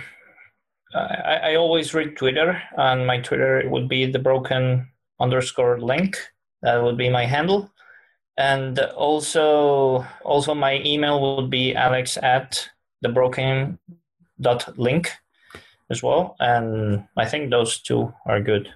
I, 0.96 1.52
I 1.52 1.56
always 1.56 1.94
read 1.94 2.16
Twitter, 2.16 2.62
and 2.78 3.06
my 3.06 3.20
Twitter 3.20 3.64
would 3.70 3.90
be 3.90 4.06
the 4.06 4.20
broken 4.20 4.88
underscore 5.20 5.80
link. 5.80 6.18
That 6.62 6.82
would 6.82 6.98
be 6.98 7.10
my 7.10 7.26
handle, 7.26 7.72
and 8.38 8.80
also 8.80 10.06
also 10.24 10.54
my 10.54 10.82
email 10.86 11.36
would 11.38 11.50
be 11.50 11.76
alex 11.76 12.18
at 12.18 12.70
the 13.02 13.10
broken 13.10 13.78
dot 14.40 14.78
link 14.78 15.12
as 15.92 16.02
well. 16.02 16.36
And 16.40 17.04
I 17.18 17.26
think 17.26 17.52
those 17.52 17.80
two 17.80 18.12
are 18.26 18.42
good. 18.42 18.70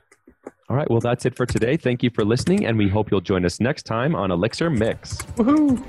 All 0.70 0.76
right. 0.76 0.90
Well, 0.90 1.00
that's 1.00 1.26
it 1.26 1.36
for 1.36 1.46
today. 1.46 1.78
Thank 1.78 2.04
you 2.04 2.10
for 2.10 2.26
listening, 2.26 2.66
and 2.66 2.78
we 2.78 2.90
hope 2.90 3.12
you'll 3.12 3.22
join 3.22 3.46
us 3.46 3.60
next 3.60 3.84
time 3.84 4.16
on 4.16 4.32
Elixir 4.32 4.70
Mix. 4.70 5.18
Woohoo! 5.38 5.84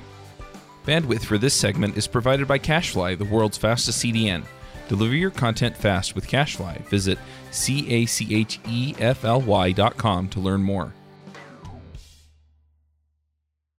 Bandwidth 0.85 1.25
for 1.25 1.39
this 1.39 1.55
segment 1.55 1.97
is 1.97 2.07
provided 2.07 2.47
by 2.47 2.59
CacheFly, 2.59 3.19
the 3.19 3.25
world's 3.25 3.59
fastest 3.59 4.05
CDN. 4.05 4.45
Deliver 4.89 5.17
your 5.17 5.31
content 5.31 5.77
fast 5.77 6.15
with 6.15 6.29
CacheFly. 6.29 6.87
Visit 6.89 7.19
C 7.51 7.91
A 7.91 8.07
C 8.07 8.35
H 8.35 8.61
E 8.69 8.95
F 8.99 9.25
L 9.25 9.41
Y 9.41 9.73
dot 9.73 9.97
com 9.97 10.29
to 10.29 10.41
learn 10.41 10.63
more. 10.63 10.93